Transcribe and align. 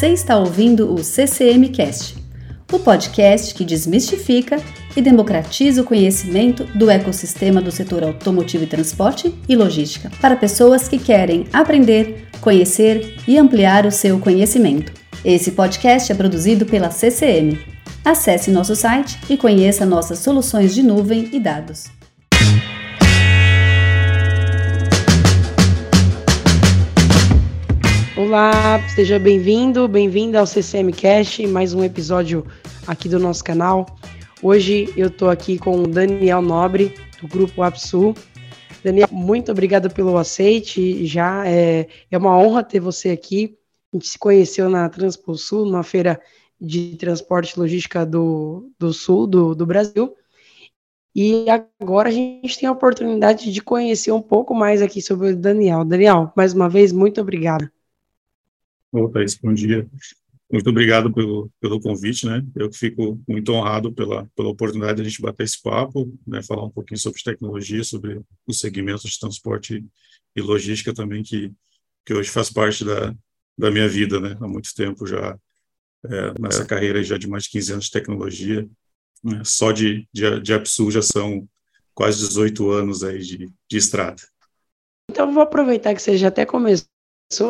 Você 0.00 0.14
está 0.14 0.38
ouvindo 0.38 0.94
o 0.94 1.04
CCM 1.04 1.68
Cast, 1.68 2.16
o 2.72 2.78
podcast 2.78 3.54
que 3.54 3.66
desmistifica 3.66 4.56
e 4.96 5.02
democratiza 5.02 5.82
o 5.82 5.84
conhecimento 5.84 6.64
do 6.74 6.88
ecossistema 6.88 7.60
do 7.60 7.70
setor 7.70 8.04
automotivo 8.04 8.64
e 8.64 8.66
transporte 8.66 9.34
e 9.46 9.54
logística 9.54 10.10
para 10.18 10.36
pessoas 10.36 10.88
que 10.88 10.98
querem 10.98 11.44
aprender, 11.52 12.28
conhecer 12.40 13.14
e 13.28 13.36
ampliar 13.36 13.84
o 13.84 13.90
seu 13.90 14.18
conhecimento. 14.18 14.90
Esse 15.22 15.50
podcast 15.50 16.10
é 16.10 16.14
produzido 16.14 16.64
pela 16.64 16.90
CCM. 16.90 17.58
Acesse 18.02 18.50
nosso 18.50 18.74
site 18.74 19.18
e 19.28 19.36
conheça 19.36 19.84
nossas 19.84 20.20
soluções 20.20 20.74
de 20.74 20.82
nuvem 20.82 21.28
e 21.30 21.38
dados. 21.38 21.99
Olá, 28.20 28.86
seja 28.94 29.18
bem-vindo, 29.18 29.88
bem-vinda 29.88 30.40
ao 30.40 30.46
CCM 30.46 30.92
Cast, 30.92 31.46
mais 31.46 31.72
um 31.72 31.82
episódio 31.82 32.46
aqui 32.86 33.08
do 33.08 33.18
nosso 33.18 33.42
canal. 33.42 33.86
Hoje 34.42 34.92
eu 34.94 35.06
estou 35.06 35.30
aqui 35.30 35.58
com 35.58 35.84
o 35.84 35.86
Daniel 35.86 36.42
Nobre, 36.42 36.94
do 37.18 37.26
Grupo 37.26 37.62
Apsul. 37.62 38.14
Daniel, 38.84 39.08
muito 39.10 39.50
obrigada 39.50 39.88
pelo 39.88 40.18
aceite, 40.18 41.06
já 41.06 41.48
é, 41.48 41.88
é 42.10 42.18
uma 42.18 42.36
honra 42.36 42.62
ter 42.62 42.78
você 42.78 43.08
aqui. 43.08 43.56
A 43.90 43.96
gente 43.96 44.08
se 44.08 44.18
conheceu 44.18 44.68
na 44.68 44.86
Transpol 44.90 45.34
Sul, 45.34 45.64
numa 45.64 45.82
feira 45.82 46.20
de 46.60 46.96
transporte 46.96 47.54
e 47.54 47.58
logística 47.58 48.04
do, 48.04 48.70
do 48.78 48.92
sul 48.92 49.26
do, 49.26 49.54
do 49.54 49.64
Brasil. 49.64 50.14
E 51.16 51.46
agora 51.80 52.10
a 52.10 52.12
gente 52.12 52.58
tem 52.58 52.68
a 52.68 52.72
oportunidade 52.72 53.50
de 53.50 53.62
conhecer 53.62 54.12
um 54.12 54.20
pouco 54.20 54.54
mais 54.54 54.82
aqui 54.82 55.00
sobre 55.00 55.30
o 55.30 55.36
Daniel. 55.36 55.86
Daniel, 55.86 56.30
mais 56.36 56.52
uma 56.52 56.68
vez, 56.68 56.92
muito 56.92 57.18
obrigada. 57.18 57.72
Ô, 58.92 59.08
Thaís, 59.08 59.36
bom 59.36 59.54
dia. 59.54 59.88
Muito 60.52 60.68
obrigado 60.68 61.12
pelo, 61.12 61.48
pelo 61.60 61.80
convite, 61.80 62.26
né? 62.26 62.44
Eu 62.56 62.72
fico 62.72 63.22
muito 63.28 63.52
honrado 63.52 63.92
pela, 63.92 64.28
pela 64.34 64.48
oportunidade 64.48 64.96
de 64.96 65.02
a 65.02 65.08
gente 65.08 65.22
bater 65.22 65.44
esse 65.44 65.62
papo, 65.62 66.12
né? 66.26 66.42
Falar 66.42 66.64
um 66.64 66.70
pouquinho 66.70 66.98
sobre 66.98 67.22
tecnologia, 67.22 67.84
sobre 67.84 68.20
os 68.48 68.58
segmentos 68.58 69.12
de 69.12 69.20
transporte 69.20 69.84
e 70.34 70.40
logística 70.40 70.92
também, 70.92 71.22
que, 71.22 71.52
que 72.04 72.12
hoje 72.12 72.28
faz 72.30 72.50
parte 72.50 72.84
da, 72.84 73.14
da 73.56 73.70
minha 73.70 73.88
vida, 73.88 74.18
né? 74.18 74.36
Há 74.40 74.48
muito 74.48 74.74
tempo 74.74 75.06
já, 75.06 75.38
é, 76.06 76.40
nessa 76.40 76.64
carreira 76.64 77.00
já 77.04 77.16
de 77.16 77.28
mais 77.28 77.44
de 77.44 77.50
15 77.50 77.72
anos 77.74 77.84
de 77.84 77.92
tecnologia. 77.92 78.68
Né? 79.22 79.42
Só 79.44 79.70
de, 79.70 80.08
de, 80.12 80.40
de 80.40 80.52
Apsul 80.52 80.90
já 80.90 81.02
são 81.02 81.48
quase 81.94 82.26
18 82.26 82.68
anos 82.70 83.04
aí 83.04 83.20
de, 83.20 83.48
de 83.68 83.76
estrada. 83.76 84.20
Então, 85.08 85.32
vou 85.32 85.42
aproveitar 85.42 85.94
que 85.94 86.02
você 86.02 86.16
já 86.16 86.26
até 86.26 86.44
começou, 86.44 86.88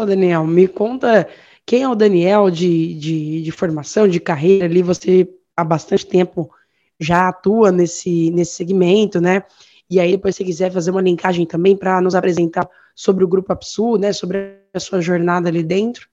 Daniel. 0.06 0.46
Me 0.46 0.68
conta 0.68 1.28
quem 1.66 1.82
é 1.82 1.88
o 1.88 1.94
Daniel 1.94 2.50
de, 2.50 2.94
de, 2.94 3.42
de 3.42 3.50
formação, 3.50 4.06
de 4.06 4.20
carreira 4.20 4.66
ali? 4.66 4.82
Você 4.82 5.28
há 5.56 5.64
bastante 5.64 6.06
tempo 6.06 6.50
já 6.98 7.28
atua 7.28 7.72
nesse, 7.72 8.30
nesse 8.30 8.52
segmento, 8.56 9.20
né? 9.20 9.42
E 9.88 9.98
aí, 9.98 10.12
depois, 10.12 10.36
se 10.36 10.44
quiser 10.44 10.70
fazer 10.70 10.90
uma 10.90 11.00
linkagem 11.00 11.46
também 11.46 11.76
para 11.76 12.00
nos 12.00 12.14
apresentar 12.14 12.68
sobre 12.94 13.24
o 13.24 13.28
Grupo 13.28 13.52
Apsu, 13.52 13.96
né? 13.96 14.12
Sobre 14.12 14.60
a 14.72 14.78
sua 14.78 15.00
jornada 15.00 15.48
ali 15.48 15.62
dentro. 15.62 16.08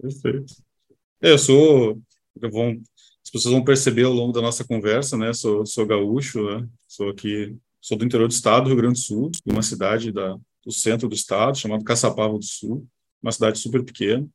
Perfeito. 0.00 0.54
É, 1.20 1.32
eu 1.32 1.38
sou. 1.38 2.00
Eu 2.40 2.50
vou, 2.50 2.70
as 3.22 3.30
pessoas 3.30 3.52
vão 3.52 3.62
perceber 3.62 4.04
ao 4.04 4.12
longo 4.12 4.32
da 4.32 4.40
nossa 4.40 4.64
conversa, 4.64 5.16
né? 5.16 5.32
Sou, 5.32 5.66
sou 5.66 5.86
gaúcho, 5.86 6.42
né? 6.42 6.66
Sou 6.88 7.10
aqui, 7.10 7.54
sou 7.80 7.98
do 7.98 8.04
interior 8.04 8.26
do 8.26 8.32
estado, 8.32 8.68
Rio 8.68 8.76
Grande 8.76 8.94
do 8.94 9.04
Sul, 9.04 9.30
de 9.30 9.52
uma 9.52 9.62
cidade 9.62 10.10
da, 10.10 10.36
do 10.64 10.72
centro 10.72 11.08
do 11.08 11.14
estado, 11.14 11.58
chamado 11.58 11.84
Caçapava 11.84 12.36
do 12.36 12.44
Sul, 12.44 12.86
uma 13.22 13.32
cidade 13.32 13.58
super 13.58 13.82
pequena. 13.84 14.26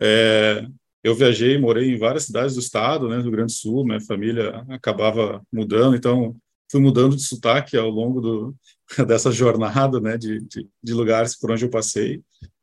É, 0.00 0.66
eu 1.02 1.14
viajei, 1.14 1.58
morei 1.58 1.92
em 1.92 1.98
várias 1.98 2.24
cidades 2.24 2.54
do 2.54 2.60
estado, 2.60 3.08
né, 3.08 3.16
do 3.16 3.22
Rio 3.22 3.32
Grande 3.32 3.52
do 3.52 3.56
Sul, 3.56 3.84
minha 3.84 4.00
família 4.00 4.64
acabava 4.68 5.42
mudando, 5.52 5.96
então 5.96 6.36
fui 6.70 6.80
mudando 6.80 7.16
de 7.16 7.22
sotaque 7.22 7.76
ao 7.76 7.90
longo 7.90 8.20
do, 8.20 8.56
dessa 9.06 9.30
jornada, 9.30 10.00
né, 10.00 10.16
de, 10.16 10.40
de, 10.40 10.68
de, 10.82 10.92
lugares 10.92 11.36
por 11.36 11.50
onde 11.50 11.64
eu 11.64 11.70
passei. 11.70 12.22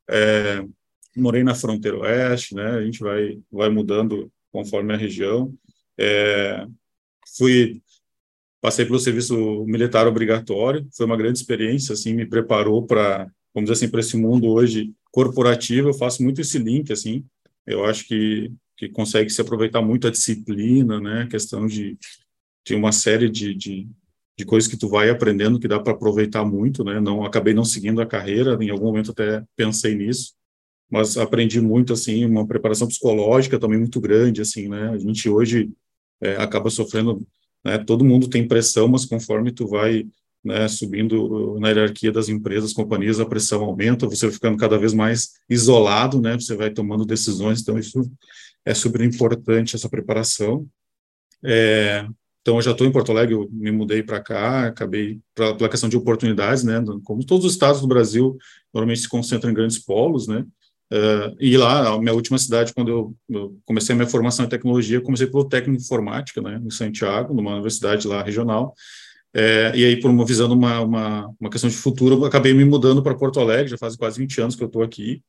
É, 0.09 0.63
morei 1.15 1.43
na 1.43 1.53
fronteira 1.53 1.99
oeste, 1.99 2.55
né, 2.55 2.77
a 2.77 2.83
gente 2.83 2.99
vai, 2.99 3.39
vai 3.51 3.69
mudando 3.69 4.31
conforme 4.51 4.93
a 4.93 4.97
região. 4.97 5.53
É, 5.97 6.65
fui 7.37 7.81
passei 8.61 8.85
pelo 8.85 8.99
serviço 8.99 9.63
militar 9.65 10.07
obrigatório, 10.07 10.87
foi 10.91 11.05
uma 11.05 11.17
grande 11.17 11.39
experiência, 11.39 11.93
assim, 11.93 12.13
me 12.13 12.25
preparou 12.25 12.85
para, 12.85 13.29
vamos 13.53 13.69
dizer 13.69 13.73
assim, 13.73 13.91
para 13.91 14.01
esse 14.01 14.17
mundo 14.17 14.47
hoje 14.47 14.93
corporativo, 15.11 15.89
eu 15.89 15.93
faço 15.93 16.21
muito 16.21 16.41
esse 16.41 16.57
link, 16.59 16.91
assim, 16.91 17.25
eu 17.65 17.85
acho 17.85 18.07
que, 18.07 18.51
que 18.77 18.89
consegue 18.89 19.29
se 19.29 19.41
aproveitar 19.41 19.81
muito 19.81 20.07
a 20.07 20.11
disciplina, 20.11 20.99
né, 20.99 21.23
a 21.23 21.27
questão 21.27 21.67
de, 21.67 21.97
de 22.65 22.75
uma 22.75 22.91
série 22.91 23.29
de, 23.29 23.53
de, 23.55 23.87
de 24.37 24.45
coisas 24.45 24.69
que 24.69 24.77
tu 24.77 24.89
vai 24.89 25.09
aprendendo 25.09 25.59
que 25.59 25.67
dá 25.67 25.79
para 25.79 25.93
aproveitar 25.93 26.43
muito, 26.43 26.83
né, 26.83 26.99
não, 26.99 27.23
acabei 27.23 27.53
não 27.53 27.63
seguindo 27.63 28.01
a 28.01 28.05
carreira, 28.05 28.57
em 28.61 28.69
algum 28.69 28.85
momento 28.85 29.11
até 29.11 29.43
pensei 29.55 29.95
nisso, 29.95 30.33
mas 30.89 31.17
aprendi 31.17 31.61
muito, 31.61 31.93
assim, 31.93 32.25
uma 32.25 32.47
preparação 32.47 32.87
psicológica 32.87 33.59
também 33.59 33.79
muito 33.79 34.01
grande, 34.01 34.41
assim, 34.41 34.67
né, 34.67 34.89
a 34.89 34.97
gente 34.97 35.29
hoje 35.29 35.71
é, 36.21 36.35
acaba 36.35 36.69
sofrendo, 36.69 37.25
né, 37.63 37.77
todo 37.77 38.05
mundo 38.05 38.29
tem 38.29 38.47
pressão, 38.47 38.87
mas 38.87 39.05
conforme 39.05 39.51
tu 39.51 39.67
vai 39.67 40.05
né, 40.43 40.67
subindo 40.67 41.59
na 41.59 41.69
hierarquia 41.69 42.11
das 42.11 42.29
empresas, 42.29 42.73
companhias, 42.73 43.19
a 43.19 43.25
pressão 43.25 43.63
aumenta, 43.63 44.07
você 44.07 44.25
vai 44.25 44.33
ficando 44.33 44.57
cada 44.57 44.77
vez 44.77 44.93
mais 44.93 45.33
isolado, 45.49 46.21
né, 46.21 46.33
você 46.39 46.55
vai 46.55 46.71
tomando 46.71 47.05
decisões, 47.05 47.61
então 47.61 47.77
isso 47.77 48.09
é 48.65 48.73
super 48.73 49.01
importante, 49.01 49.75
essa 49.75 49.89
preparação. 49.89 50.65
É, 51.43 52.05
então, 52.41 52.55
eu 52.55 52.61
já 52.61 52.71
estou 52.71 52.87
em 52.87 52.91
Porto 52.91 53.11
Alegre, 53.11 53.35
eu 53.35 53.49
me 53.51 53.71
mudei 53.71 54.01
para 54.01 54.21
cá, 54.21 54.67
acabei, 54.67 55.19
pela 55.35 55.69
questão 55.69 55.89
de 55.89 55.97
oportunidades, 55.97 56.63
né, 56.63 56.81
como 57.03 57.25
todos 57.25 57.45
os 57.45 57.53
estados 57.53 57.81
do 57.81 57.87
Brasil, 57.87 58.37
normalmente 58.73 59.01
se 59.01 59.09
concentram 59.09 59.51
em 59.51 59.53
grandes 59.53 59.77
polos, 59.77 60.27
né, 60.27 60.45
Uh, 60.91 61.35
e 61.39 61.55
lá, 61.55 61.89
a 61.89 61.99
minha 61.99 62.13
última 62.13 62.37
cidade, 62.37 62.73
quando 62.73 62.89
eu, 62.89 63.15
eu, 63.29 63.57
comecei 63.63 63.93
a 63.93 63.95
minha 63.95 64.09
formação 64.09 64.45
em 64.45 64.49
tecnologia, 64.49 64.99
comecei 64.99 65.27
pelo 65.27 65.47
técnico 65.47 65.77
de 65.77 65.83
informática, 65.83 66.41
né, 66.41 66.59
em 66.65 66.69
Santiago, 66.71 67.33
numa 67.33 67.53
universidade 67.53 68.07
lá 68.07 68.23
regional, 68.23 68.73
é, 69.33 69.71
e 69.75 69.85
aí, 69.85 69.99
por 69.99 70.09
uma, 70.09 70.25
visando 70.25 70.55
uma, 70.55 70.81
uma, 70.81 71.35
uma 71.39 71.49
questão 71.49 71.69
de 71.69 71.75
futuro, 71.75 72.15
eu 72.15 72.25
acabei 72.25 72.53
me 72.53 72.65
mudando 72.65 73.03
para 73.03 73.15
Porto 73.15 73.39
Alegre, 73.39 73.67
já 73.67 73.77
faz 73.77 73.95
quase 73.95 74.17
20 74.17 74.41
anos 74.41 74.55
que 74.55 74.63
eu 74.63 74.67
estou 74.67 74.81
aqui. 74.81 75.21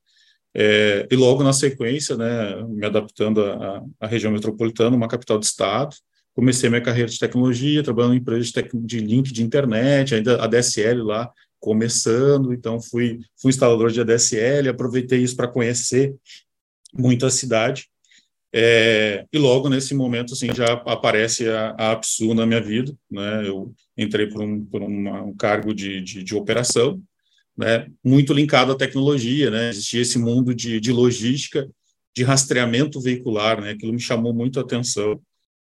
É, 0.53 1.07
e 1.09 1.15
logo 1.15 1.43
na 1.43 1.53
sequência, 1.53 2.17
né, 2.17 2.63
me 2.67 2.85
adaptando 2.85 3.43
à, 3.43 3.83
à 3.99 4.07
região 4.07 4.31
metropolitana, 4.31 4.95
uma 4.95 5.07
capital 5.07 5.37
de 5.37 5.45
estado, 5.45 5.95
comecei 6.33 6.69
minha 6.69 6.81
carreira 6.81 7.09
de 7.09 7.19
tecnologia, 7.19 7.83
trabalhando 7.83 8.15
em 8.15 8.17
empresas 8.17 8.47
de, 8.47 8.69
de 8.73 8.99
link 8.99 9.31
de 9.31 9.43
internet, 9.43 10.15
ainda 10.15 10.43
a 10.43 10.47
DSL 10.47 11.03
lá 11.03 11.31
começando, 11.61 12.53
então 12.53 12.81
fui, 12.81 13.19
fui 13.39 13.49
instalador 13.49 13.91
de 13.91 14.01
ADSL, 14.01 14.67
aproveitei 14.67 15.21
isso 15.21 15.37
para 15.37 15.47
conhecer 15.47 16.13
muito 16.93 17.25
a 17.25 17.31
cidade, 17.31 17.87
é, 18.53 19.25
e 19.31 19.37
logo 19.37 19.69
nesse 19.69 19.93
momento, 19.93 20.33
assim, 20.33 20.53
já 20.53 20.73
aparece 20.73 21.47
a, 21.47 21.69
a 21.77 21.91
APSU 21.93 22.33
na 22.33 22.45
minha 22.45 22.61
vida, 22.61 22.93
né? 23.09 23.47
Eu 23.47 23.73
entrei 23.97 24.27
por 24.27 24.41
um, 24.41 24.65
por 24.65 24.81
uma, 24.81 25.21
um 25.23 25.33
cargo 25.33 25.73
de, 25.73 26.01
de, 26.01 26.21
de, 26.21 26.35
operação, 26.35 27.01
né? 27.57 27.87
Muito 28.03 28.33
linkado 28.33 28.73
à 28.73 28.75
tecnologia, 28.75 29.49
né? 29.49 29.69
Existia 29.69 30.01
esse 30.01 30.19
mundo 30.19 30.53
de, 30.53 30.81
de 30.81 30.91
logística, 30.91 31.69
de 32.13 32.23
rastreamento 32.23 32.99
veicular, 32.99 33.61
né? 33.61 33.71
Aquilo 33.71 33.93
me 33.93 34.01
chamou 34.01 34.33
muito 34.33 34.59
a 34.59 34.63
atenção, 34.63 35.21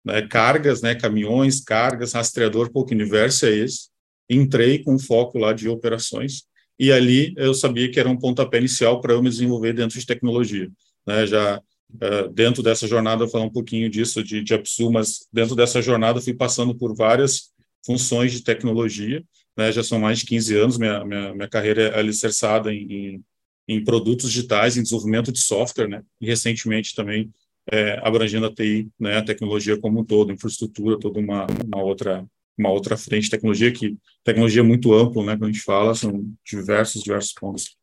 né? 0.02 0.22
Cargas, 0.22 0.80
né? 0.80 0.94
Caminhões, 0.94 1.60
cargas, 1.60 2.14
rastreador, 2.14 2.70
pouco 2.72 2.94
universo 2.94 3.44
é 3.44 3.50
esse. 3.50 3.90
Entrei 4.30 4.78
com 4.78 4.98
foco 4.98 5.38
lá 5.38 5.52
de 5.52 5.68
operações 5.68 6.44
e 6.78 6.92
ali 6.92 7.34
eu 7.36 7.52
sabia 7.52 7.90
que 7.90 8.00
era 8.00 8.08
um 8.08 8.16
pontapé 8.16 8.58
inicial 8.58 9.00
para 9.00 9.12
eu 9.12 9.22
me 9.22 9.28
desenvolver 9.28 9.74
dentro 9.74 9.98
de 9.98 10.06
tecnologia, 10.06 10.70
né? 11.06 11.26
Já 11.26 11.60
Uh, 11.92 12.32
dentro 12.32 12.62
dessa 12.62 12.86
jornada, 12.86 13.26
falar 13.26 13.42
um 13.42 13.50
pouquinho 13.50 13.90
disso 13.90 14.22
de, 14.22 14.44
de 14.44 14.54
Apsu, 14.54 14.92
mas 14.92 15.26
dentro 15.32 15.56
dessa 15.56 15.82
jornada 15.82 16.20
fui 16.20 16.32
passando 16.32 16.72
por 16.72 16.94
várias 16.94 17.50
funções 17.84 18.30
de 18.30 18.44
tecnologia, 18.44 19.24
né, 19.56 19.72
já 19.72 19.82
são 19.82 19.98
mais 19.98 20.20
de 20.20 20.26
15 20.26 20.56
anos, 20.56 20.78
minha, 20.78 21.04
minha, 21.04 21.34
minha 21.34 21.48
carreira 21.48 21.82
é 21.82 21.98
alicerçada 21.98 22.72
em, 22.72 22.92
em, 22.92 23.24
em, 23.68 23.84
produtos 23.84 24.30
digitais, 24.30 24.76
em 24.76 24.82
desenvolvimento 24.82 25.32
de 25.32 25.40
software, 25.40 25.88
né, 25.88 26.02
e 26.20 26.26
recentemente 26.26 26.94
também 26.94 27.30
é, 27.70 27.98
abrangendo 28.02 28.46
a 28.46 28.54
TI, 28.54 28.88
né, 28.98 29.18
a 29.18 29.24
tecnologia 29.24 29.78
como 29.78 30.00
um 30.00 30.04
todo, 30.04 30.32
infraestrutura, 30.32 30.98
toda 30.98 31.18
uma, 31.18 31.46
uma 31.64 31.82
outra 31.82 32.24
uma 32.60 32.70
outra 32.70 32.96
frente 32.96 33.24
de 33.24 33.30
tecnologia 33.30 33.72
que 33.72 33.96
tecnologia 34.22 34.60
é 34.60 34.64
muito 34.64 34.92
amplo, 34.94 35.24
né, 35.24 35.32
quando 35.32 35.50
a 35.50 35.52
gente 35.52 35.62
fala, 35.62 35.94
são 35.94 36.24
diversos, 36.44 37.02
diversos 37.02 37.32
pontos. 37.32 37.76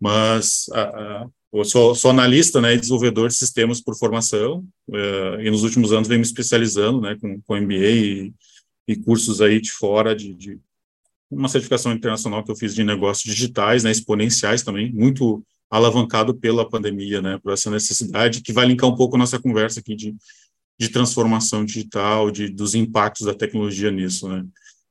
Mas 0.00 0.66
a, 0.72 0.82
a 0.82 1.26
eu 1.50 1.64
sou, 1.64 1.94
sou, 1.94 2.10
analista 2.10 2.60
né, 2.60 2.76
desenvolvedor 2.76 3.28
de 3.28 3.34
sistemas 3.34 3.80
por 3.80 3.96
formação, 3.96 4.62
uh, 4.88 5.40
e 5.40 5.50
nos 5.50 5.62
últimos 5.62 5.92
anos 5.92 6.06
venho 6.06 6.20
me 6.20 6.26
especializando 6.26 7.00
né, 7.00 7.16
com, 7.18 7.40
com 7.40 7.56
MBA 7.56 7.74
e, 7.74 8.34
e 8.86 8.96
cursos 8.96 9.40
aí 9.40 9.58
de 9.58 9.72
fora, 9.72 10.14
de, 10.14 10.34
de, 10.34 10.58
uma 11.30 11.48
certificação 11.48 11.92
internacional 11.92 12.44
que 12.44 12.50
eu 12.50 12.56
fiz 12.56 12.74
de 12.74 12.84
negócios 12.84 13.24
digitais, 13.24 13.82
né, 13.82 13.90
exponenciais 13.90 14.62
também, 14.62 14.92
muito 14.92 15.42
alavancado 15.70 16.34
pela 16.34 16.68
pandemia, 16.68 17.22
né, 17.22 17.38
por 17.42 17.52
essa 17.52 17.70
necessidade, 17.70 18.42
que 18.42 18.52
vai 18.52 18.66
linkar 18.66 18.88
um 18.88 18.96
pouco 18.96 19.16
a 19.16 19.18
nossa 19.18 19.38
conversa 19.38 19.80
aqui 19.80 19.94
de, 19.94 20.14
de 20.78 20.88
transformação 20.88 21.64
digital, 21.64 22.30
de, 22.30 22.48
dos 22.48 22.74
impactos 22.74 23.26
da 23.26 23.34
tecnologia 23.34 23.90
nisso, 23.90 24.28
né. 24.28 24.44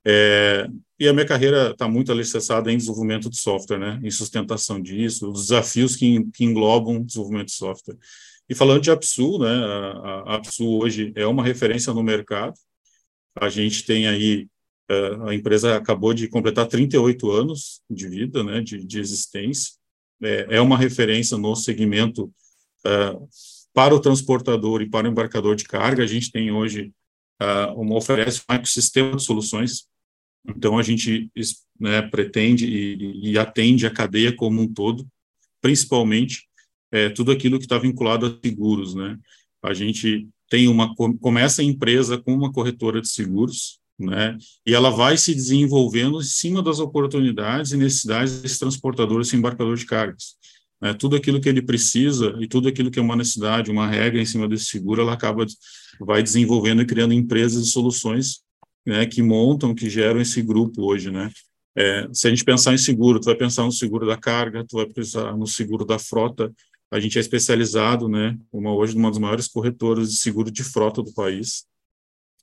É, 0.09 0.69
e 0.97 1.05
a 1.07 1.13
minha 1.13 1.25
carreira 1.25 1.71
está 1.71 1.85
muito 1.87 2.13
alicerçada 2.13 2.71
em 2.71 2.77
desenvolvimento 2.77 3.29
de 3.29 3.37
software, 3.37 3.77
né, 3.77 3.99
em 4.01 4.09
sustentação 4.09 4.81
disso, 4.81 5.29
os 5.29 5.47
desafios 5.47 5.97
que, 5.97 6.23
que 6.31 6.45
englobam 6.45 7.03
desenvolvimento 7.03 7.47
de 7.47 7.53
software. 7.53 7.97
E 8.49 8.55
falando 8.55 8.81
de 8.81 8.89
Apsu, 8.89 9.37
né, 9.39 9.49
a, 9.49 10.37
a 10.37 10.41
hoje 10.61 11.11
é 11.13 11.27
uma 11.27 11.43
referência 11.43 11.93
no 11.93 12.01
mercado, 12.01 12.53
a 13.35 13.49
gente 13.49 13.85
tem 13.85 14.07
aí, 14.07 14.47
é, 14.89 15.17
a 15.27 15.35
empresa 15.35 15.75
acabou 15.75 16.13
de 16.13 16.29
completar 16.29 16.67
38 16.67 17.29
anos 17.29 17.81
de 17.89 18.07
vida, 18.07 18.43
né, 18.43 18.61
de, 18.61 18.85
de 18.85 18.99
existência, 18.99 19.73
é, 20.23 20.47
é, 20.51 20.61
uma 20.61 20.77
referência 20.77 21.37
no 21.37 21.55
segmento 21.55 22.31
uh, 22.85 23.27
para 23.77 23.93
o 23.93 23.99
transportador 23.99 24.81
e 24.81 24.89
para 24.89 25.07
o 25.07 25.11
embarcador 25.11 25.55
de 25.55 25.63
carga. 25.63 26.03
A 26.03 26.07
gente 26.07 26.31
tem 26.31 26.51
hoje 26.51 26.91
uh, 27.39 27.79
uma 27.79 27.95
oferece 27.95 28.41
um 28.49 28.53
ecossistema 28.55 29.15
de 29.15 29.23
soluções. 29.23 29.85
Então 30.49 30.79
a 30.79 30.81
gente 30.81 31.29
né, 31.79 32.01
pretende 32.01 32.65
e, 32.65 33.33
e, 33.33 33.37
atende 33.37 33.85
a 33.85 33.91
cadeia 33.91 34.35
como 34.35 34.59
um 34.59 34.73
todo, 34.73 35.07
principalmente 35.61 36.47
é, 36.91 37.09
tudo 37.09 37.31
aquilo 37.31 37.59
que 37.59 37.65
está 37.65 37.77
vinculado 37.77 38.25
a 38.25 38.39
seguros, 38.43 38.95
né? 38.95 39.15
A 39.61 39.75
gente 39.75 40.27
tem 40.49 40.67
uma 40.67 40.95
começa 40.95 41.61
a 41.61 41.65
empresa 41.65 42.17
com 42.17 42.33
uma 42.33 42.51
corretora 42.51 42.99
de 42.99 43.09
seguros, 43.09 43.79
né? 43.99 44.35
E 44.65 44.73
ela 44.73 44.89
vai 44.89 45.19
se 45.19 45.35
desenvolvendo 45.35 46.19
em 46.19 46.23
cima 46.23 46.63
das 46.63 46.79
oportunidades 46.79 47.73
e 47.73 47.77
necessidades 47.77 48.41
desse 48.41 48.57
transportador, 48.57 49.21
esse 49.21 49.35
embarcador 49.35 49.77
de 49.77 49.85
cargas. 49.85 50.35
Né? 50.81 50.93
Tudo 50.93 51.15
aquilo 51.15 51.41
que 51.41 51.49
ele 51.49 51.61
precisa 51.61 52.35
e 52.39 52.47
tudo 52.47 52.67
aquilo 52.67 52.91
que 52.91 52.99
é 52.99 53.01
uma 53.01 53.15
necessidade, 53.15 53.71
uma 53.71 53.87
regra 53.87 54.21
em 54.21 54.25
cima 54.25 54.47
desse 54.47 54.65
seguro, 54.65 55.01
ela 55.01 55.13
acaba 55.13 55.45
vai 55.99 56.21
desenvolvendo 56.21 56.81
e 56.81 56.85
criando 56.85 57.13
empresas 57.13 57.67
e 57.67 57.71
soluções 57.71 58.41
né, 58.85 59.05
que 59.05 59.21
montam, 59.21 59.73
que 59.73 59.89
geram 59.89 60.21
esse 60.21 60.41
grupo 60.41 60.83
hoje, 60.83 61.11
né? 61.11 61.31
É, 61.75 62.07
se 62.11 62.25
a 62.25 62.29
gente 62.31 62.43
pensar 62.43 62.73
em 62.73 62.77
seguro, 62.77 63.19
tu 63.19 63.25
vai 63.25 63.35
pensar 63.35 63.63
no 63.63 63.71
seguro 63.71 64.07
da 64.07 64.17
carga, 64.17 64.65
tu 64.67 64.77
vai 64.77 64.87
pensar 64.87 65.37
no 65.37 65.45
seguro 65.45 65.85
da 65.85 65.99
frota. 65.99 66.51
A 66.89 66.99
gente 66.99 67.19
é 67.19 67.21
especializado, 67.21 68.09
né? 68.09 68.35
Uma 68.51 68.73
hoje 68.73 68.95
uma 68.95 69.09
das 69.09 69.19
maiores 69.19 69.47
corretoras 69.47 70.09
de 70.09 70.17
seguro 70.17 70.49
de 70.49 70.63
frota 70.63 71.03
do 71.03 71.13
país. 71.13 71.65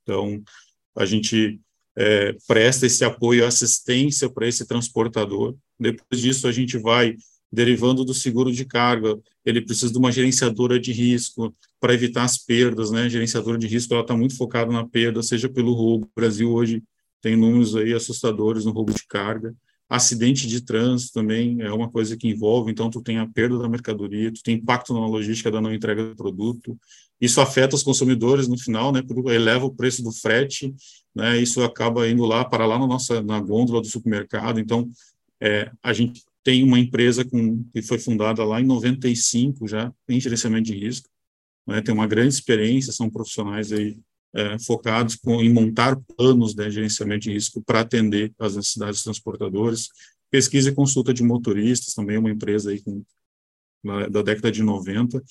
Então, 0.03 0.41
a 0.97 1.05
gente 1.05 1.61
é, 1.97 2.37
presta 2.47 2.87
esse 2.87 3.05
apoio, 3.05 3.45
assistência 3.45 4.31
para 4.31 4.47
esse 4.47 4.67
transportador. 4.67 5.57
Depois 5.81 6.21
disso, 6.21 6.47
a 6.47 6.53
gente 6.53 6.79
vai 6.79 7.17
derivando 7.55 8.05
do 8.05 8.13
seguro 8.13 8.53
de 8.53 8.65
carga, 8.65 9.19
ele 9.45 9.61
precisa 9.61 9.93
de 9.93 9.99
uma 9.99 10.11
gerenciadora 10.11 10.79
de 10.79 10.93
risco 10.93 11.55
para 11.81 11.95
evitar 11.95 12.25
as 12.25 12.37
perdas, 12.37 12.91
né? 12.91 13.03
A 13.03 13.09
gerenciadora 13.09 13.57
de 13.57 13.67
risco 13.67 13.95
ela 13.95 14.03
está 14.03 14.17
muito 14.17 14.37
focada 14.37 14.73
na 14.73 14.87
perda, 14.87 15.23
seja 15.23 15.49
pelo 15.49 15.73
roubo. 15.73 16.07
O 16.07 16.21
Brasil 16.21 16.53
hoje 16.53 16.83
tem 17.23 17.37
números 17.37 17.77
aí 17.77 17.95
assustadores 17.95 18.65
no 18.65 18.73
roubo 18.73 18.93
de 18.93 19.07
carga. 19.07 19.55
Acidente 19.89 20.49
de 20.49 20.63
trânsito 20.63 21.13
também 21.13 21.61
é 21.61 21.71
uma 21.73 21.91
coisa 21.91 22.17
que 22.17 22.27
envolve, 22.27 22.71
então 22.71 22.91
tu 22.91 23.01
tem 23.03 23.19
a 23.19 23.27
perda 23.27 23.59
da 23.59 23.69
mercadoria, 23.69 24.33
tu 24.33 24.43
tem 24.43 24.57
impacto 24.57 24.93
na 24.93 25.07
logística 25.07 25.51
da 25.51 25.61
não 25.61 25.73
entrega 25.73 26.03
do 26.05 26.17
produto. 26.17 26.77
Isso 27.21 27.41
afeta 27.41 27.77
os 27.77 27.83
consumidores 27.83 28.49
no 28.49 28.59
final, 28.59 28.91
né? 28.93 29.03
Eleva 29.27 29.65
o 29.67 29.75
preço 29.75 30.03
do 30.03 30.11
frete, 30.11 30.75
né? 31.15 31.39
Isso 31.39 31.63
acaba 31.63 32.09
indo 32.09 32.25
lá 32.25 32.45
para 32.45 32.67
lá 32.67 32.79
na 32.79 32.87
nossa 32.87 33.23
na 33.23 33.39
gôndola 33.41 33.81
do 33.81 33.87
supermercado. 33.87 34.59
Então, 34.59 34.91
é, 35.41 35.71
a 35.83 35.93
gente 35.93 36.23
tem 36.45 36.63
uma 36.63 36.79
empresa 36.79 37.25
com, 37.25 37.65
que 37.73 37.83
foi 37.83 37.99
fundada 37.99 38.45
lá 38.45 38.61
em 38.61 38.67
95 38.67 39.67
já 39.67 39.93
em 40.09 40.21
gerenciamento 40.21 40.67
de 40.67 40.79
risco, 40.79 41.09
né? 41.67 41.81
Tem 41.81 41.95
uma 41.95 42.07
grande 42.07 42.35
experiência, 42.35 42.93
são 42.93 43.11
profissionais 43.11 43.73
aí 43.73 43.99
é, 44.35 44.59
focados 44.59 45.17
com, 45.17 45.41
em 45.41 45.51
montar 45.51 45.97
planos 46.17 46.55
de 46.55 46.71
gerenciamento 46.71 47.23
de 47.23 47.33
risco 47.33 47.63
para 47.63 47.81
atender 47.81 48.33
às 48.39 48.57
necessidades 48.57 48.97
dos 48.97 49.05
transportadores. 49.05 49.89
Pesquisa 50.31 50.69
e 50.69 50.75
consulta 50.75 51.15
de 51.15 51.23
motoristas, 51.23 51.95
também 51.95 52.19
uma 52.19 52.31
empresa 52.31 52.71
aí 52.71 52.83
com, 52.83 53.03
na, 53.83 54.07
da 54.09 54.23
década 54.23 54.53
de 54.53 54.63
90. 54.63 55.23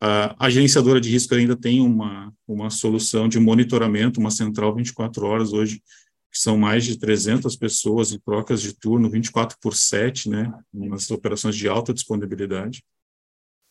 A, 0.00 0.46
a 0.46 0.50
gerenciadora 0.50 1.00
de 1.00 1.08
risco 1.08 1.34
ainda 1.34 1.56
tem 1.56 1.80
uma, 1.80 2.32
uma 2.46 2.68
solução 2.68 3.28
de 3.28 3.38
monitoramento, 3.38 4.20
uma 4.20 4.30
central 4.30 4.74
24 4.74 5.24
horas 5.24 5.52
hoje, 5.52 5.80
que 6.32 6.38
são 6.38 6.56
mais 6.56 6.86
de 6.86 6.96
300 6.96 7.54
pessoas 7.56 8.10
em 8.10 8.18
trocas 8.18 8.62
de 8.62 8.72
turno, 8.72 9.10
24 9.10 9.58
por 9.60 9.76
7, 9.76 10.30
né, 10.30 10.50
nas 10.72 11.10
operações 11.10 11.54
de 11.54 11.68
alta 11.68 11.92
disponibilidade. 11.92 12.82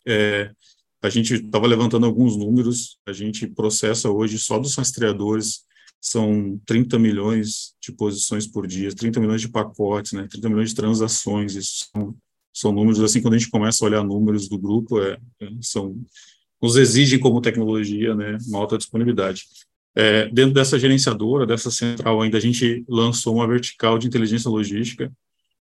É, 0.06 0.52
a 1.02 1.10
gente 1.10 1.34
estava 1.34 1.66
levantando 1.66 2.06
alguns 2.06 2.36
números, 2.36 2.98
a 3.04 3.12
gente 3.12 3.48
processa 3.48 4.08
hoje 4.08 4.38
só 4.38 4.60
dos 4.60 4.76
rastreadores, 4.76 5.64
são 6.00 6.60
30 6.64 7.00
milhões 7.00 7.74
de 7.82 7.90
posições 7.90 8.46
por 8.46 8.64
dia, 8.68 8.94
30 8.94 9.18
milhões 9.18 9.40
de 9.40 9.48
pacotes, 9.48 10.12
né, 10.12 10.28
30 10.30 10.48
milhões 10.48 10.70
de 10.70 10.76
transações, 10.76 11.56
isso 11.56 11.88
são, 11.92 12.16
são 12.54 12.72
números, 12.72 13.00
assim, 13.00 13.20
quando 13.20 13.34
a 13.34 13.38
gente 13.38 13.50
começa 13.50 13.84
a 13.84 13.88
olhar 13.88 14.04
números 14.04 14.48
do 14.48 14.56
grupo, 14.56 15.00
é, 15.00 15.18
é 15.40 15.48
são, 15.60 16.00
nos 16.62 16.76
exigem 16.76 17.18
como 17.18 17.40
tecnologia, 17.40 18.14
né, 18.14 18.38
uma 18.46 18.60
alta 18.60 18.78
disponibilidade. 18.78 19.46
É, 19.94 20.28
dentro 20.28 20.54
dessa 20.54 20.78
gerenciadora, 20.78 21.46
dessa 21.46 21.70
central 21.70 22.20
ainda, 22.22 22.38
a 22.38 22.40
gente 22.40 22.84
lançou 22.88 23.34
uma 23.34 23.46
vertical 23.46 23.98
de 23.98 24.06
inteligência 24.06 24.50
logística, 24.50 25.12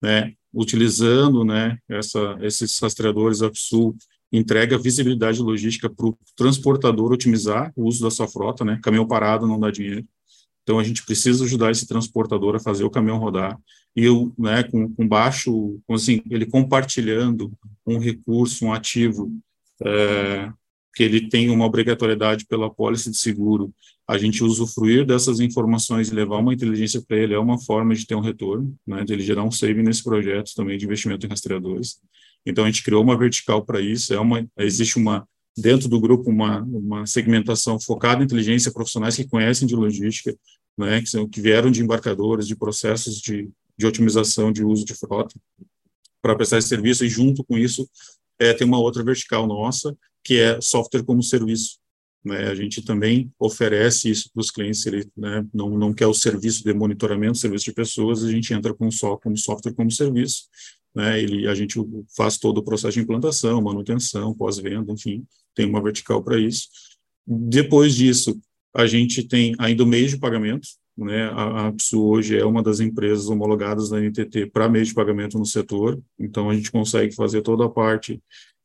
né, 0.00 0.32
utilizando, 0.52 1.44
né, 1.44 1.78
essa, 1.88 2.36
esses 2.40 2.78
rastreadores 2.78 3.42
AppSul 3.42 3.96
entrega 4.32 4.78
visibilidade 4.78 5.40
logística 5.40 5.88
para 5.88 6.06
o 6.06 6.18
transportador 6.36 7.12
otimizar 7.12 7.72
o 7.76 7.84
uso 7.84 8.02
da 8.02 8.10
sua 8.10 8.28
frota, 8.28 8.64
né? 8.64 8.78
Caminhão 8.82 9.06
parado 9.06 9.46
não 9.46 9.58
dá 9.58 9.70
dinheiro. 9.70 10.04
Então 10.62 10.78
a 10.78 10.84
gente 10.84 11.04
precisa 11.04 11.44
ajudar 11.44 11.70
esse 11.70 11.86
transportador 11.86 12.56
a 12.56 12.60
fazer 12.60 12.84
o 12.84 12.90
caminhão 12.90 13.18
rodar. 13.18 13.56
E 13.94 14.04
eu, 14.04 14.32
né, 14.36 14.64
com, 14.64 14.92
com 14.92 15.08
baixo, 15.08 15.80
assim, 15.88 16.20
ele 16.28 16.44
compartilhando 16.44 17.52
um 17.86 17.98
recurso, 17.98 18.66
um 18.66 18.72
ativo 18.72 19.32
é, 19.84 20.50
que 20.96 21.02
ele 21.02 21.28
tem 21.28 21.50
uma 21.50 21.66
obrigatoriedade 21.66 22.46
pela 22.46 22.72
pólice 22.72 23.10
de 23.10 23.18
seguro, 23.18 23.70
a 24.08 24.16
gente 24.16 24.42
usufruir 24.42 25.04
dessas 25.04 25.40
informações 25.40 26.08
e 26.08 26.14
levar 26.14 26.38
uma 26.38 26.54
inteligência 26.54 27.02
para 27.06 27.18
ele 27.18 27.34
é 27.34 27.38
uma 27.38 27.60
forma 27.60 27.94
de 27.94 28.06
ter 28.06 28.14
um 28.14 28.20
retorno, 28.20 28.74
né, 28.86 29.04
de 29.04 29.12
ele 29.12 29.22
gerar 29.22 29.44
um 29.44 29.50
saving 29.50 29.82
nesse 29.82 30.02
projeto 30.02 30.54
também 30.56 30.78
de 30.78 30.86
investimento 30.86 31.26
em 31.26 31.28
rastreadores. 31.28 32.00
Então 32.46 32.64
a 32.64 32.66
gente 32.68 32.82
criou 32.82 33.02
uma 33.02 33.14
vertical 33.14 33.62
para 33.62 33.78
isso. 33.78 34.14
É 34.14 34.18
uma 34.18 34.48
existe 34.56 34.96
uma 34.96 35.28
dentro 35.54 35.86
do 35.86 36.00
grupo 36.00 36.30
uma 36.30 36.62
uma 36.62 37.04
segmentação 37.06 37.78
focada 37.78 38.22
em 38.22 38.24
inteligência 38.24 38.72
profissionais 38.72 39.16
que 39.16 39.28
conhecem 39.28 39.68
de 39.68 39.76
logística, 39.76 40.34
né, 40.78 41.02
que 41.02 41.10
são 41.10 41.28
que 41.28 41.42
vieram 41.42 41.70
de 41.70 41.82
embarcadores, 41.82 42.46
de 42.48 42.56
processos 42.56 43.20
de 43.20 43.50
de 43.78 43.86
otimização 43.86 44.50
de 44.50 44.64
uso 44.64 44.82
de 44.82 44.94
frota 44.94 45.38
para 46.22 46.34
prestar 46.34 46.56
esse 46.56 46.68
serviço 46.68 47.04
e 47.04 47.08
junto 47.10 47.44
com 47.44 47.58
isso 47.58 47.86
é, 48.38 48.54
tem 48.54 48.66
uma 48.66 48.78
outra 48.78 49.04
vertical 49.04 49.46
nossa 49.46 49.94
que 50.26 50.40
é 50.40 50.60
software 50.60 51.04
como 51.04 51.22
serviço. 51.22 51.78
Né, 52.24 52.48
a 52.48 52.54
gente 52.56 52.82
também 52.82 53.32
oferece 53.38 54.10
isso 54.10 54.28
para 54.32 54.40
os 54.40 54.50
clientes, 54.50 54.84
ele 54.84 55.08
né, 55.16 55.46
não, 55.54 55.78
não 55.78 55.94
quer 55.94 56.08
o 56.08 56.14
serviço 56.14 56.64
de 56.64 56.74
monitoramento, 56.74 57.38
serviço 57.38 57.66
de 57.66 57.72
pessoas, 57.72 58.24
a 58.24 58.30
gente 58.32 58.52
entra 58.52 58.74
com 58.74 58.90
só 58.90 59.16
como 59.16 59.36
software 59.36 59.72
como 59.72 59.88
serviço, 59.92 60.46
né, 60.92 61.22
ele, 61.22 61.46
a 61.46 61.54
gente 61.54 61.78
faz 62.16 62.36
todo 62.36 62.58
o 62.58 62.64
processo 62.64 62.94
de 62.94 63.00
implantação, 63.00 63.62
manutenção, 63.62 64.34
pós-venda, 64.34 64.92
enfim, 64.92 65.24
tem 65.54 65.66
uma 65.66 65.80
vertical 65.80 66.20
para 66.20 66.36
isso. 66.36 66.66
Depois 67.24 67.94
disso, 67.94 68.36
a 68.74 68.88
gente 68.88 69.22
tem 69.22 69.54
ainda 69.60 69.84
o 69.84 69.86
meio 69.86 70.08
de 70.08 70.18
pagamento, 70.18 70.66
né, 70.98 71.26
a 71.26 71.68
APSU 71.68 72.04
hoje 72.04 72.36
é 72.36 72.44
uma 72.44 72.60
das 72.60 72.80
empresas 72.80 73.28
homologadas 73.28 73.90
da 73.90 74.00
NTT 74.00 74.46
para 74.46 74.68
meio 74.68 74.84
de 74.84 74.94
pagamento 74.94 75.38
no 75.38 75.46
setor, 75.46 76.02
então 76.18 76.50
a 76.50 76.56
gente 76.56 76.72
consegue 76.72 77.14
fazer 77.14 77.42
toda 77.42 77.66
a 77.66 77.70
parte 77.70 78.20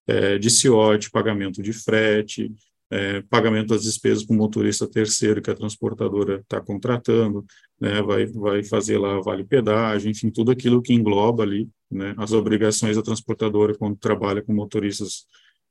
é, 0.08 0.38
de 0.38 0.50
CIOT, 0.50 1.12
pagamento 1.12 1.62
de 1.62 1.74
frete, 1.74 2.52
é, 2.92 3.22
pagamento 3.22 3.70
das 3.70 3.84
despesas 3.84 4.26
para 4.26 4.34
o 4.34 4.38
motorista 4.38 4.86
terceiro 4.86 5.42
que 5.42 5.50
a 5.50 5.56
transportadora 5.56 6.42
está 6.42 6.60
contratando, 6.60 7.46
né, 7.80 8.02
vai, 8.02 8.26
vai 8.26 8.64
fazer 8.64 8.98
lá 8.98 9.20
vale 9.22 9.46
pedágio, 9.46 10.12
enfim, 10.12 10.30
tudo 10.30 10.52
aquilo 10.52 10.82
que 10.82 10.94
engloba 10.94 11.44
ali 11.44 11.70
né, 11.90 12.14
as 12.18 12.34
obrigações 12.34 12.98
da 12.98 13.02
transportadora 13.02 13.74
quando 13.78 13.96
trabalha 13.96 14.42
com 14.42 14.54
motoristas, 14.54 15.26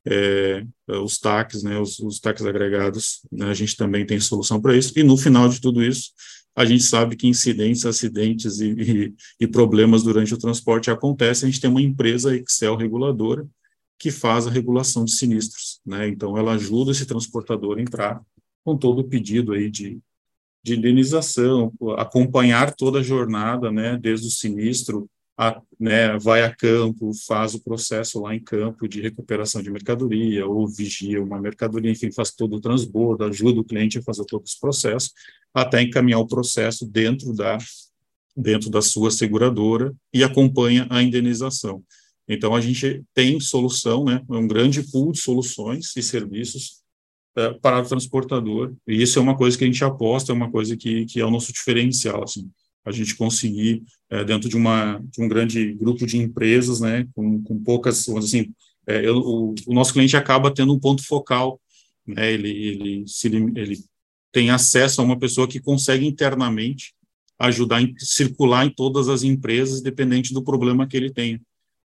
é, 0.07 0.65
os 0.89 1.19
taques, 1.19 1.63
né, 1.63 1.79
os, 1.79 1.99
os 1.99 2.19
taques 2.21 2.47
agregados, 2.47 3.21
né, 3.31 3.51
a 3.51 3.55
gente 3.55 3.77
também 3.77 4.07
tem 4.07 4.19
solução 4.19 4.59
para 4.59 4.75
isso, 4.75 4.99
e 4.99 5.03
no 5.03 5.19
final 5.19 5.47
de 5.47 5.61
tudo 5.61 5.85
isso, 5.85 6.13
a 6.57 6.65
gente 6.65 6.83
sabe 6.83 7.17
que 7.17 7.29
incidentes, 7.29 7.85
acidentes 7.85 8.61
e, 8.61 8.71
e, 8.71 9.15
e 9.41 9.47
problemas 9.47 10.03
durante 10.03 10.33
o 10.33 10.39
transporte 10.39 10.91
acontecem, 10.91 11.49
a 11.49 11.53
gente 11.53 11.61
tem 11.61 11.71
uma 11.71 11.83
empresa 11.83 12.35
Excel 12.35 12.77
reguladora, 12.77 13.47
que 14.01 14.11
faz 14.11 14.47
a 14.47 14.51
regulação 14.51 15.05
de 15.05 15.13
sinistros, 15.13 15.79
né? 15.85 16.09
Então 16.09 16.37
ela 16.39 16.55
ajuda 16.55 16.91
esse 16.91 17.05
transportador 17.05 17.79
a 17.79 17.83
entrar 17.83 18.23
com 18.65 18.75
todo 18.75 19.01
o 19.01 19.09
pedido 19.09 19.53
aí 19.53 19.71
de, 19.71 19.99
de 20.63 20.75
indenização, 20.75 21.71
acompanhar 21.99 22.75
toda 22.75 23.01
a 23.01 23.03
jornada, 23.03 23.71
né? 23.71 23.99
Desde 23.99 24.27
o 24.27 24.31
sinistro 24.31 25.07
a, 25.39 25.61
né, 25.79 26.19
vai 26.19 26.43
a 26.43 26.55
campo, 26.55 27.13
faz 27.27 27.55
o 27.55 27.63
processo 27.63 28.21
lá 28.21 28.35
em 28.35 28.41
campo 28.41 28.89
de 28.89 29.03
recuperação 29.03 29.63
de 29.63 29.71
mercadoria, 29.71 30.47
ou 30.47 30.67
vigia 30.67 31.23
uma 31.23 31.41
mercadoria, 31.41 31.91
enfim, 31.91 32.11
faz 32.11 32.31
todo 32.31 32.57
o 32.57 32.61
transbordo, 32.61 33.25
ajuda 33.25 33.61
o 33.61 33.65
cliente 33.65 33.99
a 33.99 34.03
fazer 34.03 34.25
todos 34.27 34.53
os 34.53 34.59
processos, 34.59 35.13
até 35.53 35.83
encaminhar 35.83 36.21
o 36.21 36.27
processo 36.27 36.87
dentro 36.87 37.35
da, 37.35 37.57
dentro 38.37 38.71
da 38.71 38.83
sua 38.83 39.11
seguradora 39.11 39.95
e 40.13 40.23
acompanha 40.23 40.87
a 40.91 41.03
indenização. 41.03 41.83
Então, 42.33 42.55
a 42.55 42.61
gente 42.61 43.03
tem 43.13 43.41
solução, 43.41 44.05
né, 44.05 44.23
um 44.31 44.47
grande 44.47 44.85
pool 44.85 45.11
de 45.11 45.19
soluções 45.19 45.97
e 45.97 46.03
serviços 46.03 46.81
é, 47.37 47.53
para 47.55 47.81
o 47.81 47.85
transportador, 47.85 48.73
e 48.87 49.03
isso 49.03 49.19
é 49.19 49.23
uma 49.23 49.37
coisa 49.37 49.59
que 49.59 49.65
a 49.65 49.67
gente 49.67 49.83
aposta, 49.83 50.31
é 50.31 50.35
uma 50.35 50.49
coisa 50.49 50.77
que, 50.77 51.07
que 51.07 51.19
é 51.19 51.25
o 51.25 51.31
nosso 51.31 51.53
diferencial, 51.53 52.23
assim. 52.23 52.49
A 52.85 52.93
gente 52.93 53.17
conseguir, 53.17 53.83
é, 54.09 54.23
dentro 54.23 54.49
de, 54.49 54.57
uma, 54.57 55.03
de 55.11 55.21
um 55.21 55.27
grande 55.27 55.73
grupo 55.75 56.07
de 56.07 56.19
empresas, 56.19 56.79
né, 56.79 57.05
com, 57.17 57.43
com 57.43 57.59
poucas, 57.65 58.09
assim, 58.09 58.55
é, 58.87 59.05
eu, 59.05 59.17
o, 59.17 59.55
o, 59.67 59.75
nosso 59.75 59.93
cliente 59.93 60.17
acaba 60.17 60.55
tendo 60.55 60.73
um 60.73 60.79
ponto 60.79 61.05
focal, 61.05 61.61
né, 62.07 62.33
ele, 62.33 62.49
ele, 62.49 63.05
se, 63.09 63.27
ele 63.27 63.85
tem 64.31 64.51
acesso 64.51 65.01
a 65.01 65.05
uma 65.05 65.19
pessoa 65.19 65.49
que 65.49 65.59
consegue 65.59 66.07
internamente 66.07 66.95
ajudar 67.41 67.83
a 67.83 67.89
circular 67.99 68.67
em 68.67 68.71
todas 68.71 69.09
as 69.09 69.25
empresas, 69.25 69.81
dependente 69.81 70.33
do 70.33 70.45
problema 70.45 70.87
que 70.87 70.97
ele 70.97 71.11
tenha. 71.13 71.41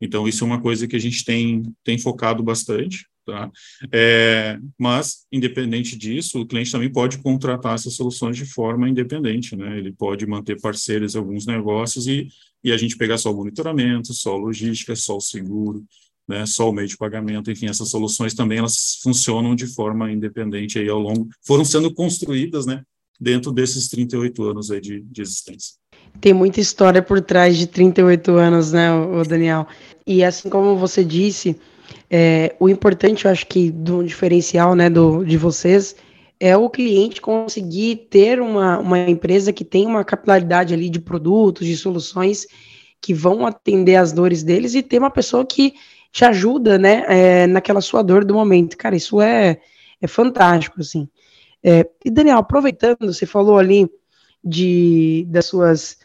Então, 0.01 0.27
isso 0.27 0.43
é 0.43 0.47
uma 0.47 0.61
coisa 0.61 0.87
que 0.87 0.95
a 0.95 0.99
gente 0.99 1.23
tem, 1.23 1.63
tem 1.83 1.97
focado 1.97 2.43
bastante, 2.43 3.05
Tá? 3.23 3.51
É, 3.93 4.57
mas, 4.77 5.27
independente 5.31 5.95
disso, 5.95 6.41
o 6.41 6.45
cliente 6.45 6.71
também 6.71 6.91
pode 6.91 7.19
contratar 7.19 7.75
essas 7.75 7.93
soluções 7.93 8.35
de 8.35 8.45
forma 8.45 8.89
independente, 8.89 9.55
né? 9.55 9.77
Ele 9.77 9.93
pode 9.93 10.25
manter 10.25 10.59
parceiros 10.59 11.13
em 11.13 11.19
alguns 11.19 11.45
negócios 11.45 12.07
e, 12.07 12.27
e 12.63 12.71
a 12.71 12.77
gente 12.77 12.97
pegar 12.97 13.19
só 13.19 13.31
o 13.31 13.35
monitoramento, 13.35 14.13
só 14.13 14.33
a 14.33 14.37
logística, 14.37 14.95
só 14.95 15.17
o 15.17 15.21
seguro, 15.21 15.85
né? 16.27 16.45
Só 16.47 16.69
o 16.69 16.73
meio 16.73 16.87
de 16.87 16.97
pagamento, 16.97 17.51
enfim, 17.51 17.67
essas 17.67 17.89
soluções 17.89 18.33
também 18.33 18.57
elas 18.57 18.99
funcionam 19.03 19.55
de 19.55 19.67
forma 19.67 20.11
independente 20.11 20.79
aí 20.79 20.89
ao 20.89 20.99
longo, 20.99 21.29
foram 21.45 21.63
sendo 21.63 21.93
construídas, 21.93 22.65
né? 22.65 22.83
Dentro 23.19 23.51
desses 23.51 23.87
38 23.87 24.43
anos 24.43 24.71
aí 24.71 24.81
de, 24.81 25.01
de 25.01 25.21
existência. 25.21 25.80
Tem 26.19 26.33
muita 26.33 26.59
história 26.59 27.01
por 27.01 27.21
trás 27.21 27.57
de 27.57 27.65
38 27.67 28.31
anos, 28.33 28.71
né, 28.71 28.93
o 28.93 29.23
Daniel? 29.23 29.67
E 30.05 30.23
assim 30.23 30.49
como 30.49 30.75
você 30.75 31.03
disse, 31.03 31.59
é, 32.09 32.55
o 32.59 32.69
importante, 32.69 33.25
eu 33.25 33.31
acho 33.31 33.47
que 33.47 33.71
do 33.71 34.03
diferencial 34.03 34.75
né, 34.75 34.89
do, 34.89 35.23
de 35.23 35.37
vocês 35.37 35.95
é 36.39 36.57
o 36.57 36.69
cliente 36.69 37.21
conseguir 37.21 38.07
ter 38.09 38.41
uma, 38.41 38.79
uma 38.79 38.99
empresa 38.99 39.53
que 39.53 39.63
tem 39.63 39.85
uma 39.85 40.03
capilaridade 40.03 40.73
ali 40.73 40.89
de 40.89 40.99
produtos, 40.99 41.67
de 41.67 41.77
soluções 41.77 42.47
que 42.99 43.13
vão 43.13 43.45
atender 43.45 43.95
as 43.95 44.11
dores 44.11 44.43
deles 44.43 44.75
e 44.75 44.81
ter 44.81 44.99
uma 44.99 45.09
pessoa 45.09 45.45
que 45.45 45.73
te 46.11 46.25
ajuda, 46.25 46.77
né, 46.77 47.05
é, 47.07 47.47
naquela 47.47 47.79
sua 47.79 48.03
dor 48.03 48.25
do 48.25 48.33
momento. 48.33 48.77
Cara, 48.77 48.95
isso 48.95 49.21
é, 49.21 49.59
é 50.01 50.07
fantástico, 50.07 50.81
assim. 50.81 51.07
É, 51.63 51.87
e 52.03 52.09
Daniel, 52.09 52.39
aproveitando, 52.39 53.13
você 53.13 53.25
falou 53.25 53.57
ali 53.57 53.89
de 54.43 55.25
das 55.29 55.45
suas 55.45 55.97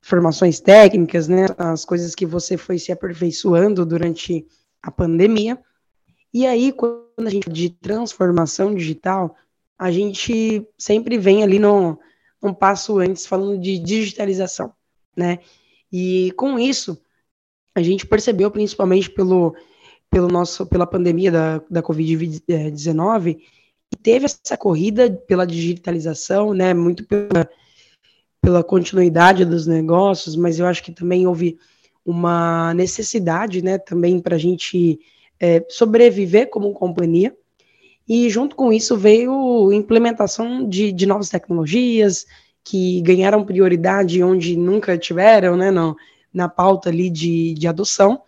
formações 0.00 0.60
técnicas, 0.60 1.26
né, 1.26 1.46
as 1.58 1.84
coisas 1.84 2.14
que 2.14 2.24
você 2.24 2.56
foi 2.56 2.78
se 2.78 2.92
aperfeiçoando 2.92 3.84
durante 3.84 4.46
a 4.80 4.90
pandemia. 4.90 5.58
E 6.32 6.46
aí, 6.46 6.72
quando 6.72 7.26
a 7.26 7.30
gente 7.30 7.50
de 7.50 7.70
transformação 7.70 8.74
digital, 8.74 9.34
a 9.76 9.90
gente 9.90 10.66
sempre 10.78 11.18
vem 11.18 11.42
ali 11.42 11.58
no, 11.58 11.98
um 12.42 12.54
passo 12.54 12.98
antes 12.98 13.26
falando 13.26 13.58
de 13.60 13.78
digitalização, 13.78 14.72
né? 15.16 15.40
E 15.92 16.32
com 16.36 16.58
isso, 16.58 17.00
a 17.74 17.82
gente 17.82 18.06
percebeu, 18.06 18.50
principalmente 18.50 19.10
pelo, 19.10 19.54
pelo 20.10 20.28
nosso, 20.28 20.66
pela 20.66 20.86
pandemia 20.86 21.30
da, 21.30 21.62
da 21.70 21.82
Covid-19, 21.82 23.38
que 23.90 23.96
teve 24.00 24.26
essa 24.26 24.56
corrida 24.56 25.10
pela 25.10 25.46
digitalização, 25.46 26.54
né? 26.54 26.72
Muito 26.72 27.04
pela, 27.04 27.48
pela 28.46 28.62
continuidade 28.62 29.44
dos 29.44 29.66
negócios, 29.66 30.36
mas 30.36 30.60
eu 30.60 30.66
acho 30.66 30.80
que 30.80 30.92
também 30.92 31.26
houve 31.26 31.58
uma 32.04 32.72
necessidade, 32.74 33.60
né, 33.60 33.76
também 33.76 34.20
para 34.20 34.36
a 34.36 34.38
gente 34.38 35.00
é, 35.40 35.66
sobreviver 35.68 36.48
como 36.48 36.72
companhia. 36.72 37.36
E 38.08 38.30
junto 38.30 38.54
com 38.54 38.72
isso 38.72 38.96
veio 38.96 39.72
implementação 39.72 40.64
de, 40.68 40.92
de 40.92 41.06
novas 41.06 41.28
tecnologias 41.28 42.24
que 42.62 43.00
ganharam 43.00 43.44
prioridade 43.44 44.22
onde 44.22 44.56
nunca 44.56 44.96
tiveram, 44.96 45.56
né, 45.56 45.72
no, 45.72 45.96
na 46.32 46.48
pauta 46.48 46.88
ali 46.88 47.10
de, 47.10 47.52
de 47.52 47.66
adoção. 47.66 48.22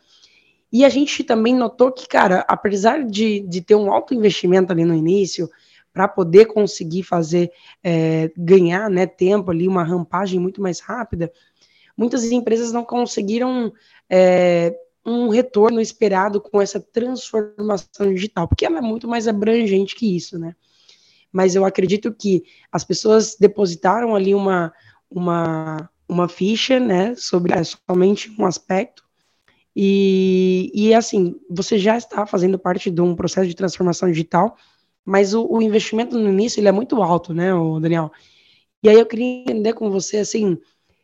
E 0.73 0.85
a 0.85 0.89
gente 0.89 1.23
também 1.23 1.55
notou 1.55 1.93
que, 1.93 2.09
cara, 2.09 2.45
apesar 2.49 3.05
de, 3.05 3.39
de 3.39 3.61
ter 3.61 3.77
um 3.77 3.93
alto 3.93 4.13
investimento 4.15 4.73
ali 4.73 4.85
no 4.85 4.97
início, 4.97 5.49
para 5.93 6.07
poder 6.07 6.47
conseguir 6.47 7.03
fazer, 7.03 7.51
é, 7.83 8.31
ganhar 8.37 8.89
né, 8.91 9.07
tempo 9.07 9.51
ali, 9.51 9.67
uma 9.67 9.83
rampagem 9.83 10.39
muito 10.39 10.61
mais 10.61 10.81
rápida, 10.81 11.33
muitas 11.97 12.25
empresas 12.31 12.73
não 12.73 12.85
conseguiram 12.85 13.73
é, 14.09 14.75
um 15.05 15.29
retorno 15.29 15.81
esperado 15.81 16.41
com 16.41 16.61
essa 16.61 16.79
transformação 16.79 18.13
digital, 18.13 18.47
porque 18.47 18.65
ela 18.65 18.79
é 18.79 18.83
muito 18.83 19.09
mais 19.09 19.27
abrangente 19.27 19.97
que 19.97 20.17
isso, 20.17 20.39
né? 20.39 20.55
Mas 21.33 21.55
eu 21.55 21.65
acredito 21.65 22.13
que 22.13 22.43
as 22.71 22.85
pessoas 22.85 23.37
depositaram 23.39 24.15
ali 24.15 24.35
uma, 24.35 24.73
uma, 25.11 25.91
uma 26.09 26.29
ficha, 26.29 26.79
né, 26.79 27.15
sobre 27.17 27.53
é, 27.53 27.63
somente 27.65 28.35
um 28.39 28.47
aspecto, 28.47 29.09
e, 29.81 30.73
e 30.75 30.93
assim, 30.93 31.37
você 31.49 31.79
já 31.79 31.97
está 31.97 32.27
fazendo 32.27 32.59
parte 32.59 32.91
de 32.91 33.01
um 33.01 33.15
processo 33.15 33.47
de 33.47 33.55
transformação 33.55 34.09
digital, 34.11 34.57
mas 35.09 35.35
o, 35.35 35.47
o 35.47 35.63
investimento 35.63 36.19
no 36.19 36.29
início 36.29 36.61
ele 36.61 36.69
é 36.69 36.73
muito 36.73 37.03
alto, 37.03 37.33
né, 37.35 37.51
Daniel? 37.81 38.13
E 38.83 38.89
aí 38.89 38.97
eu 38.97 39.07
queria 39.07 39.43
entender 39.43 39.73
com 39.73 39.91
você, 39.91 40.19
assim, 40.19 40.59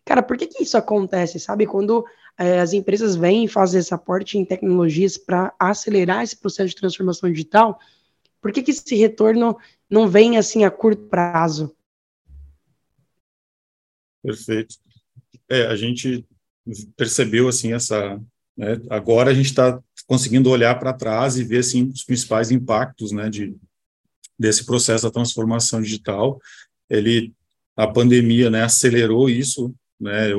Cara, 0.05 0.23
por 0.23 0.37
que, 0.37 0.47
que 0.47 0.63
isso 0.63 0.77
acontece, 0.77 1.41
sabe? 1.41 1.67
Quando 1.67 2.05
é, 2.37 2.61
as 2.61 2.73
empresas 2.73 3.17
vêm 3.17 3.49
fazem 3.49 3.81
esse 3.81 3.95
aporte 3.95 4.37
em 4.37 4.45
tecnologias 4.45 5.17
para 5.17 5.55
acelerar 5.59 6.23
esse 6.23 6.37
processo 6.37 6.69
de 6.69 6.77
transformação 6.77 7.31
digital, 7.31 7.79
por 8.41 8.53
que, 8.53 8.63
que 8.63 8.71
esse 8.71 8.95
retorno 8.95 9.57
não 9.89 10.07
vem 10.07 10.37
assim 10.37 10.65
a 10.65 10.71
curto 10.71 11.09
prazo? 11.09 11.75
Perfeito. 14.23 14.77
É, 15.49 15.67
a 15.67 15.77
gente 15.77 16.27
percebeu 16.97 17.49
assim 17.49 17.73
essa, 17.73 18.21
né, 18.57 18.81
agora 18.91 19.31
a 19.31 19.35
gente 19.35 19.47
está 19.47 19.83
conseguindo 20.07 20.51
olhar 20.51 20.79
para 20.79 20.93
trás 20.93 21.37
e 21.37 21.45
ver 21.45 21.59
assim 21.59 21.89
os 21.89 22.05
principais 22.05 22.51
impactos, 22.51 23.11
né, 23.11 23.31
de 23.31 23.57
desse 24.39 24.65
processo 24.65 25.05
da 25.05 25.11
transformação 25.11 25.81
digital. 25.81 26.41
Ele 26.89 27.33
a 27.77 27.89
pandemia, 27.89 28.51
né, 28.51 28.63
acelerou 28.63 29.29
isso 29.29 29.75
né, 30.01 30.31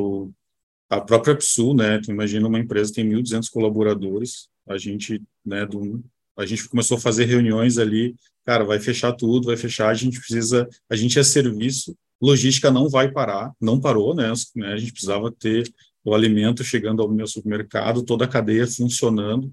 a 0.90 1.02
própria 1.02 1.36
PSU, 1.36 1.74
né, 1.74 2.00
tu 2.00 2.12
imagina 2.12 2.48
uma 2.48 2.60
empresa 2.60 2.94
tem 2.94 3.08
1.200 3.10 3.50
colaboradores, 3.50 4.48
a 4.68 4.78
gente, 4.78 5.22
né, 5.46 5.66
do, 5.66 6.04
a 6.38 6.46
gente 6.46 6.68
começou 6.70 6.98
a 6.98 7.00
fazer 7.00 7.26
reuniões 7.26 7.78
ali, 7.78 8.16
cara, 8.46 8.64
vai 8.64 8.80
fechar 8.80 9.14
tudo, 9.14 9.48
vai 9.48 9.58
fechar, 9.58 9.90
a 9.90 9.94
gente 9.94 10.20
precisa, 10.20 10.68
a 10.90 10.96
gente 10.96 11.18
é 11.18 11.24
serviço, 11.24 11.96
logística 12.22 12.72
não 12.72 12.88
vai 12.88 13.12
parar, 13.12 13.52
não 13.60 13.80
parou, 13.80 14.16
né, 14.16 14.32
né 14.56 14.74
a 14.74 14.78
gente 14.78 14.92
precisava 14.92 15.32
ter 15.32 15.70
o 16.04 16.14
alimento 16.14 16.64
chegando 16.64 17.02
ao 17.02 17.10
meu 17.10 17.26
supermercado, 17.26 18.04
toda 18.04 18.26
a 18.26 18.28
cadeia 18.28 18.68
funcionando, 18.68 19.52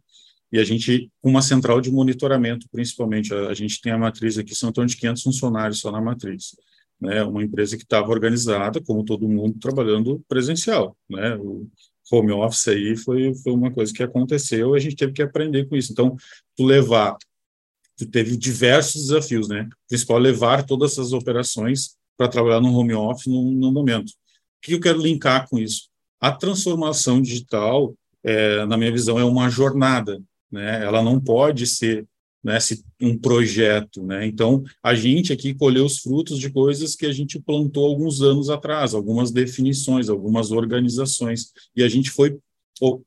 e 0.52 0.58
a 0.58 0.64
gente, 0.64 1.10
uma 1.22 1.42
central 1.42 1.80
de 1.80 1.90
monitoramento, 1.90 2.68
principalmente, 2.70 3.32
a, 3.32 3.48
a 3.48 3.54
gente 3.54 3.80
tem 3.80 3.92
a 3.92 3.98
matriz 3.98 4.38
aqui, 4.38 4.54
são 4.54 4.70
em 4.70 4.72
torno 4.72 4.88
de 4.88 4.96
500 4.96 5.22
funcionários 5.22 5.80
só 5.80 5.90
na 5.90 6.00
matriz 6.00 6.52
né, 7.02 7.24
uma 7.24 7.42
empresa 7.42 7.76
que 7.76 7.82
estava 7.82 8.08
organizada, 8.08 8.80
como 8.80 9.04
todo 9.04 9.28
mundo, 9.28 9.58
trabalhando 9.58 10.24
presencial, 10.28 10.96
né, 11.10 11.36
o 11.36 11.68
home 12.10 12.30
office 12.30 12.68
aí 12.68 12.96
foi, 12.96 13.34
foi 13.34 13.52
uma 13.52 13.72
coisa 13.72 13.92
que 13.92 14.02
aconteceu, 14.02 14.72
a 14.72 14.78
gente 14.78 14.94
teve 14.94 15.12
que 15.12 15.22
aprender 15.22 15.68
com 15.68 15.74
isso, 15.74 15.90
então, 15.90 16.16
tu 16.56 16.64
levar, 16.64 17.16
tu 17.96 18.06
teve 18.06 18.36
diversos 18.36 19.08
desafios, 19.08 19.48
né, 19.48 19.68
o 19.68 19.88
principal 19.88 20.18
é 20.18 20.20
levar 20.20 20.64
todas 20.64 20.92
essas 20.92 21.12
operações 21.12 21.96
para 22.16 22.28
trabalhar 22.28 22.60
no 22.60 22.72
home 22.72 22.94
office 22.94 23.26
no, 23.26 23.50
no 23.50 23.72
momento. 23.72 24.10
O 24.10 24.12
que 24.62 24.74
eu 24.74 24.80
quero 24.80 25.00
linkar 25.00 25.48
com 25.48 25.58
isso? 25.58 25.88
A 26.20 26.30
transformação 26.30 27.20
digital, 27.20 27.94
é, 28.22 28.64
na 28.66 28.76
minha 28.76 28.92
visão, 28.92 29.18
é 29.18 29.24
uma 29.24 29.50
jornada, 29.50 30.22
né, 30.52 30.84
ela 30.84 31.02
não 31.02 31.18
pode 31.18 31.66
ser 31.66 32.06
né, 32.44 32.58
um 33.00 33.16
projeto, 33.16 34.02
né? 34.02 34.26
Então, 34.26 34.64
a 34.82 34.94
gente 34.94 35.32
aqui 35.32 35.54
colheu 35.54 35.84
os 35.84 35.98
frutos 35.98 36.38
de 36.38 36.50
coisas 36.50 36.96
que 36.96 37.06
a 37.06 37.12
gente 37.12 37.40
plantou 37.40 37.86
alguns 37.86 38.20
anos 38.20 38.50
atrás, 38.50 38.94
algumas 38.94 39.30
definições, 39.30 40.08
algumas 40.08 40.50
organizações, 40.50 41.52
e 41.76 41.82
a 41.84 41.88
gente 41.88 42.10
foi 42.10 42.36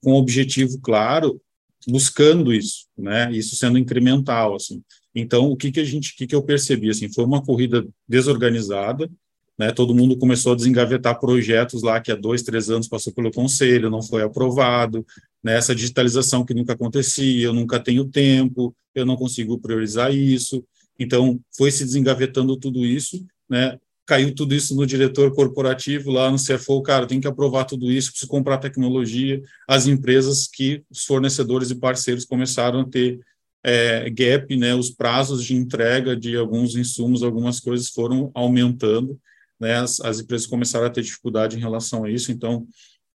com 0.02 0.14
objetivo 0.14 0.80
claro, 0.80 1.42
buscando 1.88 2.54
isso, 2.54 2.86
né? 2.98 3.30
Isso 3.34 3.56
sendo 3.58 3.78
incremental, 3.78 4.56
assim. 4.56 4.82
Então, 5.14 5.52
o 5.52 5.58
que 5.58 5.72
que 5.72 5.80
a 5.82 5.84
gente, 5.84 6.14
o 6.14 6.16
que 6.16 6.28
que 6.28 6.36
eu 6.36 6.42
percebi, 6.42 6.90
assim, 6.90 7.12
foi 7.12 7.26
uma 7.26 7.44
corrida 7.44 7.86
desorganizada, 8.08 9.10
né, 9.58 9.72
todo 9.72 9.96
mundo 9.96 10.18
começou 10.18 10.52
a 10.52 10.56
desengavetar 10.56 11.20
projetos 11.20 11.82
lá 11.82 12.02
que 12.02 12.12
há 12.12 12.16
dois, 12.16 12.44
três 12.44 12.70
anos 12.70 12.88
passou 12.88 13.14
pelo 13.14 13.32
conselho, 13.32 13.90
não 13.90 14.02
foi 14.02 14.22
aprovado, 14.22 15.06
né, 15.46 15.58
essa 15.58 15.76
digitalização 15.76 16.44
que 16.44 16.56
nunca 16.56 16.74
acontecia, 16.74 17.46
eu 17.46 17.54
nunca 17.54 17.80
tenho 17.80 18.04
tempo, 18.06 18.76
eu 18.96 19.06
não 19.06 19.16
consigo 19.16 19.60
priorizar 19.60 20.12
isso, 20.12 20.66
então 20.98 21.40
foi 21.56 21.70
se 21.70 21.86
desengavetando 21.86 22.58
tudo 22.58 22.84
isso, 22.84 23.24
né, 23.48 23.78
caiu 24.08 24.34
tudo 24.34 24.56
isso 24.56 24.76
no 24.76 24.88
diretor 24.88 25.32
corporativo 25.36 26.10
lá 26.10 26.32
no 26.32 26.38
CFO, 26.38 26.82
cara, 26.82 27.06
tem 27.06 27.22
que 27.22 27.28
aprovar 27.28 27.66
tudo 27.66 27.92
isso, 27.92 28.10
preciso 28.10 28.28
comprar 28.28 28.58
tecnologia, 28.58 29.40
as 29.68 29.86
empresas 29.86 30.48
que 30.52 30.84
os 30.90 31.06
fornecedores 31.06 31.70
e 31.70 31.76
parceiros 31.76 32.26
começaram 32.26 32.80
a 32.80 32.90
ter 32.90 33.20
é, 33.64 34.10
gap, 34.10 34.56
né, 34.58 34.74
os 34.74 34.90
prazos 34.90 35.46
de 35.46 35.54
entrega 35.54 36.16
de 36.16 36.36
alguns 36.36 36.76
insumos, 36.76 37.22
algumas 37.22 37.60
coisas 37.60 37.90
foram 37.90 38.32
aumentando, 38.34 39.20
né, 39.60 39.76
as, 39.76 40.00
as 40.00 40.20
empresas 40.22 40.48
começaram 40.48 40.88
a 40.88 40.90
ter 40.90 41.04
dificuldade 41.04 41.56
em 41.56 41.62
relação 41.62 42.04
a 42.04 42.10
isso, 42.10 42.32
então 42.32 42.66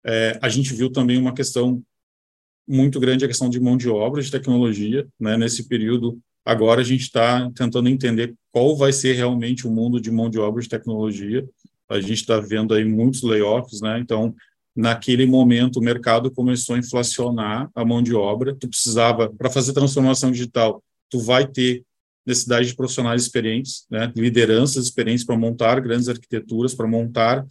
é, 0.04 0.38
a 0.42 0.50
gente 0.50 0.74
viu 0.74 0.92
também 0.92 1.16
uma 1.16 1.32
questão 1.32 1.82
muito 2.68 3.00
grande, 3.00 3.24
a 3.24 3.28
questão 3.28 3.48
de 3.48 3.58
mão 3.58 3.76
de 3.76 3.88
obra, 3.88 4.22
de 4.22 4.30
tecnologia, 4.30 5.06
né, 5.18 5.36
nesse 5.36 5.66
período, 5.66 6.18
agora 6.44 6.82
a 6.82 6.84
gente 6.84 7.02
está 7.02 7.50
tentando 7.54 7.88
entender 7.88 8.34
qual 8.52 8.76
vai 8.76 8.92
ser 8.92 9.14
realmente 9.14 9.66
o 9.66 9.70
mundo 9.70 10.00
de 10.00 10.10
mão 10.10 10.28
de 10.28 10.38
obra 10.38 10.62
de 10.62 10.68
tecnologia, 10.68 11.48
a 11.88 12.00
gente 12.00 12.20
está 12.20 12.38
vendo 12.38 12.74
aí 12.74 12.84
muitos 12.84 13.22
layoffs, 13.22 13.80
né, 13.80 13.98
então 13.98 14.34
naquele 14.76 15.26
momento 15.26 15.78
o 15.78 15.82
mercado 15.82 16.30
começou 16.30 16.76
a 16.76 16.78
inflacionar 16.78 17.70
a 17.74 17.84
mão 17.84 18.02
de 18.02 18.14
obra, 18.14 18.54
tu 18.54 18.68
precisava, 18.68 19.28
para 19.28 19.50
fazer 19.50 19.72
transformação 19.72 20.30
digital, 20.30 20.82
tu 21.10 21.18
vai 21.18 21.46
ter 21.46 21.82
necessidade 22.26 22.68
de 22.68 22.76
profissionais 22.76 23.22
experientes, 23.22 23.86
né, 23.90 24.12
lideranças 24.14 24.84
experientes 24.84 25.24
para 25.24 25.36
montar 25.36 25.80
grandes 25.80 26.08
arquiteturas, 26.08 26.74
para 26.74 26.86
montar, 26.86 27.46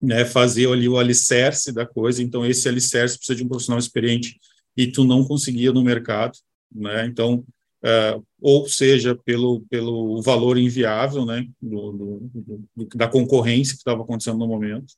né, 0.00 0.24
fazer 0.24 0.68
ali 0.70 0.88
o 0.88 0.98
alicerce 0.98 1.72
da 1.72 1.86
coisa. 1.86 2.22
Então, 2.22 2.44
esse 2.44 2.68
alicerce 2.68 3.16
precisa 3.16 3.36
de 3.36 3.44
um 3.44 3.48
profissional 3.48 3.78
experiente 3.78 4.38
e 4.76 4.86
tu 4.86 5.04
não 5.04 5.24
conseguia 5.24 5.72
no 5.72 5.82
mercado, 5.82 6.38
né? 6.72 7.06
Então, 7.06 7.44
uh, 7.82 8.22
ou 8.40 8.68
seja, 8.68 9.16
pelo, 9.24 9.62
pelo 9.70 10.20
valor 10.22 10.58
inviável, 10.58 11.24
né, 11.24 11.46
do, 11.60 11.92
do, 11.92 12.30
do, 12.76 12.88
da 12.94 13.08
concorrência 13.08 13.74
que 13.74 13.80
estava 13.80 14.02
acontecendo 14.02 14.38
no 14.38 14.46
momento, 14.46 14.94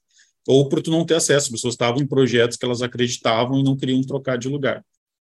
ou 0.47 0.69
por 0.69 0.83
tu 0.83 0.91
não 0.91 1.05
ter 1.05 1.15
acesso. 1.15 1.47
As 1.47 1.53
pessoas 1.53 1.75
estavam 1.75 2.03
em 2.03 2.07
projetos 2.07 2.57
que 2.57 2.65
elas 2.65 2.83
acreditavam 2.83 3.61
e 3.61 3.63
não 3.63 3.77
queriam 3.77 4.01
trocar 4.03 4.37
de 4.37 4.49
lugar. 4.49 4.85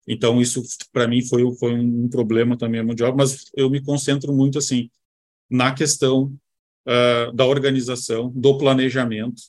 Então, 0.07 0.41
isso, 0.41 0.63
para 0.91 1.07
mim, 1.07 1.23
foi, 1.23 1.45
foi 1.57 1.75
um 1.75 2.09
problema 2.09 2.57
também 2.57 2.83
mundial, 2.83 3.15
mas 3.15 3.45
eu 3.55 3.69
me 3.69 3.83
concentro 3.83 4.33
muito, 4.33 4.57
assim, 4.57 4.89
na 5.51 5.75
questão 5.75 6.33
uh, 6.87 7.33
da 7.35 7.45
organização, 7.45 8.33
do 8.35 8.57
planejamento 8.57 9.43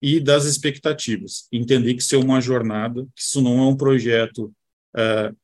e 0.00 0.20
das 0.20 0.44
expectativas. 0.44 1.48
Entender 1.52 1.94
que 1.94 2.02
isso 2.02 2.14
é 2.14 2.18
uma 2.18 2.40
jornada, 2.40 3.04
que 3.14 3.22
isso 3.22 3.40
não 3.40 3.58
é 3.58 3.62
um 3.62 3.76
projeto 3.76 4.52
uh, 4.96 5.36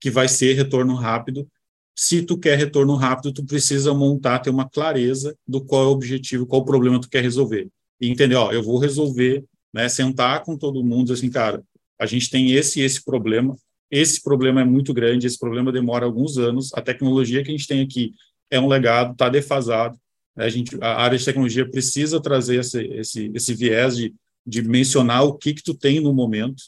que 0.00 0.10
vai 0.10 0.28
ser 0.28 0.54
retorno 0.54 0.94
rápido. 0.94 1.48
Se 1.94 2.22
tu 2.22 2.38
quer 2.38 2.56
retorno 2.58 2.94
rápido, 2.94 3.32
tu 3.32 3.44
precisa 3.44 3.92
montar, 3.94 4.38
ter 4.40 4.50
uma 4.50 4.68
clareza 4.68 5.36
do 5.46 5.64
qual 5.64 5.84
é 5.84 5.86
o 5.86 5.90
objetivo, 5.90 6.46
qual 6.46 6.62
o 6.62 6.64
problema 6.64 7.00
tu 7.00 7.08
quer 7.08 7.22
resolver. 7.22 7.68
E 8.00 8.08
entender, 8.08 8.34
ó, 8.34 8.52
eu 8.52 8.62
vou 8.62 8.78
resolver, 8.78 9.44
né, 9.72 9.88
sentar 9.88 10.42
com 10.44 10.56
todo 10.56 10.84
mundo, 10.84 11.12
assim, 11.12 11.30
cara, 11.30 11.64
a 11.98 12.06
gente 12.06 12.30
tem 12.30 12.52
esse 12.52 12.80
e 12.80 12.82
esse 12.82 13.02
problema, 13.02 13.56
esse 13.90 14.22
problema 14.22 14.60
é 14.60 14.64
muito 14.64 14.92
grande, 14.92 15.26
esse 15.26 15.38
problema 15.38 15.72
demora 15.72 16.04
alguns 16.04 16.36
anos. 16.36 16.72
A 16.74 16.82
tecnologia 16.82 17.42
que 17.42 17.50
a 17.50 17.56
gente 17.56 17.66
tem 17.66 17.80
aqui 17.80 18.12
é 18.50 18.60
um 18.60 18.68
legado, 18.68 19.12
está 19.12 19.28
defasado. 19.28 19.98
A, 20.36 20.48
gente, 20.48 20.76
a 20.80 21.02
área 21.02 21.18
de 21.18 21.24
tecnologia 21.24 21.68
precisa 21.68 22.20
trazer 22.20 22.60
esse, 22.60 22.82
esse, 22.88 23.30
esse 23.34 23.54
viés 23.54 23.96
de, 23.96 24.14
de 24.46 24.62
mencionar 24.62 25.24
o 25.24 25.34
que, 25.34 25.54
que 25.54 25.62
tu 25.62 25.74
tem 25.74 26.00
no 26.00 26.12
momento 26.12 26.62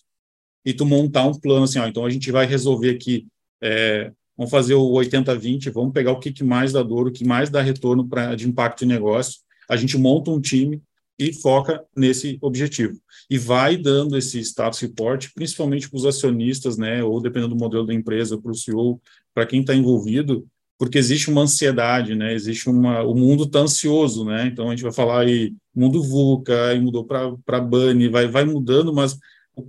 e 0.64 0.72
tu 0.72 0.84
montar 0.86 1.26
um 1.26 1.34
plano 1.34 1.64
assim, 1.64 1.78
ó, 1.78 1.86
então 1.86 2.04
a 2.04 2.10
gente 2.10 2.30
vai 2.30 2.46
resolver 2.46 2.90
aqui, 2.90 3.26
é, 3.62 4.12
vamos 4.36 4.50
fazer 4.50 4.74
o 4.74 4.90
80-20, 4.92 5.70
vamos 5.70 5.92
pegar 5.92 6.12
o 6.12 6.18
que, 6.18 6.32
que 6.32 6.44
mais 6.44 6.72
dá 6.72 6.82
dor, 6.82 7.08
o 7.08 7.12
que 7.12 7.24
mais 7.24 7.50
dá 7.50 7.62
retorno 7.62 8.06
pra, 8.06 8.34
de 8.34 8.48
impacto 8.48 8.80
de 8.80 8.86
negócio. 8.86 9.40
A 9.68 9.76
gente 9.76 9.96
monta 9.98 10.30
um 10.30 10.40
time, 10.40 10.82
e 11.18 11.32
foca 11.32 11.84
nesse 11.96 12.38
objetivo. 12.40 12.98
E 13.28 13.36
vai 13.36 13.76
dando 13.76 14.16
esse 14.16 14.38
status 14.40 14.78
report, 14.78 15.28
principalmente 15.34 15.90
para 15.90 15.96
os 15.96 16.06
acionistas, 16.06 16.78
né, 16.78 17.02
ou 17.02 17.20
dependendo 17.20 17.54
do 17.54 17.58
modelo 17.58 17.84
da 17.84 17.92
empresa, 17.92 18.38
para 18.38 18.52
o 18.52 18.54
CEO, 18.54 19.00
para 19.34 19.44
quem 19.44 19.60
está 19.60 19.74
envolvido, 19.74 20.46
porque 20.78 20.96
existe 20.96 21.28
uma 21.28 21.42
ansiedade, 21.42 22.14
né, 22.14 22.32
existe 22.32 22.70
uma, 22.70 23.02
o 23.02 23.14
mundo 23.14 23.44
está 23.44 23.58
ansioso, 23.58 24.24
né, 24.24 24.46
então 24.46 24.68
a 24.68 24.70
gente 24.70 24.84
vai 24.84 24.92
falar 24.92 25.22
aí, 25.22 25.52
mundo 25.74 26.02
VUCA, 26.02 26.68
aí 26.68 26.80
mudou 26.80 27.04
para 27.04 27.60
BANI, 27.60 28.08
vai, 28.08 28.28
vai 28.28 28.44
mudando, 28.44 28.94
mas 28.94 29.18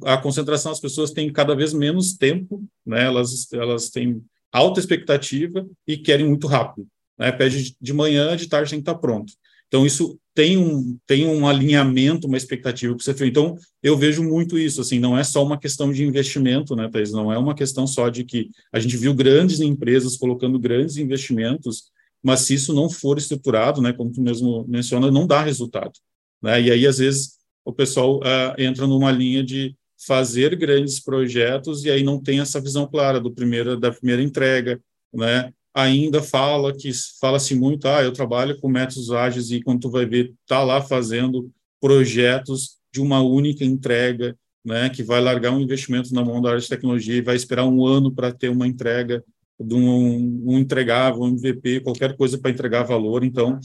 a 0.05 0.17
concentração 0.17 0.71
das 0.71 0.79
pessoas 0.79 1.11
tem 1.11 1.33
cada 1.33 1.55
vez 1.55 1.73
menos 1.73 2.13
tempo, 2.13 2.63
né, 2.85 3.05
elas, 3.05 3.51
elas 3.51 3.89
têm 3.89 4.23
alta 4.51 4.79
expectativa 4.79 5.67
e 5.87 5.97
querem 5.97 6.27
muito 6.27 6.45
rápido, 6.45 6.87
né, 7.17 7.31
pede 7.31 7.75
de 7.81 7.93
manhã, 7.93 8.37
de 8.37 8.47
tarde 8.47 8.69
tem 8.69 8.79
que 8.79 8.83
estar 8.83 8.93
tá 8.93 8.99
pronto. 8.99 9.33
Então, 9.69 9.85
isso 9.85 10.19
tem 10.33 10.57
um, 10.57 10.97
tem 11.05 11.27
um 11.27 11.47
alinhamento, 11.47 12.27
uma 12.27 12.37
expectativa 12.37 12.95
que 12.95 13.03
você 13.03 13.13
fez. 13.13 13.29
Então, 13.29 13.55
eu 13.83 13.95
vejo 13.95 14.23
muito 14.23 14.57
isso, 14.57 14.81
assim, 14.81 14.99
não 14.99 15.17
é 15.17 15.23
só 15.23 15.43
uma 15.43 15.59
questão 15.59 15.91
de 15.91 16.03
investimento, 16.03 16.75
né, 16.75 16.89
Thais? 16.89 17.11
Não 17.11 17.31
é 17.31 17.37
uma 17.37 17.55
questão 17.55 17.85
só 17.85 18.09
de 18.09 18.23
que 18.23 18.49
a 18.73 18.79
gente 18.79 18.97
viu 18.97 19.13
grandes 19.13 19.59
empresas 19.59 20.17
colocando 20.17 20.59
grandes 20.59 20.97
investimentos, 20.97 21.91
mas 22.21 22.41
se 22.41 22.55
isso 22.55 22.73
não 22.73 22.89
for 22.89 23.17
estruturado, 23.17 23.81
né, 23.81 23.93
como 23.93 24.11
tu 24.11 24.21
mesmo 24.21 24.65
menciona, 24.67 25.11
não 25.11 25.27
dá 25.27 25.41
resultado. 25.43 25.93
Né? 26.41 26.63
E 26.63 26.71
aí, 26.71 26.87
às 26.87 26.97
vezes, 26.97 27.37
o 27.63 27.71
pessoal 27.71 28.17
uh, 28.17 28.55
entra 28.57 28.87
numa 28.87 29.11
linha 29.11 29.43
de 29.43 29.75
fazer 30.07 30.55
grandes 30.55 30.99
projetos 30.99 31.83
e 31.83 31.91
aí 31.91 32.01
não 32.01 32.21
tem 32.21 32.39
essa 32.39 32.59
visão 32.59 32.87
clara 32.87 33.19
do 33.19 33.31
primeiro, 33.31 33.77
da 33.77 33.91
primeira 33.91 34.23
entrega, 34.23 34.81
né? 35.13 35.53
Ainda 35.73 36.21
fala 36.21 36.75
que 36.75 36.91
fala-se 37.19 37.55
muito, 37.55 37.87
ah, 37.87 38.01
eu 38.01 38.11
trabalho 38.11 38.59
com 38.59 38.69
métodos 38.69 39.11
ágeis 39.11 39.51
e 39.51 39.61
quando 39.61 39.81
tu 39.81 39.89
vai 39.89 40.05
ver, 40.05 40.33
tá 40.47 40.63
lá 40.63 40.81
fazendo 40.81 41.51
projetos 41.79 42.77
de 42.91 43.01
uma 43.01 43.21
única 43.21 43.63
entrega, 43.63 44.37
né, 44.65 44.89
que 44.89 45.03
vai 45.03 45.21
largar 45.21 45.51
um 45.51 45.61
investimento 45.61 46.13
na 46.13 46.23
mão 46.23 46.41
da 46.41 46.49
área 46.49 46.61
de 46.61 46.67
tecnologia 46.67 47.15
e 47.15 47.21
vai 47.21 47.35
esperar 47.35 47.65
um 47.65 47.85
ano 47.85 48.11
para 48.13 48.31
ter 48.31 48.49
uma 48.49 48.67
entrega 48.67 49.23
de 49.59 49.73
um, 49.73 50.51
um 50.51 50.57
entregável, 50.57 51.21
um 51.21 51.29
MVP, 51.29 51.81
qualquer 51.81 52.15
coisa 52.17 52.37
para 52.37 52.51
entregar 52.51 52.83
valor. 52.83 53.23
Então, 53.23 53.59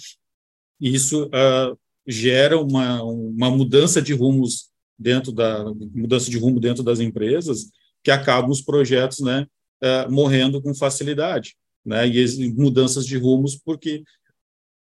isso 0.81 1.27
uh, 1.27 1.79
gera 2.07 2.59
uma, 2.59 3.03
uma 3.03 3.51
mudança 3.51 4.03
de 4.03 4.13
rumos 4.13 4.71
dentro 4.99 5.33
da 5.33 5.65
mudança 5.93 6.31
de 6.31 6.39
rumo 6.39 6.61
dentro 6.61 6.83
das 6.83 7.01
empresas 7.01 7.71
que 8.03 8.11
acabam 8.11 8.51
os 8.51 8.61
projetos, 8.61 9.21
né, 9.21 9.47
uh, 9.83 10.13
morrendo 10.13 10.61
com 10.61 10.75
facilidade 10.75 11.57
né, 11.85 12.07
e 12.07 12.53
mudanças 12.53 13.07
de 13.07 13.17
rumos, 13.17 13.57
porque 13.57 14.03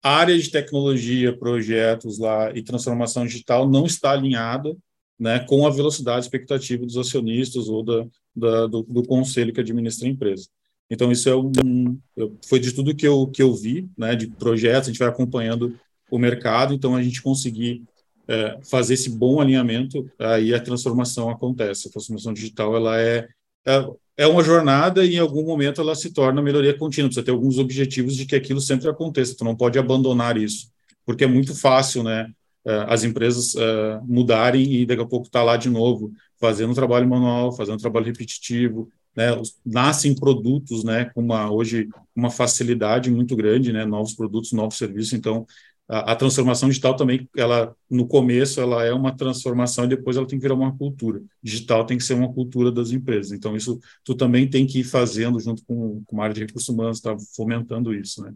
a 0.02 0.16
área 0.16 0.38
de 0.38 0.50
tecnologia, 0.50 1.36
projetos 1.36 2.18
lá 2.18 2.50
e 2.54 2.62
transformação 2.62 3.26
digital 3.26 3.68
não 3.68 3.86
está 3.86 4.12
alinhada 4.12 4.76
né, 5.18 5.40
com 5.40 5.66
a 5.66 5.70
velocidade 5.70 6.24
expectativa 6.24 6.84
dos 6.86 6.96
acionistas 6.96 7.68
ou 7.68 7.82
da, 7.82 8.06
da 8.34 8.66
do, 8.66 8.82
do, 8.82 9.02
conselho 9.02 9.52
que 9.52 9.60
administra 9.60 10.08
a 10.08 10.10
empresa. 10.10 10.48
Então, 10.88 11.12
isso 11.12 11.28
é 11.28 11.36
um, 11.36 11.98
foi 12.46 12.58
de 12.58 12.72
tudo 12.72 12.96
que 12.96 13.06
eu, 13.06 13.26
que 13.26 13.42
eu 13.42 13.54
vi, 13.54 13.88
né, 13.96 14.16
de 14.16 14.26
projetos, 14.26 14.88
a 14.88 14.92
gente 14.92 14.98
vai 14.98 15.08
acompanhando 15.08 15.78
o 16.10 16.18
mercado, 16.18 16.74
então 16.74 16.96
a 16.96 17.02
gente 17.02 17.22
conseguir 17.22 17.84
é, 18.26 18.58
fazer 18.62 18.94
esse 18.94 19.10
bom 19.10 19.40
alinhamento, 19.40 20.10
aí 20.18 20.54
a 20.54 20.60
transformação 20.60 21.28
acontece. 21.28 21.88
A 21.88 21.90
transformação 21.90 22.32
digital, 22.32 22.74
ela 22.74 22.98
é, 23.00 23.28
é 23.66 23.84
é 24.20 24.26
uma 24.26 24.44
jornada 24.44 25.02
e 25.02 25.14
em 25.14 25.18
algum 25.18 25.42
momento 25.42 25.80
ela 25.80 25.94
se 25.94 26.12
torna 26.12 26.42
melhoria 26.42 26.76
contínua. 26.76 27.08
Precisa 27.08 27.24
ter 27.24 27.30
alguns 27.30 27.56
objetivos 27.56 28.14
de 28.14 28.26
que 28.26 28.36
aquilo 28.36 28.60
sempre 28.60 28.86
aconteça. 28.86 29.34
Tu 29.34 29.42
não 29.42 29.56
pode 29.56 29.78
abandonar 29.78 30.36
isso, 30.36 30.70
porque 31.06 31.24
é 31.24 31.26
muito 31.26 31.54
fácil, 31.54 32.02
né? 32.02 32.30
Eh, 32.66 32.84
as 32.86 33.02
empresas 33.02 33.54
uh, 33.54 34.04
mudarem 34.06 34.74
e 34.74 34.84
daqui 34.84 35.00
a 35.00 35.06
pouco 35.06 35.30
tá 35.30 35.42
lá 35.42 35.56
de 35.56 35.70
novo, 35.70 36.12
fazendo 36.38 36.74
trabalho 36.74 37.08
manual, 37.08 37.50
fazendo 37.52 37.78
trabalho 37.78 38.04
repetitivo, 38.04 38.90
né? 39.16 39.28
Nascem 39.64 40.14
produtos, 40.14 40.84
né? 40.84 41.06
Com 41.14 41.22
uma 41.22 41.50
hoje 41.50 41.88
uma 42.14 42.28
facilidade 42.28 43.10
muito 43.10 43.34
grande, 43.34 43.72
né? 43.72 43.86
Novos 43.86 44.12
produtos, 44.12 44.52
novos 44.52 44.76
serviços. 44.76 45.14
Então 45.14 45.46
a, 45.90 46.12
a, 46.12 46.16
transformação 46.16 46.68
digital 46.68 46.94
também, 46.94 47.28
ela 47.36 47.74
no 47.90 48.06
começo 48.06 48.60
ela 48.60 48.84
é 48.84 48.92
uma 48.92 49.16
transformação 49.16 49.84
e 49.84 49.88
depois 49.88 50.16
ela 50.16 50.26
tem 50.26 50.38
que 50.38 50.42
virar 50.42 50.54
uma 50.54 50.76
cultura. 50.76 51.20
Digital 51.42 51.84
tem 51.84 51.98
que 51.98 52.04
ser 52.04 52.14
uma 52.14 52.32
cultura 52.32 52.70
das 52.70 52.92
empresas. 52.92 53.32
Então 53.32 53.56
isso 53.56 53.80
tu 54.04 54.14
também 54.14 54.48
tem 54.48 54.66
que 54.66 54.80
ir 54.80 54.84
fazendo 54.84 55.40
junto 55.40 55.64
com, 55.64 56.00
com 56.06 56.20
a 56.20 56.24
área 56.24 56.34
de 56.34 56.42
recursos 56.42 56.68
humanos, 56.68 56.98
está 56.98 57.16
fomentando 57.34 57.92
isso, 57.92 58.22
né? 58.22 58.32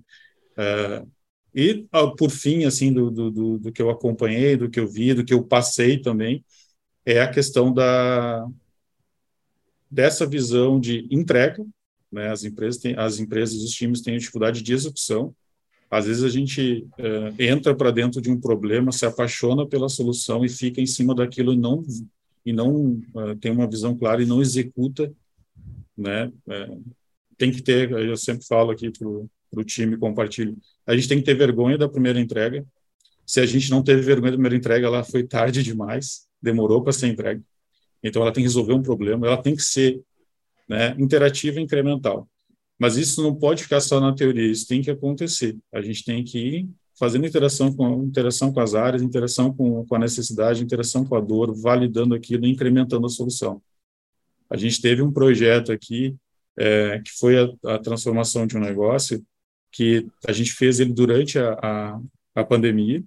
É, 0.56 1.04
e 1.54 1.86
por 2.18 2.30
fim, 2.30 2.64
assim, 2.64 2.92
do, 2.92 3.08
do, 3.10 3.58
do 3.60 3.72
que 3.72 3.80
eu 3.80 3.88
acompanhei, 3.88 4.56
do 4.56 4.68
que 4.68 4.80
eu 4.80 4.88
vi, 4.88 5.14
do 5.14 5.24
que 5.24 5.32
eu 5.32 5.44
passei 5.44 6.00
também, 6.00 6.44
é 7.06 7.20
a 7.20 7.30
questão 7.30 7.72
da 7.72 8.44
dessa 9.88 10.26
visão 10.26 10.80
de 10.80 11.06
entrega, 11.08 11.64
né? 12.10 12.30
As 12.32 12.42
empresas 12.42 12.80
têm, 12.80 12.96
as 12.98 13.20
empresas, 13.20 13.62
os 13.62 13.70
times 13.70 14.00
têm 14.02 14.18
dificuldade 14.18 14.60
de 14.60 14.72
execução 14.72 15.32
Às 15.94 16.06
vezes 16.06 16.24
a 16.24 16.28
gente 16.28 16.88
uh, 16.98 17.40
entra 17.40 17.72
para 17.72 17.92
dentro 17.92 18.20
de 18.20 18.28
um 18.28 18.40
problema, 18.40 18.90
se 18.90 19.06
apaixona 19.06 19.64
pela 19.64 19.88
solução 19.88 20.44
e 20.44 20.48
fica 20.48 20.80
em 20.80 20.86
cima 20.86 21.14
daquilo 21.14 21.52
e 21.52 21.56
não 21.56 21.84
e 22.44 22.52
não 22.52 23.00
uh, 23.14 23.36
tem 23.40 23.52
uma 23.52 23.70
visão 23.70 23.96
clara 23.96 24.20
e 24.20 24.26
não 24.26 24.42
executa, 24.42 25.12
né? 25.96 26.32
Uh, 26.48 26.82
tem 27.38 27.52
que 27.52 27.62
ter, 27.62 27.92
eu 27.92 28.16
sempre 28.16 28.44
falo 28.44 28.72
aqui 28.72 28.90
para 28.90 29.08
o 29.08 29.64
time, 29.64 29.96
compartilho, 29.96 30.56
a 30.84 30.96
gente 30.96 31.06
tem 31.06 31.18
que 31.18 31.24
ter 31.24 31.36
vergonha 31.36 31.78
da 31.78 31.88
primeira 31.88 32.18
entrega. 32.18 32.66
Se 33.24 33.38
a 33.38 33.46
gente 33.46 33.70
não 33.70 33.80
teve 33.80 34.02
vergonha 34.02 34.32
da 34.32 34.36
primeira 34.36 34.56
entrega, 34.56 34.88
ela 34.88 35.04
foi 35.04 35.22
tarde 35.22 35.62
demais, 35.62 36.26
demorou 36.42 36.82
para 36.82 36.92
ser 36.92 37.06
entregue. 37.06 37.42
Então 38.02 38.20
ela 38.20 38.32
tem 38.32 38.42
que 38.42 38.48
resolver 38.48 38.72
um 38.72 38.82
problema, 38.82 39.28
ela 39.28 39.40
tem 39.40 39.54
que 39.54 39.62
ser 39.62 40.02
né, 40.68 40.92
interativa 40.98 41.60
e 41.60 41.62
incremental. 41.62 42.28
Mas 42.78 42.96
isso 42.96 43.22
não 43.22 43.34
pode 43.34 43.62
ficar 43.62 43.80
só 43.80 44.00
na 44.00 44.14
teoria, 44.14 44.50
isso 44.50 44.66
tem 44.66 44.82
que 44.82 44.90
acontecer. 44.90 45.56
A 45.72 45.80
gente 45.80 46.04
tem 46.04 46.24
que 46.24 46.38
ir 46.38 46.70
fazendo 46.98 47.26
interação 47.26 47.72
com, 47.74 48.04
interação 48.04 48.52
com 48.52 48.60
as 48.60 48.74
áreas, 48.74 49.02
interação 49.02 49.52
com, 49.52 49.84
com 49.84 49.94
a 49.94 49.98
necessidade, 49.98 50.62
interação 50.62 51.04
com 51.04 51.16
a 51.16 51.20
dor, 51.20 51.54
validando 51.54 52.14
aquilo, 52.14 52.46
incrementando 52.46 53.06
a 53.06 53.10
solução. 53.10 53.60
A 54.48 54.56
gente 54.56 54.80
teve 54.80 55.02
um 55.02 55.12
projeto 55.12 55.72
aqui, 55.72 56.16
é, 56.56 57.00
que 57.00 57.10
foi 57.12 57.36
a, 57.38 57.74
a, 57.74 57.78
transformação 57.78 58.46
de 58.46 58.56
um 58.56 58.60
negócio, 58.60 59.24
que 59.72 60.06
a 60.26 60.32
gente 60.32 60.52
fez 60.52 60.78
ele 60.78 60.92
durante 60.92 61.38
a, 61.38 61.52
a, 61.60 62.00
a 62.36 62.44
pandemia, 62.44 63.02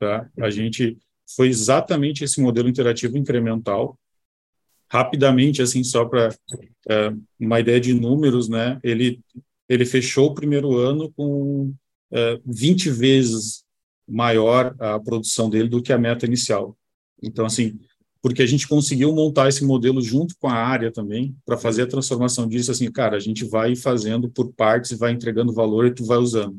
tá? 0.00 0.28
A 0.40 0.50
gente 0.50 0.98
foi 1.36 1.48
exatamente 1.48 2.24
esse 2.24 2.40
modelo 2.40 2.68
interativo 2.68 3.16
incremental, 3.16 3.96
rapidamente, 4.90 5.62
assim, 5.62 5.84
só 5.84 6.04
para 6.04 6.34
é, 6.88 7.12
uma 7.38 7.60
ideia 7.60 7.80
de 7.80 7.94
números, 7.94 8.48
né? 8.48 8.78
Ele 8.82 9.20
ele 9.68 9.84
fechou 9.84 10.28
o 10.28 10.34
primeiro 10.34 10.76
ano 10.76 11.12
com 11.12 11.74
é, 12.10 12.40
20 12.46 12.90
vezes 12.90 13.64
maior 14.08 14.74
a 14.78 14.98
produção 14.98 15.50
dele 15.50 15.68
do 15.68 15.82
que 15.82 15.92
a 15.92 15.98
meta 15.98 16.24
inicial. 16.24 16.76
Então, 17.22 17.44
assim, 17.44 17.78
porque 18.22 18.42
a 18.42 18.46
gente 18.46 18.66
conseguiu 18.66 19.14
montar 19.14 19.48
esse 19.48 19.64
modelo 19.64 20.00
junto 20.00 20.34
com 20.38 20.48
a 20.48 20.54
área 20.54 20.90
também 20.90 21.36
para 21.44 21.58
fazer 21.58 21.82
a 21.82 21.86
transformação 21.86 22.48
disso, 22.48 22.70
assim, 22.70 22.90
cara, 22.90 23.16
a 23.16 23.20
gente 23.20 23.44
vai 23.44 23.76
fazendo 23.76 24.30
por 24.30 24.52
partes 24.54 24.98
vai 24.98 25.12
entregando 25.12 25.52
valor 25.52 25.86
e 25.86 25.94
tu 25.94 26.04
vai 26.04 26.18
usando. 26.18 26.58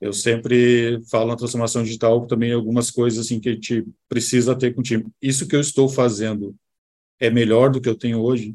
Eu 0.00 0.12
sempre 0.12 1.00
falo 1.10 1.28
na 1.28 1.36
transformação 1.36 1.82
digital 1.82 2.26
também 2.26 2.52
algumas 2.52 2.90
coisas 2.90 3.18
assim 3.18 3.40
que 3.40 3.48
a 3.48 3.52
gente 3.52 3.84
precisa 4.08 4.54
ter 4.54 4.72
com 4.72 4.80
o 4.80 4.84
time. 4.84 5.04
Isso 5.20 5.46
que 5.46 5.56
eu 5.56 5.60
estou 5.60 5.88
fazendo 5.88 6.54
é 7.20 7.30
melhor 7.30 7.70
do 7.70 7.80
que 7.80 7.88
eu 7.88 7.96
tenho 7.96 8.20
hoje? 8.20 8.54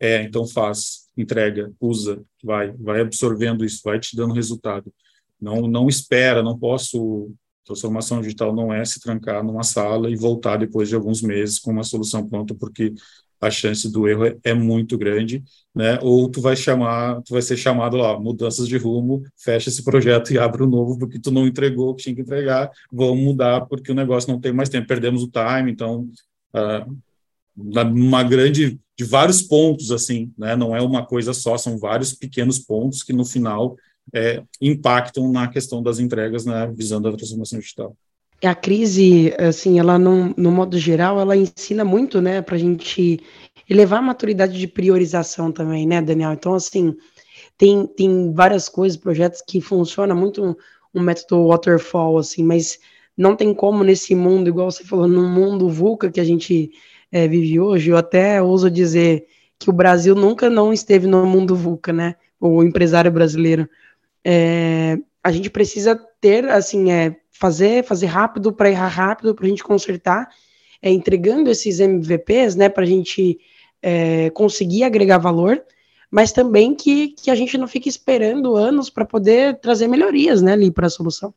É, 0.00 0.22
então 0.22 0.46
faz, 0.46 1.08
entrega, 1.16 1.72
usa, 1.80 2.22
vai, 2.42 2.72
vai 2.72 3.00
absorvendo 3.00 3.64
isso, 3.64 3.80
vai 3.84 3.98
te 3.98 4.16
dando 4.16 4.34
resultado. 4.34 4.92
Não, 5.40 5.62
não 5.68 5.88
espera, 5.88 6.42
não 6.42 6.58
posso. 6.58 7.32
Transformação 7.64 8.20
digital 8.20 8.54
não 8.54 8.70
é 8.72 8.84
se 8.84 9.00
trancar 9.00 9.42
numa 9.42 9.62
sala 9.62 10.10
e 10.10 10.16
voltar 10.16 10.58
depois 10.58 10.86
de 10.88 10.94
alguns 10.94 11.22
meses 11.22 11.58
com 11.58 11.70
uma 11.70 11.82
solução 11.82 12.28
pronta, 12.28 12.54
porque 12.54 12.92
a 13.40 13.50
chance 13.50 13.90
do 13.90 14.08
erro 14.08 14.26
é, 14.26 14.36
é, 14.44 14.54
muito 14.54 14.96
grande, 14.98 15.42
né? 15.74 15.98
Ou 16.02 16.30
tu 16.30 16.40
vai 16.40 16.56
chamar, 16.56 17.22
tu 17.22 17.32
vai 17.32 17.42
ser 17.42 17.56
chamado 17.56 17.96
lá, 17.96 18.18
mudanças 18.18 18.66
de 18.68 18.76
rumo, 18.76 19.22
fecha 19.36 19.68
esse 19.68 19.82
projeto 19.84 20.32
e 20.32 20.38
abre 20.38 20.62
um 20.62 20.68
novo 20.68 20.98
porque 20.98 21.18
tu 21.18 21.30
não 21.30 21.46
entregou 21.46 21.90
o 21.90 21.94
que 21.94 22.04
tinha 22.04 22.14
que 22.14 22.22
entregar, 22.22 22.70
vamos 22.92 23.22
mudar 23.22 23.66
porque 23.66 23.92
o 23.92 23.94
negócio 23.94 24.30
não 24.30 24.40
tem 24.40 24.52
mais 24.52 24.68
tempo, 24.68 24.86
perdemos 24.86 25.22
o 25.22 25.30
time, 25.30 25.70
então 25.70 26.08
uh, 26.54 26.96
uma 27.56 28.22
grande 28.22 28.78
de 28.96 29.04
vários 29.04 29.42
pontos 29.42 29.90
assim, 29.90 30.32
né? 30.38 30.54
Não 30.54 30.74
é 30.74 30.80
uma 30.80 31.04
coisa 31.04 31.32
só, 31.32 31.58
são 31.58 31.78
vários 31.78 32.12
pequenos 32.12 32.58
pontos 32.58 33.02
que 33.02 33.12
no 33.12 33.24
final 33.24 33.76
é, 34.12 34.42
impactam 34.60 35.30
na 35.30 35.48
questão 35.48 35.82
das 35.82 35.98
entregas, 35.98 36.44
né, 36.44 36.70
visando 36.74 37.08
a 37.08 37.16
transformação 37.16 37.58
digital. 37.58 37.96
A 38.42 38.54
crise, 38.54 39.34
assim, 39.38 39.78
ela 39.78 39.98
no, 39.98 40.34
modo 40.36 40.78
geral, 40.78 41.18
ela 41.18 41.36
ensina 41.36 41.84
muito, 41.84 42.20
né, 42.20 42.42
para 42.42 42.56
a 42.56 42.58
gente 42.58 43.20
elevar 43.68 44.00
a 44.00 44.02
maturidade 44.02 44.58
de 44.58 44.68
priorização 44.68 45.50
também, 45.50 45.86
né, 45.86 46.02
Daniel? 46.02 46.32
Então, 46.32 46.54
assim, 46.54 46.94
tem, 47.56 47.86
tem 47.86 48.32
várias 48.32 48.68
coisas, 48.68 48.98
projetos 48.98 49.42
que 49.46 49.60
funcionam 49.60 50.14
muito 50.14 50.56
um, 50.94 51.00
método 51.00 51.48
waterfall, 51.48 52.18
assim, 52.18 52.42
mas 52.42 52.78
não 53.16 53.34
tem 53.34 53.54
como 53.54 53.82
nesse 53.82 54.14
mundo, 54.14 54.48
igual 54.48 54.70
você 54.70 54.84
falou, 54.84 55.08
no 55.08 55.26
mundo 55.28 55.68
VUCA 55.68 56.10
que 56.10 56.20
a 56.20 56.24
gente 56.24 56.70
é, 57.14 57.28
vive 57.28 57.60
hoje, 57.60 57.90
eu 57.90 57.96
até 57.96 58.42
ouso 58.42 58.68
dizer 58.68 59.28
que 59.56 59.70
o 59.70 59.72
Brasil 59.72 60.16
nunca 60.16 60.50
não 60.50 60.72
esteve 60.72 61.06
no 61.06 61.24
mundo 61.24 61.54
VUCA, 61.54 61.92
né? 61.92 62.16
O 62.40 62.60
empresário 62.60 63.08
brasileiro. 63.12 63.70
É, 64.24 64.98
a 65.22 65.30
gente 65.30 65.48
precisa 65.48 65.94
ter, 66.20 66.44
assim, 66.46 66.90
é, 66.90 67.14
fazer, 67.30 67.84
fazer 67.84 68.06
rápido 68.06 68.52
para 68.52 68.68
errar 68.68 68.88
rápido, 68.88 69.32
para 69.32 69.46
a 69.46 69.48
gente 69.48 69.62
consertar, 69.62 70.28
é, 70.82 70.90
entregando 70.90 71.48
esses 71.52 71.78
MVPs, 71.78 72.56
né, 72.56 72.68
para 72.68 72.82
a 72.82 72.86
gente 72.86 73.38
é, 73.80 74.28
conseguir 74.30 74.82
agregar 74.82 75.18
valor, 75.18 75.62
mas 76.10 76.32
também 76.32 76.74
que, 76.74 77.10
que 77.10 77.30
a 77.30 77.36
gente 77.36 77.56
não 77.56 77.68
fique 77.68 77.88
esperando 77.88 78.56
anos 78.56 78.90
para 78.90 79.04
poder 79.04 79.60
trazer 79.60 79.86
melhorias, 79.86 80.42
né, 80.42 80.54
ali 80.54 80.68
para 80.68 80.88
a 80.88 80.90
solução. 80.90 81.32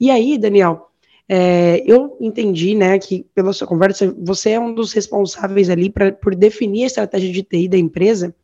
E 0.00 0.10
aí, 0.10 0.38
Daniel, 0.38 0.90
é, 1.28 1.82
eu 1.86 2.16
entendi, 2.20 2.74
né, 2.74 2.98
que 2.98 3.26
pela 3.34 3.52
sua 3.52 3.66
conversa, 3.66 4.14
você 4.18 4.50
é 4.50 4.60
um 4.60 4.74
dos 4.74 4.92
responsáveis 4.92 5.70
ali 5.70 5.90
pra, 5.90 6.12
por 6.12 6.34
definir 6.34 6.84
a 6.84 6.86
estratégia 6.86 7.32
de 7.32 7.42
TI 7.42 7.68
da 7.68 7.78
empresa, 7.78 8.34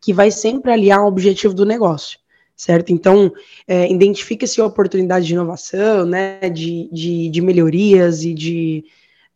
que 0.00 0.12
vai 0.12 0.30
sempre 0.30 0.70
aliar 0.70 1.02
o 1.02 1.08
objetivo 1.08 1.54
do 1.54 1.64
negócio, 1.64 2.18
certo? 2.54 2.92
Então, 2.92 3.32
é, 3.66 3.90
identifica-se 3.90 4.60
oportunidade 4.60 5.26
de 5.26 5.32
inovação, 5.32 6.04
né, 6.04 6.50
de, 6.50 6.88
de, 6.92 7.30
de 7.30 7.40
melhorias 7.40 8.24
e 8.24 8.34
de, 8.34 8.84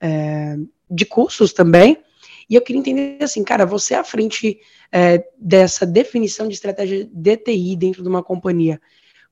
é, 0.00 0.56
de 0.90 1.06
cursos 1.06 1.52
também. 1.52 1.96
E 2.48 2.56
eu 2.56 2.60
queria 2.60 2.80
entender 2.80 3.22
assim, 3.22 3.42
cara, 3.42 3.64
você 3.64 3.94
à 3.94 4.04
frente 4.04 4.60
é, 4.92 5.24
dessa 5.38 5.86
definição 5.86 6.46
de 6.46 6.54
estratégia 6.54 7.08
de 7.10 7.36
TI 7.36 7.76
dentro 7.76 8.02
de 8.02 8.08
uma 8.08 8.22
companhia, 8.22 8.80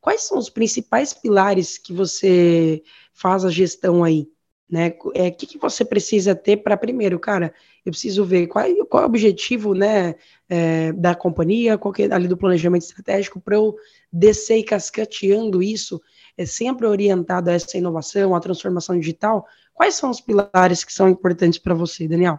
quais 0.00 0.22
são 0.22 0.38
os 0.38 0.48
principais 0.48 1.12
pilares 1.12 1.76
que 1.76 1.92
você 1.92 2.82
faz 3.18 3.44
a 3.44 3.50
gestão 3.50 4.04
aí? 4.04 4.28
Né? 4.70 4.94
É, 5.14 5.30
que, 5.30 5.46
que 5.46 5.58
você 5.58 5.84
precisa 5.84 6.34
ter 6.34 6.58
para, 6.58 6.76
primeiro, 6.76 7.18
cara, 7.18 7.52
eu 7.84 7.90
preciso 7.90 8.24
ver 8.24 8.46
qual, 8.46 8.64
qual 8.86 9.02
é 9.02 9.06
o 9.06 9.08
objetivo 9.08 9.74
né, 9.74 10.14
é, 10.48 10.92
da 10.92 11.14
companhia, 11.14 11.78
qual 11.78 11.92
é 11.98 12.12
ali 12.12 12.28
do 12.28 12.36
planejamento 12.36 12.82
estratégico, 12.82 13.40
para 13.40 13.56
eu 13.56 13.74
descer 14.12 14.58
e 14.58 14.62
cascateando 14.62 15.62
isso, 15.62 16.00
é 16.36 16.44
sempre 16.44 16.86
orientado 16.86 17.50
a 17.50 17.54
essa 17.54 17.76
inovação, 17.76 18.34
a 18.34 18.40
transformação 18.40 18.98
digital. 18.98 19.46
Quais 19.72 19.94
são 19.94 20.10
os 20.10 20.20
pilares 20.20 20.84
que 20.84 20.92
são 20.92 21.08
importantes 21.08 21.58
para 21.58 21.74
você, 21.74 22.06
Daniel? 22.06 22.38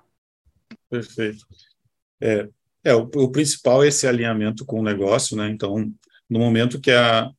Perfeito. 0.89 1.45
É, 2.21 2.47
é 2.83 2.95
o, 2.95 3.09
o, 3.15 3.31
principal 3.31 3.83
é 3.83 3.87
esse 3.87 4.07
alinhamento 4.07 4.65
com 4.65 4.79
o 4.79 4.83
negócio, 4.83 5.35
né? 5.35 5.49
Então, 5.49 5.91
no 6.29 6.39
momento 6.39 6.79
que 6.79 6.91
a. 6.91 7.29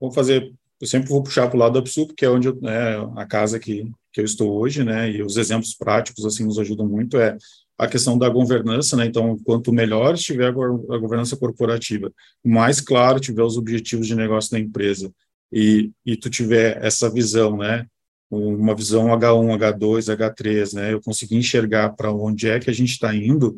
Vou 0.00 0.12
fazer 0.12 0.52
eu 0.80 0.86
sempre 0.86 1.08
vou 1.08 1.22
puxar 1.22 1.48
para 1.48 1.56
o 1.56 1.60
lado 1.60 1.74
da 1.74 1.82
PSU, 1.82 2.06
porque 2.06 2.24
é 2.24 2.30
onde 2.30 2.48
eu, 2.48 2.58
é 2.64 2.96
a 3.20 3.26
casa 3.26 3.58
que, 3.58 3.90
que 4.12 4.20
eu 4.20 4.24
estou 4.24 4.52
hoje, 4.58 4.84
né? 4.84 5.10
E 5.10 5.22
os 5.22 5.36
exemplos 5.36 5.74
práticos 5.74 6.24
assim 6.24 6.44
nos 6.44 6.58
ajudam 6.58 6.86
muito 6.86 7.18
é 7.18 7.36
a 7.76 7.86
questão 7.86 8.18
da 8.18 8.28
governança, 8.28 8.96
né? 8.96 9.06
Então, 9.06 9.38
quanto 9.44 9.72
melhor 9.72 10.14
estiver 10.14 10.48
a, 10.48 10.52
governança 10.52 11.36
corporativa, 11.36 12.12
mais 12.44 12.80
claro 12.80 13.20
tiver 13.20 13.42
os 13.42 13.56
objetivos 13.56 14.06
de 14.06 14.14
negócio 14.14 14.50
da 14.50 14.58
empresa 14.58 15.12
e, 15.52 15.92
e 16.04 16.16
tu 16.16 16.28
tiver 16.30 16.84
essa 16.84 17.08
visão, 17.08 17.56
né? 17.56 17.86
Uma 18.30 18.74
visão 18.74 19.06
H1, 19.06 19.58
H2, 19.58 20.16
H3, 20.16 20.74
né? 20.74 20.92
Eu 20.92 21.00
conseguir 21.00 21.36
enxergar 21.36 21.90
para 21.90 22.12
onde 22.12 22.48
é 22.48 22.58
que 22.58 22.68
a 22.68 22.74
gente 22.74 22.90
está 22.90 23.14
indo, 23.14 23.56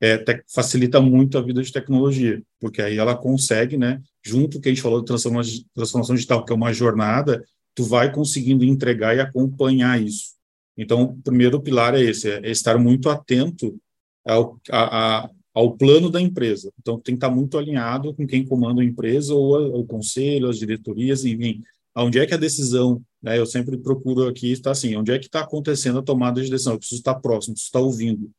é, 0.00 0.24
facilita 0.46 1.00
muito 1.00 1.36
a 1.36 1.42
vida 1.42 1.62
de 1.62 1.72
tecnologia, 1.72 2.42
porque 2.60 2.80
aí 2.80 2.96
ela 2.98 3.16
consegue, 3.16 3.76
né, 3.76 4.00
junto 4.22 4.60
que 4.60 4.68
a 4.68 4.72
gente 4.72 4.82
falou 4.82 5.00
de 5.00 5.06
transformação, 5.06 5.64
transformação 5.74 6.14
digital, 6.14 6.44
que 6.44 6.52
é 6.52 6.56
uma 6.56 6.72
jornada, 6.72 7.44
tu 7.74 7.84
vai 7.84 8.12
conseguindo 8.12 8.64
entregar 8.64 9.16
e 9.16 9.20
acompanhar 9.20 10.00
isso. 10.00 10.36
Então, 10.76 11.02
o 11.02 11.22
primeiro 11.22 11.60
pilar 11.60 11.94
é 11.94 12.02
esse, 12.02 12.30
é, 12.30 12.50
estar 12.50 12.78
muito 12.78 13.10
atento 13.10 13.76
ao, 14.24 14.60
a, 14.70 15.24
a, 15.24 15.30
ao 15.52 15.76
plano 15.76 16.08
da 16.08 16.20
empresa. 16.20 16.72
Então, 16.78 17.00
tem 17.00 17.14
que 17.14 17.24
estar 17.24 17.30
muito 17.30 17.58
alinhado 17.58 18.14
com 18.14 18.26
quem 18.26 18.44
comanda 18.44 18.80
a 18.80 18.84
empresa, 18.84 19.34
ou 19.34 19.80
o 19.80 19.84
conselho, 19.84 20.48
as 20.48 20.58
diretorias, 20.58 21.24
enfim, 21.24 21.62
onde 21.96 22.20
é 22.20 22.26
que 22.26 22.34
a 22.34 22.38
decisão, 22.38 23.02
né, 23.20 23.38
eu 23.38 23.46
sempre 23.46 23.76
procuro 23.76 24.28
aqui 24.28 24.52
estar 24.52 24.70
assim, 24.70 24.94
onde 24.94 25.10
é 25.10 25.18
que 25.18 25.26
está 25.26 25.40
acontecendo 25.40 25.98
a 25.98 26.02
tomada 26.02 26.40
de 26.40 26.48
decisão, 26.48 26.74
eu 26.74 26.78
preciso 26.78 27.00
estar 27.00 27.16
próximo, 27.16 27.54
preciso 27.54 27.68
estar 27.68 27.80
ouvindo, 27.80 28.30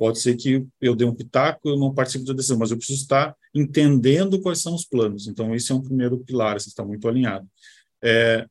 Pode 0.00 0.18
ser 0.18 0.34
que 0.34 0.66
eu 0.80 0.96
dê 0.96 1.04
um 1.04 1.14
pitaco, 1.14 1.68
eu 1.68 1.76
não 1.76 1.92
participe 1.92 2.24
da 2.24 2.32
decisão, 2.32 2.56
mas 2.56 2.70
eu 2.70 2.78
preciso 2.78 3.02
estar 3.02 3.36
entendendo 3.54 4.40
quais 4.40 4.62
são 4.62 4.74
os 4.74 4.82
planos. 4.82 5.28
Então, 5.28 5.54
esse 5.54 5.70
é 5.72 5.74
um 5.74 5.82
primeiro 5.82 6.18
pilar, 6.20 6.58
você 6.58 6.70
está 6.70 6.82
muito 6.82 7.06
alinhado. 7.06 7.46
É, 8.02 8.46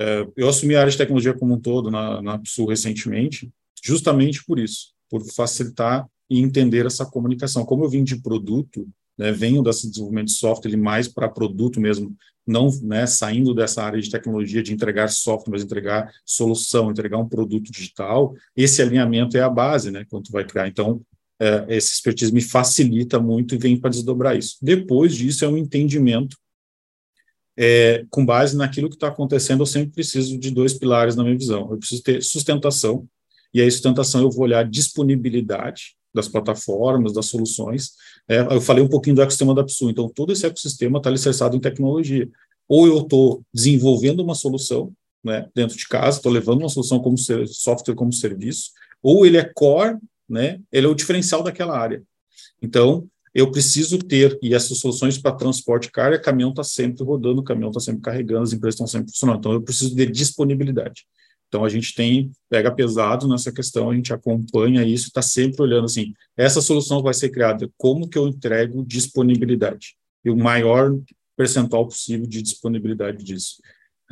é, 0.00 0.26
eu 0.34 0.48
assumi 0.48 0.74
a 0.74 0.80
área 0.80 0.90
de 0.90 0.96
tecnologia 0.96 1.34
como 1.34 1.52
um 1.52 1.60
todo 1.60 1.90
na, 1.90 2.22
na 2.22 2.40
recentemente, 2.66 3.52
justamente 3.84 4.42
por 4.42 4.58
isso, 4.58 4.94
por 5.10 5.22
facilitar 5.34 6.08
e 6.30 6.40
entender 6.40 6.86
essa 6.86 7.04
comunicação. 7.04 7.66
Como 7.66 7.84
eu 7.84 7.90
vim 7.90 8.02
de 8.02 8.22
produto, 8.22 8.88
né, 9.18 9.32
venho 9.32 9.62
desse 9.62 9.86
desenvolvimento 9.86 10.28
de 10.28 10.32
software 10.32 10.78
mais 10.78 11.06
para 11.06 11.28
produto 11.28 11.78
mesmo, 11.78 12.16
não 12.46 12.68
né, 12.82 13.06
saindo 13.06 13.54
dessa 13.54 13.82
área 13.82 14.00
de 14.00 14.10
tecnologia, 14.10 14.62
de 14.62 14.72
entregar 14.72 15.08
software, 15.08 15.52
mas 15.52 15.62
entregar 15.62 16.12
solução, 16.24 16.90
entregar 16.90 17.18
um 17.18 17.28
produto 17.28 17.70
digital, 17.70 18.34
esse 18.56 18.82
alinhamento 18.82 19.36
é 19.36 19.40
a 19.40 19.48
base, 19.48 19.90
né, 19.90 20.04
quando 20.08 20.24
tu 20.24 20.32
vai 20.32 20.44
criar. 20.44 20.68
Então, 20.68 21.00
é, 21.40 21.64
esse 21.68 21.94
expertise 21.94 22.32
me 22.32 22.42
facilita 22.42 23.18
muito 23.18 23.54
e 23.54 23.58
vem 23.58 23.76
para 23.76 23.90
desdobrar 23.90 24.36
isso. 24.36 24.56
Depois 24.62 25.14
disso, 25.14 25.44
é 25.44 25.48
um 25.48 25.56
entendimento 25.56 26.36
é, 27.56 28.04
com 28.10 28.24
base 28.24 28.56
naquilo 28.56 28.88
que 28.88 28.96
está 28.96 29.08
acontecendo, 29.08 29.62
eu 29.62 29.66
sempre 29.66 29.92
preciso 29.92 30.38
de 30.38 30.50
dois 30.50 30.74
pilares 30.74 31.14
na 31.16 31.22
minha 31.22 31.38
visão. 31.38 31.70
Eu 31.70 31.78
preciso 31.78 32.02
ter 32.02 32.22
sustentação, 32.22 33.06
e 33.52 33.60
aí 33.60 33.70
sustentação 33.70 34.20
eu 34.20 34.30
vou 34.30 34.44
olhar 34.44 34.68
disponibilidade 34.68 35.96
das 36.14 36.28
plataformas, 36.28 37.12
das 37.12 37.26
soluções. 37.26 37.92
É, 38.28 38.38
eu 38.38 38.60
falei 38.60 38.82
um 38.82 38.88
pouquinho 38.88 39.16
do 39.16 39.22
ecossistema 39.22 39.54
da 39.54 39.64
PSU, 39.64 39.90
então 39.90 40.08
todo 40.08 40.32
esse 40.32 40.46
ecossistema 40.46 40.98
está 40.98 41.10
alicerçado 41.10 41.56
em 41.56 41.60
tecnologia. 41.60 42.28
Ou 42.68 42.86
eu 42.86 42.98
estou 43.00 43.42
desenvolvendo 43.52 44.20
uma 44.20 44.34
solução 44.34 44.92
né, 45.22 45.48
dentro 45.54 45.76
de 45.76 45.88
casa, 45.88 46.18
estou 46.18 46.30
levando 46.30 46.60
uma 46.60 46.68
solução 46.68 47.00
como 47.00 47.18
ser, 47.18 47.46
software 47.48 47.94
como 47.94 48.12
serviço, 48.12 48.70
ou 49.02 49.26
ele 49.26 49.36
é 49.36 49.44
core, 49.44 49.98
né, 50.28 50.60
ele 50.70 50.86
é 50.86 50.88
o 50.88 50.94
diferencial 50.94 51.42
daquela 51.42 51.76
área. 51.78 52.02
Então, 52.62 53.06
eu 53.34 53.50
preciso 53.50 53.98
ter, 53.98 54.38
e 54.40 54.54
essas 54.54 54.78
soluções 54.78 55.18
para 55.18 55.34
transporte 55.34 55.90
carga, 55.90 56.20
caminhão 56.20 56.50
está 56.50 56.62
sempre 56.62 57.02
rodando, 57.02 57.42
caminhão 57.42 57.70
está 57.70 57.80
sempre 57.80 58.00
carregando, 58.00 58.44
as 58.44 58.52
empresas 58.52 58.74
estão 58.74 58.86
sempre 58.86 59.10
funcionando. 59.10 59.38
Então, 59.40 59.52
eu 59.52 59.60
preciso 59.60 59.94
de 59.94 60.06
disponibilidade. 60.06 61.04
Então, 61.54 61.64
a 61.64 61.68
gente 61.68 61.94
tem, 61.94 62.32
pega 62.50 62.74
pesado 62.74 63.28
nessa 63.28 63.52
questão, 63.52 63.88
a 63.88 63.94
gente 63.94 64.12
acompanha 64.12 64.82
isso, 64.82 65.06
está 65.06 65.22
sempre 65.22 65.62
olhando 65.62 65.84
assim, 65.84 66.12
essa 66.36 66.60
solução 66.60 67.00
vai 67.00 67.14
ser 67.14 67.28
criada, 67.28 67.70
como 67.76 68.08
que 68.08 68.18
eu 68.18 68.26
entrego 68.26 68.84
disponibilidade? 68.84 69.94
E 70.24 70.30
o 70.30 70.36
maior 70.36 70.98
percentual 71.36 71.86
possível 71.86 72.26
de 72.26 72.42
disponibilidade 72.42 73.22
disso. 73.22 73.62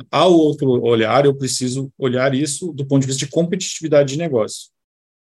Ao 0.09 0.31
outro 0.31 0.69
olhar, 0.81 1.25
eu 1.25 1.35
preciso 1.35 1.91
olhar 1.97 2.33
isso 2.33 2.71
do 2.71 2.85
ponto 2.85 3.01
de 3.01 3.07
vista 3.07 3.25
de 3.25 3.29
competitividade 3.29 4.13
de 4.13 4.17
negócio 4.17 4.71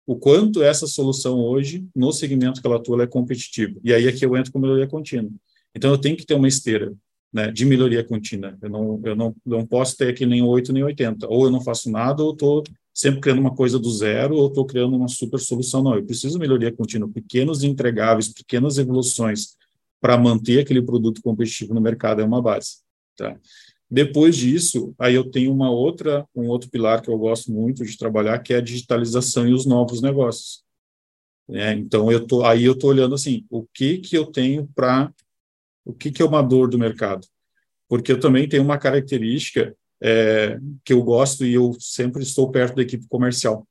o 0.06 0.16
quanto 0.16 0.62
essa 0.62 0.88
solução 0.88 1.40
hoje, 1.40 1.88
no 1.96 2.12
segmento 2.12 2.60
que 2.60 2.68
ela 2.68 2.76
atua, 2.76 3.04
é 3.04 3.08
competitiva. 3.08 3.80
E 3.84 3.94
aí 3.94 4.08
é 4.08 4.12
que 4.12 4.26
eu 4.26 4.36
entro 4.36 4.52
com 4.52 4.60
melhoria 4.60 4.88
contínua. 4.88 5.32
Então, 5.74 5.90
eu 5.92 5.98
tenho 5.98 6.18
que 6.18 6.26
ter 6.26 6.34
uma 6.34 6.48
esteira 6.48 6.94
né, 7.34 7.52
de 7.52 7.66
melhoria 7.66 8.04
contínua. 8.04 8.58
Eu 8.62 8.70
não, 8.70 9.02
eu 9.04 9.16
não, 9.16 9.36
não 9.46 9.66
posso 9.66 9.96
ter 9.98 10.10
aqui 10.10 10.26
nem 10.26 10.42
8 10.42 10.74
nem 10.74 10.84
80. 10.84 11.28
Ou 11.28 11.46
eu 11.46 11.52
não 11.52 11.62
faço 11.62 11.90
nada, 11.90 12.24
ou 12.24 12.34
estou 12.34 12.64
sempre 12.94 13.22
criando 13.22 13.40
uma 13.40 13.56
coisa 13.56 13.80
do 13.80 13.90
zero, 13.90 14.36
ou 14.36 14.48
estou 14.48 14.66
criando 14.66 14.96
uma 14.96 15.08
super 15.08 15.40
solução. 15.40 15.84
Não, 15.84 15.96
eu 15.96 16.06
preciso 16.06 16.38
melhoria 16.38 16.72
contínua, 16.72 17.10
pequenos 17.10 17.64
entregáveis, 17.64 18.28
pequenas 18.28 18.78
evoluções 18.78 19.56
para 20.02 20.18
manter 20.18 20.60
aquele 20.60 20.82
produto 20.82 21.22
competitivo 21.22 21.74
no 21.74 21.82
mercado 21.82 22.22
é 22.22 22.26
uma 22.26 22.42
base. 22.42 22.78
Tá? 23.16 23.38
Depois 23.90 24.36
disso, 24.36 24.96
aí 24.98 25.14
eu 25.16 25.30
tenho 25.30 25.54
uma 25.54 25.70
outra, 25.70 26.26
um 26.36 26.48
outro 26.48 26.70
pilar 26.70 27.02
que 27.02 27.10
eu 27.10 27.18
gosto 27.18 27.52
muito 27.52 27.86
de 27.86 27.98
trabalhar, 27.98 28.40
que 28.40 28.54
é 28.54 28.58
a 28.58 28.62
digitalização 28.62 29.48
e 29.48 29.54
os 29.54 29.66
novos 29.66 30.02
negócios. 30.02 30.64
É, 31.50 31.74
então 31.74 32.10
eu 32.10 32.26
tô, 32.26 32.46
aí 32.46 32.64
eu 32.64 32.74
tô 32.74 32.88
olhando 32.88 33.14
assim, 33.14 33.46
o 33.50 33.66
que 33.74 33.98
que 33.98 34.18
eu 34.18 34.26
tenho 34.26 34.68
para, 34.74 35.14
o 35.86 35.94
que 35.94 36.12
que 36.12 36.22
é 36.22 36.26
uma 36.26 36.42
dor 36.42 36.70
do 36.70 36.78
mercado? 36.78 37.28
Porque 37.88 38.12
eu 38.12 38.20
também 38.20 38.48
tenho 38.48 38.64
uma 38.64 38.78
característica 38.78 39.76
é, 40.02 40.58
que 40.84 40.94
eu 40.94 41.04
gosto 41.04 41.46
e 41.46 41.54
eu 41.54 41.76
sempre 41.80 42.24
estou 42.24 42.50
perto 42.50 42.76
da 42.76 42.82
equipe 42.82 43.06
comercial. 43.08 43.68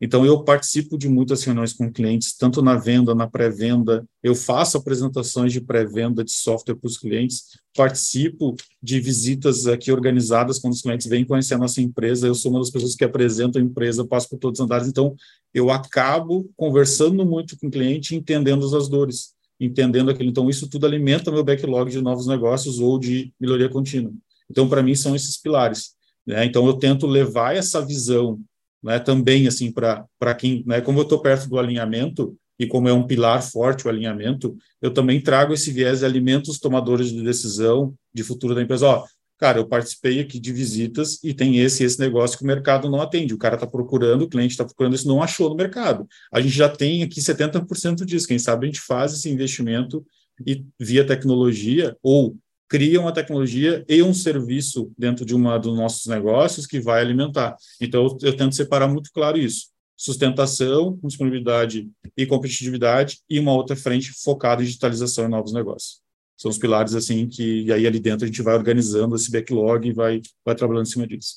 Então, 0.00 0.26
eu 0.26 0.42
participo 0.42 0.98
de 0.98 1.08
muitas 1.08 1.44
reuniões 1.44 1.72
com 1.72 1.90
clientes, 1.90 2.36
tanto 2.36 2.60
na 2.60 2.76
venda, 2.76 3.14
na 3.14 3.28
pré-venda, 3.28 4.04
eu 4.22 4.34
faço 4.34 4.76
apresentações 4.76 5.52
de 5.52 5.60
pré-venda 5.60 6.24
de 6.24 6.32
software 6.32 6.74
para 6.74 6.88
os 6.88 6.98
clientes, 6.98 7.58
participo 7.74 8.56
de 8.82 9.00
visitas 9.00 9.66
aqui 9.66 9.92
organizadas 9.92 10.58
quando 10.58 10.74
os 10.74 10.82
clientes 10.82 11.06
vêm 11.06 11.24
conhecer 11.24 11.54
a 11.54 11.58
nossa 11.58 11.80
empresa, 11.80 12.26
eu 12.26 12.34
sou 12.34 12.50
uma 12.50 12.60
das 12.60 12.70
pessoas 12.70 12.96
que 12.96 13.04
apresenta 13.04 13.58
a 13.58 13.62
empresa, 13.62 14.06
passo 14.06 14.28
por 14.28 14.38
todos 14.38 14.60
os 14.60 14.64
andares, 14.64 14.88
então 14.88 15.14
eu 15.54 15.70
acabo 15.70 16.50
conversando 16.56 17.24
muito 17.24 17.56
com 17.56 17.68
o 17.68 17.70
cliente, 17.70 18.16
entendendo 18.16 18.76
as 18.76 18.88
dores, 18.88 19.33
entendendo 19.60 20.10
aquilo. 20.10 20.30
Então, 20.30 20.48
isso 20.50 20.68
tudo 20.68 20.86
alimenta 20.86 21.30
meu 21.30 21.44
backlog 21.44 21.90
de 21.90 22.00
novos 22.00 22.26
negócios 22.26 22.78
ou 22.80 22.98
de 22.98 23.32
melhoria 23.40 23.68
contínua. 23.68 24.12
Então, 24.50 24.68
para 24.68 24.82
mim, 24.82 24.94
são 24.94 25.14
esses 25.14 25.36
pilares. 25.36 25.94
Né? 26.26 26.44
Então, 26.44 26.66
eu 26.66 26.74
tento 26.74 27.06
levar 27.06 27.56
essa 27.56 27.84
visão 27.84 28.40
né, 28.82 28.98
também 28.98 29.46
assim 29.46 29.72
para 29.72 30.34
quem, 30.38 30.62
né, 30.66 30.80
como 30.82 30.98
eu 30.98 31.04
estou 31.04 31.20
perto 31.20 31.48
do 31.48 31.58
alinhamento 31.58 32.36
e 32.58 32.66
como 32.66 32.88
é 32.88 32.92
um 32.92 33.06
pilar 33.06 33.42
forte 33.42 33.86
o 33.86 33.90
alinhamento, 33.90 34.56
eu 34.80 34.92
também 34.92 35.20
trago 35.20 35.54
esse 35.54 35.72
viés 35.72 36.00
de 36.00 36.04
alimentos 36.04 36.58
tomadores 36.58 37.10
de 37.10 37.22
decisão 37.22 37.94
de 38.12 38.22
futuro 38.22 38.54
da 38.54 38.62
empresa. 38.62 38.86
Ó, 38.86 39.04
cara, 39.38 39.58
eu 39.58 39.66
participei 39.66 40.20
aqui 40.20 40.38
de 40.38 40.52
visitas 40.52 41.22
e 41.22 41.34
tem 41.34 41.58
esse 41.58 41.84
esse 41.84 41.98
negócio 41.98 42.38
que 42.38 42.44
o 42.44 42.46
mercado 42.46 42.88
não 42.90 43.00
atende. 43.00 43.34
O 43.34 43.38
cara 43.38 43.54
está 43.54 43.66
procurando, 43.66 44.22
o 44.22 44.28
cliente 44.28 44.52
está 44.52 44.64
procurando 44.64 44.94
isso, 44.94 45.08
não 45.08 45.22
achou 45.22 45.48
no 45.48 45.56
mercado. 45.56 46.06
A 46.32 46.40
gente 46.40 46.54
já 46.54 46.68
tem 46.68 47.02
aqui 47.02 47.20
70% 47.20 48.04
disso. 48.04 48.28
Quem 48.28 48.38
sabe 48.38 48.66
a 48.66 48.68
gente 48.68 48.80
faz 48.80 49.12
esse 49.12 49.28
investimento 49.28 50.04
e 50.46 50.64
via 50.80 51.06
tecnologia 51.06 51.96
ou 52.02 52.36
cria 52.68 53.00
uma 53.00 53.12
tecnologia 53.12 53.84
e 53.88 54.02
um 54.02 54.14
serviço 54.14 54.90
dentro 54.98 55.24
de 55.24 55.34
uma 55.34 55.58
dos 55.58 55.76
nossos 55.76 56.06
negócios 56.06 56.66
que 56.66 56.80
vai 56.80 57.00
alimentar. 57.00 57.56
Então, 57.80 58.04
eu, 58.04 58.18
eu 58.22 58.36
tento 58.36 58.54
separar 58.54 58.88
muito 58.88 59.10
claro 59.12 59.38
isso. 59.38 59.68
Sustentação, 59.96 60.98
disponibilidade 61.04 61.88
e 62.16 62.26
competitividade, 62.26 63.18
e 63.30 63.38
uma 63.38 63.52
outra 63.52 63.76
frente 63.76 64.10
focada 64.12 64.60
em 64.60 64.64
digitalização 64.64 65.26
e 65.26 65.28
novos 65.28 65.52
negócios. 65.52 66.03
São 66.44 66.50
os 66.50 66.58
pilares, 66.58 66.94
assim, 66.94 67.26
que 67.26 67.62
e 67.62 67.72
aí 67.72 67.86
ali 67.86 67.98
dentro 67.98 68.24
a 68.24 68.26
gente 68.26 68.42
vai 68.42 68.54
organizando 68.54 69.16
esse 69.16 69.30
backlog 69.30 69.88
e 69.88 69.94
vai, 69.94 70.20
vai 70.44 70.54
trabalhando 70.54 70.86
em 70.86 70.90
cima 70.90 71.06
disso. 71.06 71.36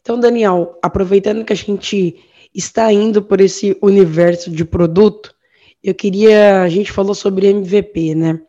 Então, 0.00 0.20
Daniel, 0.20 0.78
aproveitando 0.80 1.44
que 1.44 1.52
a 1.52 1.56
gente 1.56 2.22
está 2.54 2.92
indo 2.92 3.20
por 3.20 3.40
esse 3.40 3.76
universo 3.82 4.48
de 4.48 4.64
produto, 4.64 5.34
eu 5.82 5.92
queria. 5.92 6.62
A 6.62 6.68
gente 6.68 6.92
falou 6.92 7.16
sobre 7.16 7.48
MVP, 7.48 8.14
né? 8.14 8.40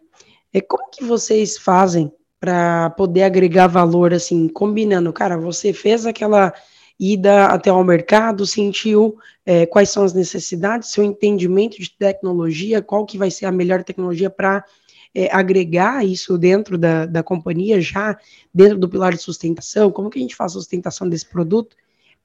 É, 0.54 0.62
como 0.62 0.92
que 0.92 1.04
vocês 1.04 1.58
fazem 1.58 2.12
para 2.40 2.92
poder 2.92 3.24
agregar 3.24 3.66
valor, 3.66 4.14
assim, 4.14 4.48
combinando? 4.48 5.12
Cara, 5.12 5.40
você 5.40 5.74
fez 5.74 6.06
aquela 6.06 6.54
ida 7.00 7.46
até 7.46 7.70
ao 7.70 7.84
mercado, 7.84 8.46
sentiu 8.46 9.18
é, 9.46 9.66
quais 9.66 9.90
são 9.90 10.04
as 10.04 10.14
necessidades, 10.14 10.90
seu 10.90 11.04
entendimento 11.04 11.80
de 11.80 11.92
tecnologia, 11.92 12.82
qual 12.82 13.06
que 13.06 13.18
vai 13.18 13.30
ser 13.30 13.46
a 13.46 13.52
melhor 13.52 13.84
tecnologia 13.84 14.30
para 14.30 14.64
é, 15.14 15.30
agregar 15.32 16.06
isso 16.06 16.38
dentro 16.38 16.78
da, 16.78 17.06
da 17.06 17.24
companhia, 17.24 17.80
já 17.80 18.18
dentro 18.54 18.78
do 18.78 18.90
pilar 18.90 19.14
de 19.14 19.22
sustentação, 19.22 19.92
como 19.92 20.10
que 20.10 20.20
a 20.20 20.22
gente 20.22 20.36
faz 20.36 20.52
a 20.52 20.60
sustentação 20.60 21.08
desse 21.08 21.26
produto? 21.26 21.76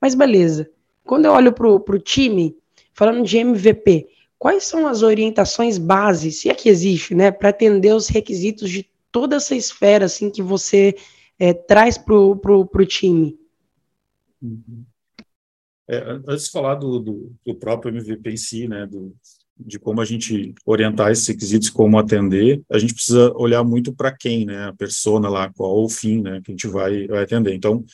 Mas 0.01 0.15
beleza, 0.15 0.69
quando 1.05 1.27
eu 1.27 1.33
olho 1.33 1.53
para 1.53 1.69
o 1.69 1.99
time, 1.99 2.57
falando 2.95 3.25
de 3.25 3.39
MVP, 3.39 4.09
quais 4.39 4.65
são 4.65 4.87
as 4.87 5.03
orientações 5.03 5.79
bases, 5.79 6.41
se 6.41 6.49
é 6.49 6.55
que 6.55 6.69
existe, 6.69 7.15
né, 7.15 7.31
para 7.31 7.51
atender 7.51 7.95
os 7.95 8.09
requisitos 8.09 8.71
de 8.71 8.89
toda 9.11 9.37
essa 9.37 9.55
esfera 9.55 10.07
assim 10.07 10.31
que 10.31 10.43
você 10.43 10.95
é, 11.39 11.53
traz 11.53 11.99
para 11.99 12.15
o 12.15 12.87
time? 12.87 13.39
É, 15.89 15.99
antes 16.27 16.47
de 16.47 16.51
falar 16.51 16.77
do, 16.77 16.99
do, 16.99 17.33
do, 17.45 17.55
próprio 17.55 17.95
MVP 17.95 18.31
em 18.31 18.37
si, 18.37 18.69
né, 18.69 18.87
do, 18.87 19.15
de 19.59 19.79
como 19.79 20.01
a 20.01 20.05
gente 20.05 20.55
orientar 20.65 21.11
esses 21.11 21.27
requisitos, 21.27 21.71
como 21.71 21.99
atender, 21.99 22.63
a 22.71 22.79
gente 22.79 22.95
precisa 22.95 23.33
olhar 23.35 23.63
muito 23.65 23.93
para 23.93 24.13
quem, 24.13 24.47
né, 24.47 24.69
a 24.69 24.73
persona 24.73 25.29
lá, 25.29 25.53
qual 25.53 25.85
o 25.85 25.89
fim, 25.89 26.23
né, 26.23 26.41
que 26.43 26.51
a 26.51 26.55
gente 26.55 26.67
vai, 26.67 27.07
vai 27.07 27.25
atender. 27.25 27.55
Então, 27.55 27.85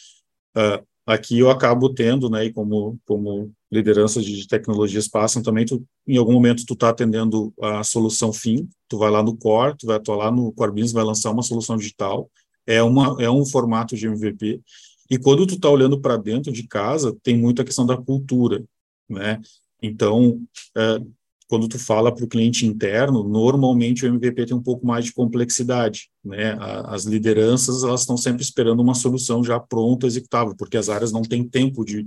uh, 0.57 0.87
aqui 1.07 1.39
eu 1.39 1.51
acabo 1.51 1.93
tendo, 1.93 2.29
né, 2.29 2.45
e 2.45 2.53
como, 2.53 2.99
como 3.07 3.53
lideranças 3.71 4.25
de 4.25 4.47
tecnologias 4.47 5.09
passam 5.09 5.43
também, 5.43 5.65
tu, 5.65 5.85
em 6.07 6.17
algum 6.17 6.33
momento 6.33 6.65
tu 6.67 6.75
está 6.75 6.91
atendendo 6.91 7.53
a 7.61 7.83
solução 7.83 8.33
fim, 8.33 8.69
tu 8.89 8.99
vai 8.99 9.11
lá 9.11 9.23
no 9.23 9.37
core, 9.37 9.77
tu 9.77 9.87
vai 9.87 9.97
atuar 9.97 10.17
lá 10.17 10.31
no 10.31 10.53
Core 10.53 10.73
Business, 10.73 10.93
vai 10.93 11.05
lançar 11.05 11.31
uma 11.31 11.43
solução 11.43 11.77
digital, 11.77 12.31
é, 12.67 12.83
uma, 12.83 13.17
é 13.23 13.31
um 13.31 13.45
formato 13.47 13.97
de 13.97 14.07
MVP, 14.07 14.61
e 15.11 15.19
quando 15.19 15.47
tu 15.47 15.55
está 15.55 15.69
olhando 15.69 16.01
para 16.01 16.17
dentro 16.17 16.53
de 16.53 16.67
casa, 16.67 17.17
tem 17.23 17.37
muita 17.37 17.65
questão 17.65 17.87
da 17.87 17.97
cultura, 17.97 18.65
né, 19.09 19.41
então, 19.83 20.43
é, 20.77 21.01
quando 21.49 21.69
tu 21.69 21.79
fala 21.79 22.15
para 22.15 22.25
o 22.25 22.29
cliente 22.29 22.67
interno, 22.67 23.23
normalmente 23.23 24.05
o 24.05 24.09
MVP 24.09 24.47
tem 24.47 24.57
um 24.57 24.63
pouco 24.63 24.87
mais 24.87 25.07
de 25.07 25.13
complexidade, 25.13 26.11
né? 26.23 26.57
As 26.85 27.05
lideranças 27.05 27.83
elas 27.83 28.01
estão 28.01 28.17
sempre 28.17 28.43
esperando 28.43 28.81
uma 28.81 28.95
solução 28.95 29.43
já 29.43 29.59
pronta, 29.59 30.07
executável, 30.07 30.55
porque 30.55 30.77
as 30.77 30.89
áreas 30.89 31.11
não 31.11 31.23
têm 31.23 31.49
tempo 31.49 31.85
de, 31.85 32.07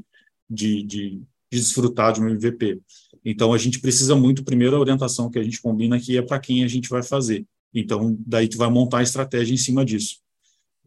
de, 0.50 0.84
de, 0.84 1.22
desfrutar 1.52 2.14
de 2.14 2.22
um 2.22 2.30
MVP. 2.30 2.80
Então 3.26 3.52
a 3.52 3.58
gente 3.58 3.80
precisa 3.80 4.16
muito, 4.16 4.44
primeiro 4.44 4.76
a 4.76 4.80
orientação 4.80 5.30
que 5.30 5.40
a 5.40 5.44
gente 5.44 5.62
combina 5.62 5.96
aqui 5.96 6.18
é 6.18 6.22
para 6.22 6.40
quem 6.40 6.64
a 6.64 6.68
gente 6.68 6.90
vai 6.90 7.02
fazer. 7.02 7.46
Então 7.74 8.16
daí 8.26 8.48
tu 8.48 8.58
vai 8.58 8.70
montar 8.70 9.00
a 9.00 9.04
estratégia 9.04 9.54
em 9.54 9.58
cima 9.58 9.84
disso. 9.84 10.20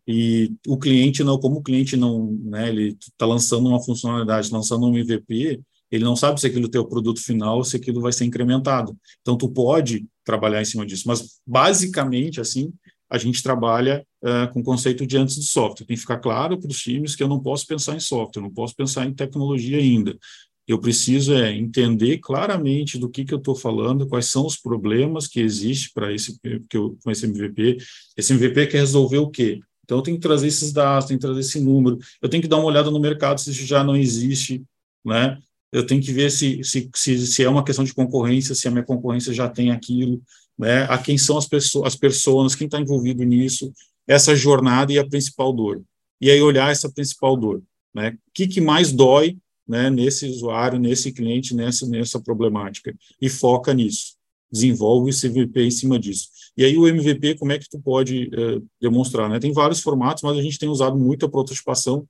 E 0.07 0.53
o 0.67 0.77
cliente 0.77 1.25
não, 1.25 1.39
como 1.39 1.59
o 1.59 1.63
cliente 1.63 1.97
não, 1.97 2.33
né? 2.45 2.69
Ele 2.69 2.97
está 3.01 3.25
lançando 3.27 3.69
uma 3.69 3.83
funcionalidade, 3.83 4.53
lançando 4.53 4.87
um 4.87 4.97
MVP, 4.97 5.63
ele 5.91 6.05
não 6.05 6.17
sabe 6.17 6.41
se 6.41 6.47
aquilo 6.47 6.69
é 6.73 6.79
o 6.79 6.89
produto 6.89 7.21
final 7.23 7.63
se 7.63 7.77
aquilo 7.77 8.01
vai 8.01 8.13
ser 8.13 8.25
incrementado. 8.25 8.97
Então, 9.21 9.37
tu 9.37 9.49
pode 9.49 10.07
trabalhar 10.25 10.61
em 10.61 10.65
cima 10.65 10.85
disso. 10.85 11.05
Mas, 11.07 11.41
basicamente, 11.47 12.41
assim, 12.41 12.73
a 13.09 13.17
gente 13.17 13.43
trabalha 13.43 14.05
uh, 14.23 14.53
com 14.53 14.61
o 14.61 14.65
conceito 14.65 15.07
de 15.07 15.17
antes 15.17 15.37
de 15.37 15.47
software. 15.47 15.87
Tem 15.87 15.95
que 15.97 16.01
ficar 16.01 16.19
claro 16.19 16.59
para 16.59 16.71
os 16.71 16.81
times 16.81 17.15
que 17.15 17.23
eu 17.23 17.29
não 17.29 17.41
posso 17.41 17.67
pensar 17.67 17.95
em 17.95 18.01
software, 18.01 18.43
não 18.43 18.51
posso 18.51 18.75
pensar 18.75 19.07
em 19.07 19.15
tecnologia 19.15 19.79
ainda. 19.79 20.19
Eu 20.67 20.81
preciso 20.81 21.35
é 21.35 21.55
entender 21.55 22.19
claramente 22.19 22.99
do 22.99 23.09
que, 23.09 23.25
que 23.25 23.35
eu 23.35 23.39
estou 23.39 23.55
falando, 23.55 24.09
quais 24.09 24.27
são 24.27 24.47
os 24.47 24.57
problemas 24.57 25.29
que 25.29 25.41
existem 25.41 25.91
para 25.95 26.13
esse, 26.13 26.39
que 26.69 26.77
eu, 26.77 26.99
com 27.05 27.11
esse 27.11 27.27
MVP. 27.27 27.77
Esse 28.17 28.33
MVP 28.33 28.67
quer 28.69 28.79
resolver 28.79 29.19
o 29.19 29.31
quê? 29.31 29.61
Então, 29.85 29.99
eu 29.99 30.03
tenho 30.03 30.17
que 30.17 30.23
trazer 30.23 30.49
esses 30.49 30.73
dados, 30.73 31.07
tenho 31.07 31.21
que 31.21 31.27
trazer 31.27 31.41
esse 31.41 31.61
número, 31.61 31.99
eu 32.21 32.29
tenho 32.29 32.43
que 32.43 32.49
dar 32.49 32.57
uma 32.57 32.67
olhada 32.67 32.91
no 32.91 32.99
mercado 32.99 33.39
se 33.41 33.51
isso 33.51 33.67
já 33.67 33.85
não 33.85 33.95
existe, 33.95 34.63
né? 35.05 35.39
Eu 35.71 35.87
tenho 35.87 36.03
que 36.03 36.13
ver 36.13 36.31
se, 36.31 36.63
se, 36.65 36.89
se, 36.95 37.27
se 37.27 37.43
é 37.43 37.49
uma 37.49 37.65
questão 37.65 37.85
de 37.85 37.93
concorrência, 37.93 38.55
se 38.55 38.67
a 38.67 38.71
minha 38.71 38.85
concorrência 38.85 39.33
já 39.33 39.49
tem 39.49 39.71
aquilo, 39.71 40.23
né? 40.59 40.85
A 40.85 40.99
quem 40.99 41.19
são 41.19 41.37
as 41.37 41.47
pessoas, 41.47 41.87
as 41.87 41.97
pessoas 41.97 42.55
quem 42.55 42.67
está 42.67 42.81
envolvido 42.81 43.23
nisso, 43.25 43.73
essa 44.07 44.35
jornada 44.35 44.93
e 44.93 44.99
a 44.99 45.07
principal 45.07 45.53
dor. 45.53 45.83
E 46.21 46.31
aí 46.31 46.41
olhar 46.41 46.71
essa 46.71 46.91
principal 46.91 47.37
dor, 47.37 47.63
né? 47.95 48.11
O 48.11 48.33
que, 48.33 48.47
que 48.47 48.61
mais 48.61 48.93
dói 48.93 49.37
né, 49.67 49.91
nesse 49.91 50.27
usuário, 50.27 50.79
nesse 50.79 51.13
cliente, 51.13 51.55
nessa, 51.55 51.87
nessa 51.87 52.21
problemática, 52.21 52.95
e 53.21 53.29
foca 53.29 53.73
nisso, 53.73 54.14
desenvolve 54.55 55.11
esse 55.11 55.27
MVP 55.27 55.63
em 55.63 55.71
cima 55.71 55.99
disso. 55.99 56.29
E 56.57 56.65
aí 56.65 56.79
o 56.79 56.87
MVP, 56.87 57.35
como 57.35 57.51
é 57.51 57.59
que 57.59 57.69
tu 57.69 57.81
pode 57.81 58.29
uh, 58.29 58.65
demonstrar? 58.81 59.29
Né? 59.29 59.41
Tem 59.41 59.53
vários 59.53 59.81
formatos, 59.81 60.23
mas 60.23 60.39
a 60.39 60.43
gente 60.43 60.59
tem 60.59 60.69
usado 60.69 60.97
muito 60.97 61.27
a 61.27 61.29
prototipação 61.29 62.07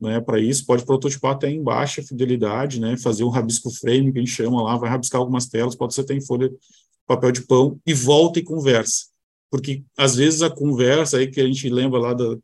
né, 0.00 0.20
para 0.20 0.40
isso, 0.40 0.66
pode 0.66 0.84
prototipar 0.84 1.32
até 1.32 1.48
em 1.48 1.62
baixa 1.62 2.02
fidelidade, 2.02 2.80
né, 2.80 2.96
fazer 2.96 3.22
um 3.22 3.28
rabisco 3.28 3.70
frame, 3.70 4.12
que 4.12 4.18
a 4.18 4.22
gente 4.22 4.32
chama 4.32 4.60
lá, 4.60 4.76
vai 4.76 4.90
rabiscar 4.90 5.20
algumas 5.20 5.46
telas, 5.46 5.76
pode 5.76 5.94
ser 5.94 6.00
até 6.00 6.14
em 6.14 6.20
folha, 6.20 6.50
papel 7.06 7.30
de 7.30 7.42
pão, 7.42 7.80
e 7.86 7.94
volta 7.94 8.40
e 8.40 8.42
conversa. 8.42 9.06
Porque, 9.48 9.84
às 9.96 10.16
vezes, 10.16 10.42
a 10.42 10.50
conversa 10.50 11.18
aí 11.18 11.28
que 11.28 11.40
a 11.40 11.46
gente 11.46 11.68
lembra 11.68 12.00
lá 12.00 12.12
da, 12.12 12.36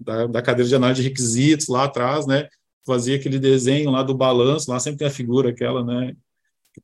da, 0.00 0.26
da 0.28 0.42
cadeira 0.42 0.68
de 0.68 0.74
análise 0.76 1.02
de 1.02 1.08
requisitos 1.08 1.66
lá 1.66 1.84
atrás, 1.84 2.24
né, 2.24 2.48
fazia 2.86 3.16
aquele 3.16 3.38
desenho 3.38 3.90
lá 3.90 4.04
do 4.04 4.14
balanço, 4.14 4.70
lá 4.70 4.78
sempre 4.78 5.00
tem 5.00 5.08
a 5.08 5.10
figura 5.10 5.50
aquela, 5.50 5.84
né? 5.84 6.16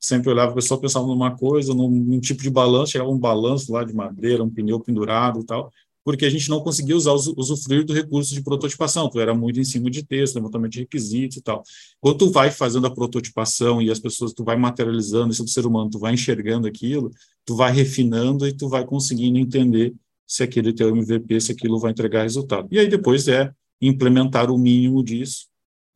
Sempre 0.00 0.30
olhava, 0.30 0.52
o 0.52 0.54
pessoal 0.54 0.80
pensava 0.80 1.06
numa 1.06 1.36
coisa, 1.36 1.74
num, 1.74 1.88
num, 1.88 2.20
tipo 2.20 2.42
de 2.42 2.50
balanço, 2.50 2.92
chegava 2.92 3.10
um 3.10 3.18
balanço 3.18 3.72
lá 3.72 3.84
de 3.84 3.94
madeira, 3.94 4.42
um 4.42 4.50
pneu 4.50 4.80
pendurado 4.80 5.40
e 5.40 5.44
tal, 5.44 5.70
porque 6.04 6.26
a 6.26 6.30
gente 6.30 6.50
não 6.50 6.60
conseguia 6.60 6.96
usar, 6.96 7.12
usufruir 7.12 7.84
do 7.84 7.94
recurso 7.94 8.34
de 8.34 8.42
prototipação, 8.42 9.08
tu 9.08 9.18
era 9.18 9.34
muito 9.34 9.58
em 9.58 9.64
cima 9.64 9.90
de 9.90 10.04
texto, 10.04 10.36
levantamento 10.36 10.72
de 10.72 10.80
requisitos 10.80 11.38
e 11.38 11.42
tal. 11.42 11.62
Quando 12.00 12.18
tu 12.18 12.30
vai 12.30 12.50
fazendo 12.50 12.86
a 12.86 12.94
prototipação 12.94 13.80
e 13.80 13.90
as 13.90 13.98
pessoas, 13.98 14.32
tu 14.32 14.44
vai 14.44 14.56
materializando 14.56 15.32
isso 15.32 15.44
do 15.44 15.50
ser 15.50 15.66
humano, 15.66 15.90
tu 15.90 15.98
vai 15.98 16.12
enxergando 16.12 16.66
aquilo, 16.66 17.10
tu 17.44 17.56
vai 17.56 17.72
refinando 17.72 18.46
e 18.46 18.52
tu 18.52 18.68
vai 18.68 18.84
conseguindo 18.84 19.38
entender 19.38 19.94
se 20.26 20.42
aquele 20.42 20.72
teu 20.72 20.90
MVP, 20.94 21.40
se 21.40 21.52
aquilo 21.52 21.78
vai 21.78 21.92
entregar 21.92 22.22
resultado. 22.22 22.68
E 22.70 22.78
aí 22.78 22.88
depois 22.88 23.28
é 23.28 23.50
implementar 23.80 24.50
o 24.50 24.58
mínimo 24.58 25.02
disso 25.02 25.46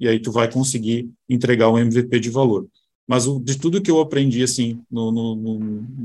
e 0.01 0.07
aí 0.07 0.21
tu 0.21 0.31
vai 0.31 0.51
conseguir 0.51 1.11
entregar 1.29 1.71
um 1.71 1.79
MVP 1.79 2.21
de 2.21 2.31
valor. 2.31 2.67
Mas 3.09 3.27
o, 3.27 3.41
de 3.41 3.59
tudo 3.59 3.81
que 3.81 3.91
eu 3.91 4.01
aprendi 4.01 4.43
assim 4.43 4.83
no, 4.91 5.11
no, 5.11 5.35
no, 5.35 5.59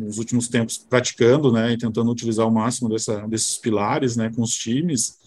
nos 0.06 0.18
últimos 0.18 0.48
tempos 0.48 0.78
praticando, 0.78 1.52
né, 1.52 1.74
e 1.74 1.78
tentando 1.78 2.10
utilizar 2.10 2.48
o 2.48 2.52
máximo 2.52 2.88
dessa, 2.88 3.28
desses 3.28 3.58
pilares, 3.58 4.16
né, 4.16 4.32
com 4.34 4.42
os 4.42 4.56
times, 4.56 5.18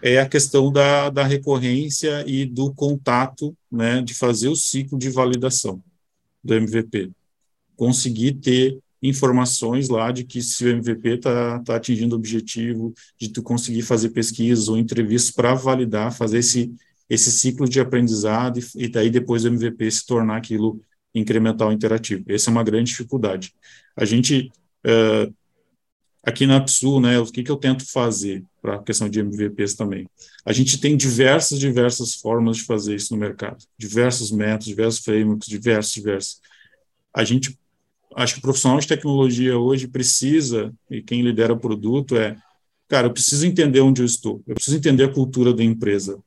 é 0.00 0.20
a 0.20 0.28
questão 0.28 0.70
da, 0.70 1.10
da 1.10 1.24
recorrência 1.24 2.22
e 2.28 2.46
do 2.46 2.72
contato, 2.72 3.56
né, 3.70 4.00
de 4.02 4.14
fazer 4.14 4.48
o 4.48 4.54
ciclo 4.54 4.96
de 4.96 5.10
validação 5.10 5.82
do 6.44 6.54
MVP, 6.54 7.10
conseguir 7.74 8.34
ter 8.34 8.78
informações 9.02 9.88
lá 9.88 10.12
de 10.12 10.22
que 10.22 10.40
se 10.40 10.64
o 10.64 10.68
MVP 10.68 11.08
está 11.16 11.58
tá 11.58 11.76
atingindo 11.76 12.14
o 12.14 12.18
objetivo, 12.18 12.94
de 13.18 13.30
tu 13.30 13.42
conseguir 13.42 13.82
fazer 13.82 14.10
pesquisas 14.10 14.68
ou 14.68 14.78
entrevistas 14.78 15.34
para 15.34 15.54
validar, 15.54 16.12
fazer 16.12 16.38
esse 16.38 16.72
esse 17.08 17.30
ciclo 17.30 17.68
de 17.68 17.80
aprendizado 17.80 18.58
e, 18.74 18.88
daí 18.88 19.10
depois 19.10 19.44
o 19.44 19.48
MVP 19.48 19.90
se 19.90 20.06
tornar 20.06 20.36
aquilo 20.36 20.80
incremental 21.14 21.72
interativo. 21.72 22.24
Essa 22.28 22.50
é 22.50 22.52
uma 22.52 22.64
grande 22.64 22.90
dificuldade. 22.90 23.54
A 23.96 24.04
gente, 24.04 24.50
uh, 24.84 25.32
aqui 26.22 26.46
na 26.46 26.60
PSU, 26.60 27.00
né, 27.00 27.18
o 27.18 27.26
que, 27.26 27.42
que 27.42 27.50
eu 27.50 27.56
tento 27.56 27.90
fazer 27.90 28.42
para 28.60 28.76
a 28.76 28.82
questão 28.82 29.08
de 29.08 29.20
MVPs 29.20 29.74
também? 29.74 30.08
A 30.44 30.52
gente 30.52 30.78
tem 30.80 30.96
diversas, 30.96 31.58
diversas 31.58 32.14
formas 32.14 32.56
de 32.56 32.64
fazer 32.64 32.96
isso 32.96 33.14
no 33.14 33.20
mercado, 33.20 33.64
diversos 33.78 34.30
métodos, 34.32 34.66
diversos 34.66 35.04
frameworks, 35.04 35.48
diversos, 35.48 35.92
diversos. 35.92 36.40
A 37.12 37.22
gente, 37.22 37.56
acho 38.16 38.34
que 38.34 38.38
o 38.40 38.42
profissional 38.42 38.80
de 38.80 38.88
tecnologia 38.88 39.56
hoje 39.56 39.86
precisa, 39.86 40.72
e 40.90 41.00
quem 41.00 41.22
lidera 41.22 41.52
o 41.52 41.60
produto 41.60 42.16
é, 42.16 42.36
cara, 42.88 43.06
eu 43.06 43.12
preciso 43.12 43.46
entender 43.46 43.80
onde 43.80 44.02
eu 44.02 44.06
estou, 44.06 44.42
eu 44.46 44.54
preciso 44.54 44.76
entender 44.76 45.04
a 45.04 45.12
cultura 45.12 45.52
da 45.52 45.62
empresa, 45.62 46.18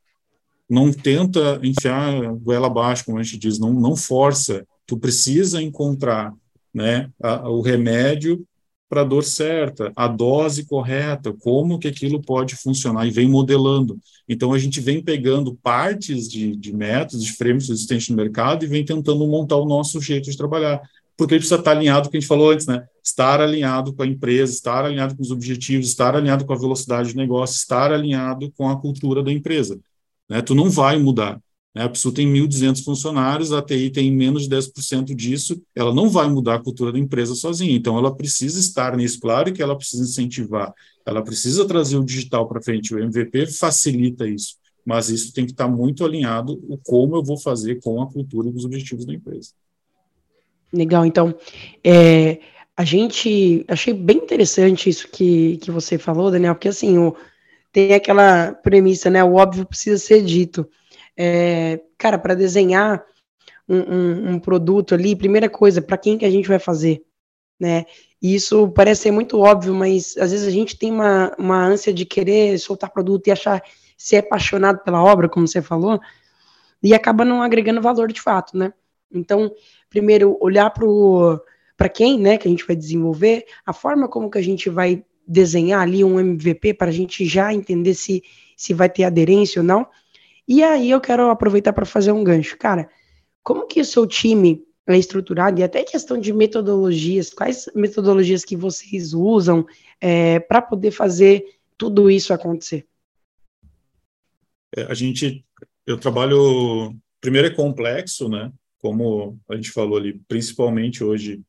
não 0.69 0.91
tenta 0.91 1.59
enfiar 1.63 2.33
goela 2.35 2.67
abaixo, 2.67 3.05
como 3.05 3.17
a 3.17 3.23
gente 3.23 3.37
diz, 3.37 3.57
não, 3.57 3.73
não 3.73 3.95
força. 3.95 4.65
Tu 4.85 4.97
precisa 4.97 5.61
encontrar 5.61 6.33
né, 6.73 7.09
a, 7.21 7.49
o 7.49 7.61
remédio 7.61 8.45
para 8.89 9.01
a 9.01 9.03
dor 9.03 9.23
certa, 9.23 9.91
a 9.95 10.07
dose 10.07 10.65
correta, 10.65 11.33
como 11.33 11.77
que 11.77 11.87
aquilo 11.87 12.21
pode 12.21 12.55
funcionar, 12.55 13.05
e 13.05 13.11
vem 13.11 13.27
modelando. 13.27 13.99
Então, 14.29 14.53
a 14.53 14.59
gente 14.59 14.79
vem 14.79 15.03
pegando 15.03 15.55
partes 15.61 16.29
de, 16.29 16.55
de 16.55 16.73
métodos, 16.73 17.25
de 17.25 17.33
frameworks 17.33 17.69
existentes 17.69 18.09
no 18.09 18.15
mercado 18.15 18.63
e 18.63 18.67
vem 18.67 18.85
tentando 18.85 19.27
montar 19.27 19.57
o 19.57 19.65
nosso 19.65 19.99
jeito 19.99 20.31
de 20.31 20.37
trabalhar. 20.37 20.81
Porque 21.17 21.33
ele 21.33 21.39
precisa 21.39 21.59
estar 21.59 21.71
alinhado 21.71 22.03
com 22.03 22.07
o 22.09 22.11
que 22.11 22.17
a 22.17 22.19
gente 22.19 22.29
falou 22.29 22.51
antes, 22.51 22.67
né? 22.67 22.85
Estar 23.03 23.41
alinhado 23.41 23.91
com 23.91 24.03
a 24.03 24.07
empresa, 24.07 24.53
estar 24.53 24.85
alinhado 24.85 25.15
com 25.15 25.23
os 25.23 25.31
objetivos, 25.31 25.87
estar 25.87 26.15
alinhado 26.15 26.45
com 26.45 26.53
a 26.53 26.57
velocidade 26.57 27.09
de 27.09 27.17
negócio, 27.17 27.55
estar 27.55 27.91
alinhado 27.91 28.53
com 28.55 28.69
a 28.69 28.79
cultura 28.79 29.23
da 29.23 29.31
empresa. 29.31 29.79
Né? 30.29 30.41
Tu 30.41 30.53
não 30.53 30.69
vai 30.69 30.97
mudar. 30.97 31.39
Né? 31.77 31.83
A 31.83 31.89
pessoa 31.89 32.13
tem 32.13 32.27
1.200 32.27 32.83
funcionários, 32.83 33.53
a 33.53 33.61
TI 33.61 33.91
tem 33.91 34.11
menos 34.11 34.47
de 34.47 34.55
10% 34.55 35.13
disso, 35.15 35.61
ela 35.75 35.93
não 35.93 36.09
vai 36.09 36.27
mudar 36.27 36.55
a 36.55 36.59
cultura 36.59 36.91
da 36.91 36.99
empresa 36.99 37.35
sozinha. 37.35 37.75
Então, 37.75 37.97
ela 37.97 38.13
precisa 38.13 38.59
estar 38.59 38.97
nisso, 38.97 39.19
claro 39.19 39.53
que 39.53 39.61
ela 39.61 39.77
precisa 39.77 40.03
incentivar, 40.03 40.73
ela 41.05 41.23
precisa 41.23 41.67
trazer 41.67 41.97
o 41.97 42.03
digital 42.03 42.47
para 42.47 42.61
frente. 42.61 42.95
O 42.95 42.99
MVP 42.99 43.47
facilita 43.47 44.27
isso, 44.27 44.55
mas 44.83 45.09
isso 45.09 45.31
tem 45.31 45.45
que 45.45 45.51
estar 45.51 45.67
muito 45.67 46.03
alinhado 46.03 46.59
o 46.67 46.77
como 46.77 47.15
eu 47.15 47.23
vou 47.23 47.37
fazer 47.37 47.79
com 47.81 48.01
a 48.01 48.11
cultura 48.11 48.49
e 48.49 48.51
os 48.51 48.65
objetivos 48.65 49.05
da 49.05 49.13
empresa. 49.13 49.51
Legal, 50.73 51.05
então, 51.05 51.33
é, 51.83 52.39
a 52.75 52.83
gente, 52.83 53.63
achei 53.67 53.93
bem 53.93 54.17
interessante 54.17 54.89
isso 54.89 55.07
que, 55.07 55.57
que 55.57 55.71
você 55.71 55.97
falou, 55.97 56.29
Daniel, 56.29 56.55
porque 56.55 56.67
assim, 56.67 56.97
o 56.97 57.15
tem 57.77 57.93
aquela 57.93 58.53
premissa, 58.53 59.07
né? 59.07 59.23
O 59.23 59.35
óbvio 59.35 59.63
precisa 59.63 59.99
ser 59.99 60.23
dito. 60.23 60.67
É, 61.15 61.79
cara, 61.95 62.17
para 62.17 62.33
desenhar 62.33 63.05
um, 63.69 63.77
um, 63.77 64.29
um, 64.31 64.39
produto 64.39 64.95
ali, 64.95 65.15
primeira 65.15 65.47
coisa, 65.47 65.79
para 65.79 65.95
quem 65.95 66.17
que 66.17 66.25
a 66.25 66.29
gente 66.29 66.47
vai 66.47 66.57
fazer, 66.57 67.03
né? 67.59 67.85
isso 68.19 68.67
parece 68.69 69.03
ser 69.03 69.11
muito 69.11 69.39
óbvio, 69.39 69.75
mas 69.75 70.17
às 70.17 70.31
vezes 70.31 70.47
a 70.47 70.49
gente 70.49 70.75
tem 70.75 70.91
uma, 70.91 71.35
uma 71.37 71.63
ânsia 71.63 71.93
de 71.93 72.03
querer 72.03 72.57
soltar 72.57 72.89
produto 72.89 73.27
e 73.27 73.31
achar 73.31 73.61
ser 73.95 74.17
apaixonado 74.17 74.79
pela 74.79 75.03
obra, 75.03 75.29
como 75.29 75.47
você 75.47 75.61
falou, 75.61 75.99
e 76.81 76.95
acaba 76.95 77.23
não 77.23 77.43
agregando 77.43 77.79
valor 77.79 78.11
de 78.11 78.19
fato, 78.19 78.57
né? 78.57 78.73
Então, 79.11 79.53
primeiro, 79.87 80.35
olhar 80.41 80.73
para 81.77 81.89
quem, 81.89 82.19
né, 82.19 82.39
que 82.39 82.47
a 82.47 82.51
gente 82.51 82.65
vai 82.65 82.75
desenvolver, 82.75 83.45
a 83.63 83.71
forma 83.71 84.07
como 84.07 84.31
que 84.31 84.39
a 84.39 84.43
gente 84.43 84.67
vai 84.67 85.05
desenhar 85.27 85.81
ali 85.81 86.03
um 86.03 86.19
MVP 86.19 86.73
para 86.73 86.87
a 86.87 86.93
gente 86.93 87.25
já 87.25 87.53
entender 87.53 87.93
se, 87.93 88.23
se 88.55 88.73
vai 88.73 88.89
ter 88.89 89.03
aderência 89.03 89.61
ou 89.61 89.65
não. 89.65 89.87
E 90.47 90.63
aí 90.63 90.89
eu 90.89 91.01
quero 91.01 91.29
aproveitar 91.29 91.73
para 91.73 91.85
fazer 91.85 92.11
um 92.11 92.23
gancho. 92.23 92.57
Cara, 92.57 92.89
como 93.43 93.67
que 93.67 93.81
o 93.81 93.85
seu 93.85 94.07
time 94.07 94.63
é 94.87 94.97
estruturado 94.97 95.59
e 95.59 95.63
até 95.63 95.83
questão 95.83 96.17
de 96.17 96.31
metodologias, 96.31 97.29
quais 97.29 97.69
metodologias 97.75 98.45
que 98.45 98.55
vocês 98.55 99.13
usam 99.13 99.65
é, 99.99 100.39
para 100.39 100.61
poder 100.61 100.91
fazer 100.91 101.43
tudo 101.77 102.09
isso 102.09 102.33
acontecer? 102.33 102.87
É, 104.75 104.83
a 104.83 104.93
gente, 104.93 105.45
eu 105.85 105.97
trabalho, 105.97 106.95
primeiro 107.19 107.47
é 107.47 107.51
complexo, 107.51 108.29
né? 108.29 108.51
Como 108.79 109.37
a 109.49 109.55
gente 109.55 109.71
falou 109.71 109.97
ali, 109.97 110.21
principalmente 110.27 111.03
hoje 111.03 111.41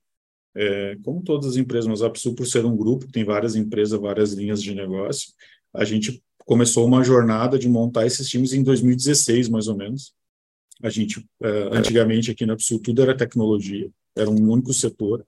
é, 0.58 0.96
como 1.04 1.22
todas 1.22 1.50
as 1.50 1.56
empresas, 1.56 1.86
mas 1.86 2.02
a 2.02 2.10
Psul, 2.10 2.34
por 2.34 2.44
ser 2.44 2.64
um 2.64 2.76
grupo, 2.76 3.10
tem 3.12 3.24
várias 3.24 3.54
empresas, 3.54 3.98
várias 3.98 4.32
linhas 4.32 4.60
de 4.60 4.74
negócio, 4.74 5.32
a 5.72 5.84
gente 5.84 6.20
começou 6.38 6.84
uma 6.84 7.04
jornada 7.04 7.56
de 7.56 7.68
montar 7.68 8.06
esses 8.06 8.28
times 8.28 8.52
em 8.52 8.64
2016, 8.64 9.48
mais 9.48 9.68
ou 9.68 9.76
menos. 9.76 10.12
A 10.82 10.90
gente, 10.90 11.24
é, 11.40 11.48
antigamente, 11.70 12.32
aqui 12.32 12.44
na 12.44 12.56
Psul, 12.56 12.80
tudo 12.80 13.02
era 13.02 13.16
tecnologia, 13.16 13.88
era 14.16 14.28
um 14.28 14.50
único 14.50 14.72
setor. 14.72 15.24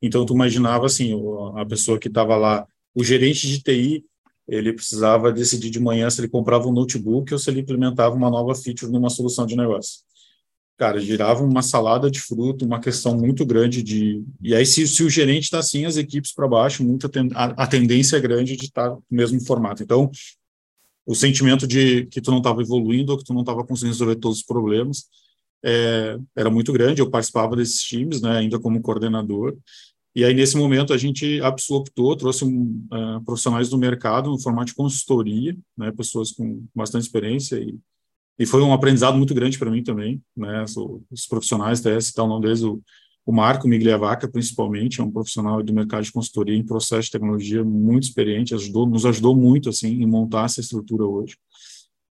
Então, 0.00 0.24
tu 0.24 0.32
imaginava, 0.32 0.86
assim, 0.86 1.12
a 1.54 1.66
pessoa 1.66 1.98
que 1.98 2.08
estava 2.08 2.34
lá, 2.36 2.66
o 2.94 3.04
gerente 3.04 3.46
de 3.46 3.62
TI, 3.62 4.04
ele 4.48 4.72
precisava 4.72 5.30
decidir 5.30 5.68
de 5.68 5.78
manhã 5.80 6.08
se 6.08 6.20
ele 6.20 6.28
comprava 6.28 6.66
um 6.66 6.72
notebook 6.72 7.32
ou 7.32 7.38
se 7.38 7.50
ele 7.50 7.60
implementava 7.60 8.14
uma 8.14 8.30
nova 8.30 8.54
feature 8.54 8.90
numa 8.90 9.10
solução 9.10 9.44
de 9.44 9.54
negócio. 9.54 10.00
Cara, 10.78 11.00
girava 11.00 11.44
uma 11.44 11.62
salada 11.62 12.10
de 12.10 12.20
fruta, 12.20 12.64
uma 12.64 12.80
questão 12.80 13.16
muito 13.16 13.44
grande 13.46 13.82
de. 13.82 14.24
E 14.40 14.54
aí, 14.54 14.66
se, 14.66 14.86
se 14.86 15.02
o 15.04 15.10
gerente 15.10 15.44
está 15.44 15.58
assim, 15.58 15.84
as 15.84 15.96
equipes 15.96 16.32
para 16.32 16.48
baixo, 16.48 16.84
muita 16.84 17.08
ten... 17.08 17.28
a, 17.34 17.64
a, 17.64 17.66
tendência 17.66 18.16
é 18.16 18.20
grande 18.20 18.56
de 18.56 18.64
estar 18.64 18.90
tá 18.90 18.96
no 18.96 19.02
mesmo 19.10 19.40
formato. 19.44 19.82
Então, 19.82 20.10
o 21.06 21.14
sentimento 21.14 21.66
de 21.66 22.06
que 22.06 22.20
tu 22.20 22.30
não 22.30 22.38
estava 22.38 22.62
evoluindo 22.62 23.12
ou 23.12 23.18
que 23.18 23.24
tu 23.24 23.34
não 23.34 23.42
estava 23.42 23.64
conseguindo 23.64 23.94
resolver 23.94 24.16
todos 24.16 24.38
os 24.38 24.44
problemas 24.44 25.04
é, 25.64 26.18
era 26.36 26.50
muito 26.50 26.72
grande. 26.72 27.00
Eu 27.00 27.10
participava 27.10 27.56
desses 27.56 27.80
times, 27.82 28.20
né, 28.20 28.38
ainda 28.38 28.58
como 28.58 28.80
coordenador. 28.80 29.56
E 30.14 30.24
aí, 30.24 30.34
nesse 30.34 30.56
momento, 30.56 30.92
a 30.92 30.98
gente 30.98 31.40
optou, 31.70 32.14
trouxe 32.16 32.44
um, 32.44 32.86
uh, 32.92 33.24
profissionais 33.24 33.70
do 33.70 33.78
mercado 33.78 34.30
no 34.30 34.38
formato 34.38 34.66
de 34.66 34.74
consultoria, 34.74 35.56
né, 35.76 35.90
pessoas 35.92 36.32
com 36.32 36.64
bastante 36.74 37.04
experiência 37.04 37.56
e 37.56 37.74
e 38.42 38.46
foi 38.46 38.60
um 38.60 38.72
aprendizado 38.72 39.16
muito 39.16 39.32
grande 39.34 39.56
para 39.56 39.70
mim 39.70 39.84
também, 39.84 40.20
né? 40.36 40.64
Os 41.10 41.26
profissionais, 41.28 41.78
até 41.78 42.00
citar 42.00 42.24
o 42.24 42.28
nome 42.28 42.42
deles, 42.42 42.62
o, 42.62 42.82
o 43.24 43.32
Marco 43.32 43.68
Migliavaca, 43.68 44.28
principalmente, 44.28 45.00
é 45.00 45.04
um 45.04 45.12
profissional 45.12 45.62
do 45.62 45.72
mercado 45.72 46.02
de 46.02 46.10
consultoria 46.10 46.56
em 46.56 46.66
processo 46.66 47.02
de 47.02 47.12
tecnologia 47.12 47.62
muito 47.62 48.02
experiente, 48.02 48.52
ajudou, 48.52 48.84
nos 48.84 49.06
ajudou 49.06 49.36
muito, 49.36 49.68
assim, 49.68 50.02
em 50.02 50.06
montar 50.06 50.46
essa 50.46 50.60
estrutura 50.60 51.04
hoje. 51.04 51.36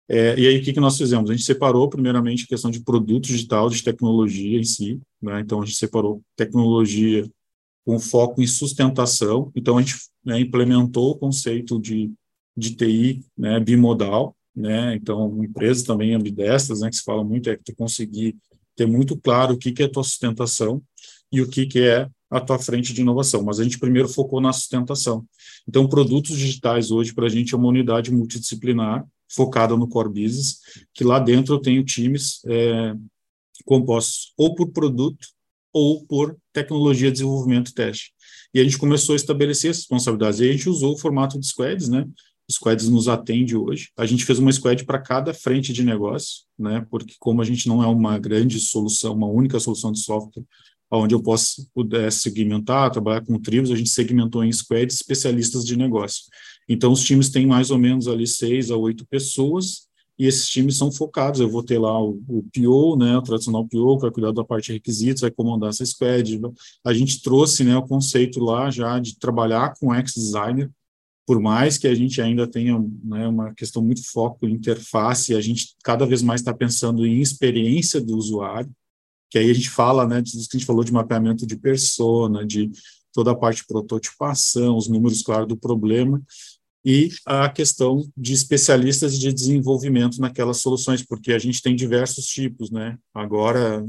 É, 0.06 0.38
e 0.38 0.46
aí, 0.46 0.58
o 0.58 0.62
que, 0.62 0.74
que 0.74 0.80
nós 0.80 0.98
fizemos? 0.98 1.30
A 1.30 1.32
gente 1.32 1.46
separou, 1.46 1.88
primeiramente, 1.88 2.44
a 2.44 2.46
questão 2.46 2.70
de 2.70 2.80
produto 2.80 3.24
digital, 3.24 3.70
de 3.70 3.82
tecnologia 3.82 4.58
em 4.58 4.64
si, 4.64 5.00
né? 5.22 5.40
Então, 5.40 5.62
a 5.62 5.64
gente 5.64 5.78
separou 5.78 6.22
tecnologia 6.36 7.26
com 7.86 7.98
foco 7.98 8.42
em 8.42 8.46
sustentação. 8.46 9.50
Então, 9.56 9.78
a 9.78 9.80
gente 9.80 9.96
né, 10.22 10.38
implementou 10.38 11.12
o 11.12 11.18
conceito 11.18 11.80
de, 11.80 12.12
de 12.54 12.76
TI 12.76 13.24
né, 13.34 13.58
bimodal, 13.58 14.36
né? 14.58 14.96
Então, 14.96 15.42
empresas 15.44 15.84
também 15.84 16.14
ambidestras, 16.14 16.80
né, 16.80 16.90
que 16.90 16.96
se 16.96 17.04
fala 17.04 17.22
muito, 17.22 17.48
é 17.48 17.56
que 17.56 17.62
tu 17.62 17.76
conseguir 17.76 18.36
ter 18.74 18.86
muito 18.86 19.16
claro 19.16 19.54
o 19.54 19.58
que, 19.58 19.72
que 19.72 19.82
é 19.82 19.86
a 19.86 19.90
tua 19.90 20.02
sustentação 20.02 20.82
e 21.30 21.40
o 21.40 21.48
que, 21.48 21.66
que 21.66 21.80
é 21.80 22.08
a 22.30 22.40
tua 22.40 22.58
frente 22.58 22.92
de 22.92 23.00
inovação. 23.00 23.42
Mas 23.42 23.60
a 23.60 23.64
gente 23.64 23.78
primeiro 23.78 24.08
focou 24.08 24.40
na 24.40 24.52
sustentação. 24.52 25.24
Então, 25.66 25.88
produtos 25.88 26.36
digitais 26.36 26.90
hoje, 26.90 27.14
para 27.14 27.26
a 27.26 27.28
gente, 27.28 27.54
é 27.54 27.56
uma 27.56 27.68
unidade 27.68 28.12
multidisciplinar 28.12 29.06
focada 29.30 29.76
no 29.76 29.88
core 29.88 30.08
business, 30.08 30.58
que 30.92 31.04
lá 31.04 31.18
dentro 31.18 31.54
eu 31.54 31.60
tenho 31.60 31.84
times 31.84 32.40
é, 32.46 32.94
compostos 33.64 34.32
ou 34.36 34.54
por 34.54 34.70
produto 34.70 35.28
ou 35.72 36.04
por 36.06 36.36
tecnologia, 36.52 37.12
desenvolvimento 37.12 37.70
e 37.70 37.74
teste. 37.74 38.12
E 38.54 38.60
a 38.60 38.64
gente 38.64 38.78
começou 38.78 39.12
a 39.12 39.16
estabelecer 39.16 39.70
essas 39.70 39.82
responsabilidades. 39.82 40.40
E 40.40 40.48
a 40.48 40.52
gente 40.52 40.68
usou 40.68 40.94
o 40.94 40.98
formato 40.98 41.38
de 41.38 41.46
squads, 41.46 41.88
né? 41.88 42.06
Squads 42.50 42.88
nos 42.88 43.08
atende 43.08 43.56
hoje. 43.56 43.90
A 43.96 44.06
gente 44.06 44.24
fez 44.24 44.38
uma 44.38 44.52
squad 44.52 44.84
para 44.84 44.98
cada 44.98 45.34
frente 45.34 45.72
de 45.72 45.84
negócio, 45.84 46.44
né? 46.58 46.86
Porque 46.90 47.14
como 47.18 47.42
a 47.42 47.44
gente 47.44 47.68
não 47.68 47.82
é 47.82 47.86
uma 47.86 48.18
grande 48.18 48.58
solução, 48.58 49.14
uma 49.14 49.26
única 49.26 49.60
solução 49.60 49.92
de 49.92 50.00
software, 50.00 50.44
onde 50.90 51.14
eu 51.14 51.22
posso 51.22 51.68
puder 51.74 52.10
segmentar, 52.10 52.90
trabalhar 52.90 53.20
com 53.20 53.38
tribos, 53.38 53.70
a 53.70 53.76
gente 53.76 53.90
segmentou 53.90 54.42
em 54.42 54.50
squads 54.50 54.96
especialistas 54.96 55.64
de 55.64 55.76
negócio. 55.76 56.24
Então 56.68 56.92
os 56.92 57.04
times 57.04 57.28
têm 57.28 57.46
mais 57.46 57.70
ou 57.70 57.78
menos 57.78 58.08
ali 58.08 58.26
seis 58.26 58.70
a 58.70 58.76
oito 58.76 59.06
pessoas 59.06 59.88
e 60.18 60.26
esses 60.26 60.48
times 60.48 60.76
são 60.76 60.90
focados. 60.90 61.40
Eu 61.40 61.48
vou 61.48 61.62
ter 61.62 61.78
lá 61.78 62.02
o, 62.02 62.20
o 62.26 62.42
PO, 62.42 62.96
né, 62.96 63.16
o 63.16 63.22
tradicional 63.22 63.66
PO, 63.66 63.96
que 63.96 64.02
vai 64.02 64.10
cuidar 64.10 64.32
da 64.32 64.44
parte 64.44 64.66
de 64.66 64.72
requisitos, 64.72 65.20
vai 65.20 65.30
comandar 65.30 65.70
essa 65.70 65.84
squad. 65.84 66.40
A 66.84 66.94
gente 66.94 67.22
trouxe, 67.22 67.62
né, 67.62 67.76
o 67.76 67.86
conceito 67.86 68.40
lá 68.40 68.70
já 68.70 68.98
de 68.98 69.18
trabalhar 69.18 69.74
com 69.78 69.94
ex-designer 69.94 70.70
por 71.28 71.38
mais 71.38 71.76
que 71.76 71.86
a 71.86 71.94
gente 71.94 72.22
ainda 72.22 72.46
tenha 72.46 72.82
né, 73.04 73.28
uma 73.28 73.52
questão 73.52 73.82
muito 73.82 74.00
foco 74.10 74.48
em 74.48 74.54
interface, 74.54 75.34
a 75.34 75.40
gente 75.42 75.76
cada 75.84 76.06
vez 76.06 76.22
mais 76.22 76.40
está 76.40 76.54
pensando 76.54 77.06
em 77.06 77.20
experiência 77.20 78.00
do 78.00 78.16
usuário, 78.16 78.70
que 79.30 79.38
aí 79.38 79.50
a 79.50 79.52
gente 79.52 79.68
fala, 79.68 80.06
né, 80.06 80.22
que 80.22 80.30
a 80.34 80.40
gente 80.40 80.64
falou 80.64 80.82
de 80.82 80.90
mapeamento 80.90 81.46
de 81.46 81.54
persona, 81.54 82.46
de 82.46 82.70
toda 83.12 83.32
a 83.32 83.36
parte 83.36 83.58
de 83.58 83.66
prototipação, 83.66 84.74
os 84.74 84.88
números, 84.88 85.20
claro, 85.20 85.44
do 85.44 85.54
problema, 85.54 86.22
e 86.82 87.10
a 87.26 87.46
questão 87.50 88.02
de 88.16 88.32
especialistas 88.32 89.18
de 89.18 89.30
desenvolvimento 89.30 90.22
naquelas 90.22 90.62
soluções, 90.62 91.04
porque 91.04 91.34
a 91.34 91.38
gente 91.38 91.60
tem 91.60 91.76
diversos 91.76 92.24
tipos, 92.24 92.70
né? 92.70 92.96
Agora, 93.12 93.84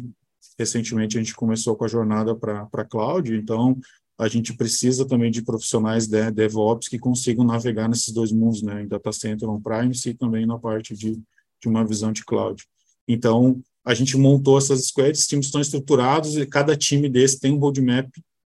recentemente, 0.59 1.17
a 1.17 1.21
gente 1.21 1.33
começou 1.33 1.73
com 1.77 1.85
a 1.85 1.87
jornada 1.87 2.35
para 2.35 2.83
cloud, 2.83 3.33
então 3.33 3.79
a 4.20 4.28
gente 4.28 4.53
precisa 4.53 5.07
também 5.07 5.32
de 5.32 5.41
profissionais 5.41 6.05
de 6.05 6.30
DevOps 6.30 6.89
que 6.89 6.99
consigam 6.99 7.45
navegar 7.45 7.88
nesses 7.88 8.13
dois 8.13 8.34
mundos, 8.34 8.61
né, 8.61 8.84
em 8.84 8.88
data 8.88 9.13
center 9.13 9.49
on-prime 9.49 9.93
e 10.05 10.13
também 10.13 10.45
na 10.45 10.59
parte 10.59 10.93
de, 10.93 11.13
de 11.61 11.67
uma 11.67 11.86
visão 11.86 12.11
de 12.11 12.26
cloud. 12.26 12.65
Então, 13.07 13.61
a 13.86 13.93
gente 13.93 14.17
montou 14.17 14.57
essas 14.57 14.88
squads, 14.88 15.26
times 15.26 15.45
estão 15.45 15.61
estruturados 15.61 16.36
e 16.36 16.45
cada 16.45 16.76
time 16.76 17.07
desse 17.07 17.39
tem 17.39 17.53
um 17.53 17.59
roadmap. 17.59 18.09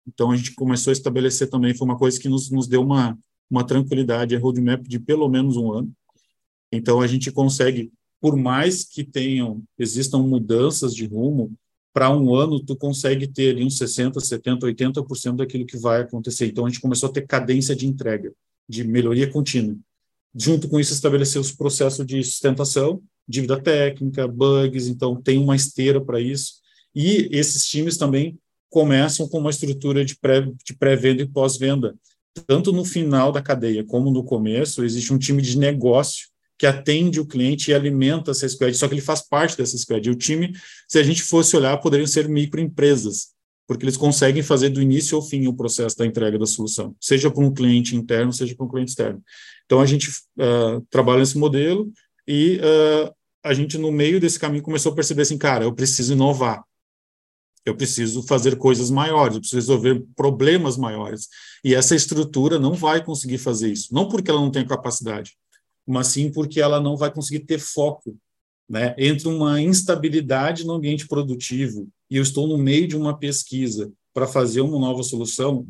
Então, 0.04 0.32
a 0.32 0.36
gente 0.36 0.52
começou 0.52 0.90
a 0.90 0.94
estabelecer 0.94 1.48
também, 1.48 1.72
foi 1.72 1.86
uma 1.86 1.96
coisa 1.96 2.18
que 2.18 2.28
nos, 2.28 2.50
nos 2.50 2.66
deu 2.66 2.82
uma, 2.82 3.16
uma 3.48 3.64
tranquilidade, 3.64 4.34
é 4.34 4.38
roadmap 4.38 4.82
de 4.82 4.98
pelo 4.98 5.28
menos 5.28 5.56
um 5.56 5.72
ano. 5.72 5.92
Então, 6.72 7.00
a 7.00 7.06
gente 7.06 7.30
consegue, 7.30 7.92
por 8.20 8.36
mais 8.36 8.82
que 8.82 9.04
tenham, 9.04 9.62
existam 9.78 10.18
mudanças 10.18 10.92
de 10.92 11.06
rumo, 11.06 11.52
para 11.92 12.10
um 12.10 12.34
ano 12.34 12.58
tu 12.58 12.74
consegue 12.74 13.26
ter 13.26 13.50
ali 13.50 13.64
uns 13.64 13.76
60, 13.76 14.18
70, 14.18 14.66
80% 14.66 15.36
daquilo 15.36 15.66
que 15.66 15.76
vai 15.76 16.00
acontecer. 16.00 16.46
Então 16.46 16.64
a 16.64 16.68
gente 16.68 16.80
começou 16.80 17.08
a 17.08 17.12
ter 17.12 17.26
cadência 17.26 17.76
de 17.76 17.86
entrega, 17.86 18.32
de 18.68 18.84
melhoria 18.84 19.30
contínua. 19.30 19.76
Junto 20.34 20.68
com 20.68 20.80
isso 20.80 20.92
estabeleceu 20.94 21.40
os 21.40 21.52
processos 21.52 22.06
de 22.06 22.22
sustentação, 22.24 23.02
dívida 23.28 23.60
técnica, 23.60 24.26
bugs, 24.26 24.88
então 24.88 25.20
tem 25.20 25.38
uma 25.38 25.54
esteira 25.54 26.00
para 26.00 26.18
isso. 26.20 26.54
E 26.94 27.28
esses 27.30 27.66
times 27.66 27.96
também 27.96 28.38
começam 28.70 29.28
com 29.28 29.38
uma 29.38 29.50
estrutura 29.50 30.04
de 30.04 30.16
pré-venda 30.16 30.56
de 30.64 30.74
pré 30.74 30.94
e 30.94 31.26
pós-venda. 31.26 31.94
Tanto 32.46 32.72
no 32.72 32.84
final 32.84 33.30
da 33.30 33.42
cadeia 33.42 33.84
como 33.84 34.10
no 34.10 34.24
começo, 34.24 34.82
existe 34.82 35.12
um 35.12 35.18
time 35.18 35.42
de 35.42 35.58
negócio 35.58 36.31
que 36.62 36.66
atende 36.66 37.18
o 37.18 37.26
cliente 37.26 37.72
e 37.72 37.74
alimenta 37.74 38.30
essa 38.30 38.48
squad, 38.48 38.72
só 38.76 38.86
que 38.86 38.94
ele 38.94 39.00
faz 39.00 39.20
parte 39.20 39.56
dessa 39.56 39.76
squad. 39.76 40.06
E 40.06 40.12
o 40.12 40.14
time, 40.14 40.52
se 40.86 40.96
a 40.96 41.02
gente 41.02 41.20
fosse 41.20 41.56
olhar, 41.56 41.76
poderiam 41.78 42.06
ser 42.06 42.28
microempresas, 42.28 43.30
porque 43.66 43.84
eles 43.84 43.96
conseguem 43.96 44.44
fazer 44.44 44.68
do 44.68 44.80
início 44.80 45.16
ao 45.16 45.22
fim 45.22 45.48
o 45.48 45.54
processo 45.54 45.98
da 45.98 46.06
entrega 46.06 46.38
da 46.38 46.46
solução, 46.46 46.94
seja 47.00 47.28
para 47.32 47.44
um 47.44 47.52
cliente 47.52 47.96
interno, 47.96 48.32
seja 48.32 48.54
para 48.54 48.64
um 48.64 48.68
cliente 48.68 48.90
externo. 48.90 49.20
Então, 49.66 49.80
a 49.80 49.86
gente 49.86 50.08
uh, 50.08 50.80
trabalha 50.88 51.18
nesse 51.18 51.36
modelo 51.36 51.92
e 52.28 52.60
uh, 52.60 53.12
a 53.42 53.52
gente, 53.52 53.76
no 53.76 53.90
meio 53.90 54.20
desse 54.20 54.38
caminho, 54.38 54.62
começou 54.62 54.92
a 54.92 54.94
perceber 54.94 55.22
assim, 55.22 55.36
cara, 55.36 55.64
eu 55.64 55.74
preciso 55.74 56.12
inovar, 56.12 56.62
eu 57.66 57.74
preciso 57.74 58.22
fazer 58.22 58.54
coisas 58.54 58.88
maiores, 58.88 59.34
eu 59.34 59.40
preciso 59.40 59.56
resolver 59.60 60.04
problemas 60.14 60.76
maiores. 60.76 61.26
E 61.64 61.74
essa 61.74 61.96
estrutura 61.96 62.56
não 62.56 62.74
vai 62.74 63.04
conseguir 63.04 63.38
fazer 63.38 63.72
isso. 63.72 63.92
Não 63.92 64.08
porque 64.08 64.30
ela 64.30 64.40
não 64.40 64.50
tem 64.52 64.64
capacidade, 64.64 65.32
mas 65.86 66.08
sim 66.08 66.30
porque 66.30 66.60
ela 66.60 66.80
não 66.80 66.96
vai 66.96 67.12
conseguir 67.12 67.40
ter 67.40 67.58
foco. 67.58 68.16
Né? 68.68 68.94
Entre 68.96 69.28
uma 69.28 69.60
instabilidade 69.60 70.64
no 70.64 70.74
ambiente 70.74 71.06
produtivo 71.06 71.88
e 72.10 72.16
eu 72.16 72.22
estou 72.22 72.46
no 72.46 72.56
meio 72.56 72.86
de 72.88 72.96
uma 72.96 73.18
pesquisa 73.18 73.92
para 74.14 74.26
fazer 74.26 74.60
uma 74.60 74.78
nova 74.78 75.02
solução, 75.02 75.66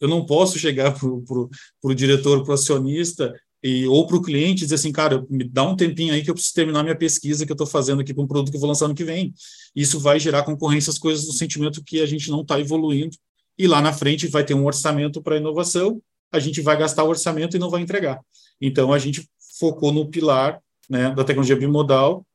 eu 0.00 0.08
não 0.08 0.26
posso 0.26 0.58
chegar 0.58 0.92
para 0.92 1.08
o 1.08 1.94
diretor, 1.94 2.42
para 2.42 2.50
o 2.50 2.54
acionista 2.54 3.32
e, 3.62 3.86
ou 3.86 4.06
para 4.06 4.16
o 4.16 4.22
cliente 4.22 4.62
e 4.62 4.66
dizer 4.66 4.74
assim, 4.74 4.92
cara, 4.92 5.24
me 5.30 5.42
dá 5.44 5.62
um 5.64 5.74
tempinho 5.74 6.12
aí 6.12 6.22
que 6.22 6.30
eu 6.30 6.34
preciso 6.34 6.54
terminar 6.54 6.82
minha 6.82 6.96
pesquisa 6.96 7.46
que 7.46 7.52
eu 7.52 7.54
estou 7.54 7.66
fazendo 7.66 8.02
aqui 8.02 8.12
para 8.12 8.22
um 8.22 8.26
produto 8.26 8.50
que 8.50 8.56
eu 8.56 8.60
vou 8.60 8.68
lançar 8.68 8.88
no 8.88 8.94
que 8.94 9.04
vem. 9.04 9.32
Isso 9.74 9.98
vai 9.98 10.20
gerar 10.20 10.42
concorrência, 10.42 10.90
as 10.90 10.98
coisas 10.98 11.24
do 11.24 11.32
sentimento 11.32 11.82
que 11.82 12.00
a 12.00 12.06
gente 12.06 12.30
não 12.30 12.42
está 12.42 12.60
evoluindo. 12.60 13.16
E 13.58 13.66
lá 13.66 13.80
na 13.80 13.92
frente 13.92 14.26
vai 14.26 14.44
ter 14.44 14.52
um 14.52 14.66
orçamento 14.66 15.22
para 15.22 15.38
inovação, 15.38 16.02
a 16.30 16.38
gente 16.38 16.60
vai 16.60 16.76
gastar 16.76 17.04
o 17.04 17.08
orçamento 17.08 17.56
e 17.56 17.60
não 17.60 17.70
vai 17.70 17.80
entregar. 17.80 18.20
Então, 18.60 18.92
a 18.92 18.98
gente 18.98 19.26
focou 19.58 19.92
no 19.92 20.08
pilar 20.08 20.60
né, 20.88 21.10
da 21.14 21.24
tecnologia 21.24 21.56
bimodal, 21.56 22.26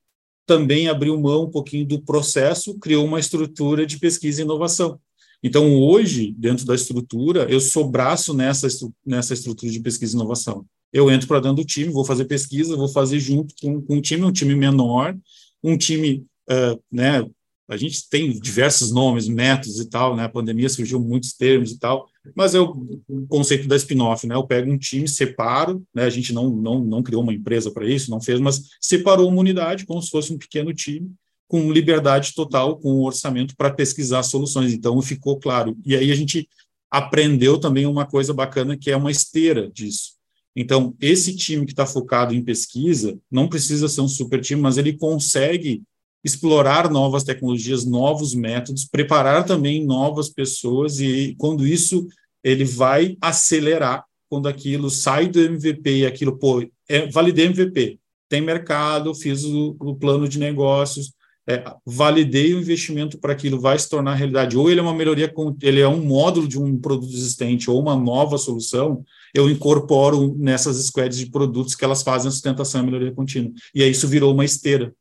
também 0.45 0.87
abriu 0.87 1.19
mão 1.19 1.43
um 1.43 1.51
pouquinho 1.51 1.85
do 1.85 2.01
processo, 2.01 2.77
criou 2.79 3.05
uma 3.05 3.19
estrutura 3.19 3.85
de 3.85 3.99
pesquisa 3.99 4.41
e 4.41 4.43
inovação. 4.43 4.99
Então, 5.43 5.79
hoje, 5.79 6.33
dentro 6.37 6.65
da 6.65 6.75
estrutura, 6.75 7.45
eu 7.49 7.59
sou 7.61 7.89
braço 7.89 8.33
nessa, 8.33 8.67
nessa 9.05 9.33
estrutura 9.33 9.71
de 9.71 9.79
pesquisa 9.79 10.13
e 10.13 10.15
inovação. 10.15 10.65
Eu 10.91 11.09
entro 11.09 11.27
para 11.27 11.39
dentro 11.39 11.57
do 11.57 11.65
time, 11.65 11.93
vou 11.93 12.03
fazer 12.03 12.25
pesquisa, 12.25 12.75
vou 12.75 12.89
fazer 12.89 13.19
junto 13.19 13.53
com, 13.61 13.81
com 13.81 13.95
um 13.97 14.01
time, 14.01 14.25
um 14.25 14.31
time 14.31 14.55
menor, 14.55 15.15
um 15.63 15.77
time 15.77 16.25
uh, 16.49 16.81
né, 16.91 17.21
a 17.69 17.77
gente 17.77 18.09
tem 18.09 18.31
diversos 18.31 18.91
nomes, 18.91 19.27
métodos 19.27 19.79
e 19.79 19.85
tal, 19.85 20.15
né? 20.15 20.23
A 20.23 20.29
pandemia 20.29 20.67
surgiu 20.67 20.99
muitos 20.99 21.33
termos 21.33 21.71
e 21.71 21.77
tal, 21.77 22.09
mas 22.35 22.55
é 22.55 22.59
o, 22.59 22.99
conceito 23.27 23.67
da 23.67 23.75
spin-off, 23.75 24.25
né? 24.25 24.33
Eu 24.33 24.45
pego 24.45 24.71
um 24.71 24.77
time, 24.77 25.07
separo, 25.07 25.85
né? 25.93 26.03
A 26.03 26.09
gente 26.09 26.33
não, 26.33 26.49
não, 26.49 26.83
não 26.83 27.03
criou 27.03 27.21
uma 27.21 27.33
empresa 27.33 27.69
para 27.69 27.87
isso, 27.87 28.09
não 28.09 28.19
fez, 28.19 28.39
mas 28.39 28.69
separou 28.81 29.29
uma 29.29 29.39
unidade 29.39 29.85
como 29.85 30.01
se 30.01 30.09
fosse 30.09 30.33
um 30.33 30.37
pequeno 30.37 30.73
time, 30.73 31.11
com 31.47 31.71
liberdade 31.71 32.33
total, 32.33 32.77
com 32.77 32.89
o 32.89 33.05
orçamento 33.05 33.55
para 33.55 33.71
pesquisar 33.71 34.23
soluções. 34.23 34.73
Então, 34.73 34.99
ficou 35.01 35.39
claro. 35.39 35.77
E 35.85 35.95
aí 35.95 36.11
a 36.11 36.15
gente 36.15 36.49
aprendeu 36.89 37.59
também 37.59 37.85
uma 37.85 38.05
coisa 38.05 38.33
bacana, 38.33 38.75
que 38.75 38.89
é 38.89 38.97
uma 38.97 39.11
esteira 39.11 39.69
disso. 39.69 40.17
Então, 40.55 40.95
esse 40.99 41.35
time 41.35 41.65
que 41.65 41.71
está 41.71 41.85
focado 41.85 42.33
em 42.33 42.43
pesquisa 42.43 43.17
não 43.29 43.47
precisa 43.47 43.87
ser 43.87 44.01
um 44.01 44.07
super 44.07 44.41
time, 44.41 44.59
mas 44.59 44.77
ele 44.77 44.93
consegue 44.93 45.83
explorar 46.23 46.89
novas 46.89 47.23
tecnologias, 47.23 47.85
novos 47.85 48.33
métodos, 48.33 48.85
preparar 48.85 49.45
também 49.45 49.85
novas 49.85 50.29
pessoas 50.29 50.99
e 50.99 51.35
quando 51.37 51.65
isso 51.65 52.07
ele 52.43 52.65
vai 52.65 53.17
acelerar 53.21 54.03
quando 54.29 54.47
aquilo 54.47 54.89
sai 54.89 55.27
do 55.27 55.39
MVP 55.39 55.97
e 55.97 56.05
aquilo, 56.05 56.37
pô, 56.37 56.63
é, 56.87 57.07
validei 57.07 57.47
MVP, 57.47 57.99
tem 58.29 58.41
mercado, 58.41 59.15
fiz 59.15 59.43
o, 59.43 59.75
o 59.79 59.95
plano 59.95 60.27
de 60.27 60.37
negócios, 60.37 61.11
é, 61.47 61.63
validei 61.83 62.53
o 62.53 62.59
investimento 62.59 63.17
para 63.17 63.33
aquilo, 63.33 63.59
vai 63.59 63.77
se 63.79 63.89
tornar 63.89 64.13
realidade. 64.13 64.55
Ou 64.55 64.69
ele 64.69 64.79
é 64.79 64.83
uma 64.83 64.93
melhoria, 64.93 65.33
ele 65.63 65.79
é 65.79 65.87
um 65.87 66.05
módulo 66.05 66.47
de 66.47 66.59
um 66.59 66.77
produto 66.77 67.11
existente, 67.11 67.71
ou 67.71 67.81
uma 67.81 67.95
nova 67.95 68.37
solução, 68.37 69.03
eu 69.33 69.49
incorporo 69.49 70.35
nessas 70.37 70.77
squads 70.85 71.17
de 71.17 71.25
produtos 71.25 71.73
que 71.73 71.83
elas 71.83 72.03
fazem 72.03 72.29
a 72.29 72.31
sustentação 72.31 72.81
e 72.81 72.83
a 72.83 72.85
melhoria 72.85 73.11
contínua. 73.11 73.51
E 73.73 73.81
aí 73.81 73.89
isso 73.89 74.07
virou 74.07 74.31
uma 74.31 74.45
esteira. 74.45 74.93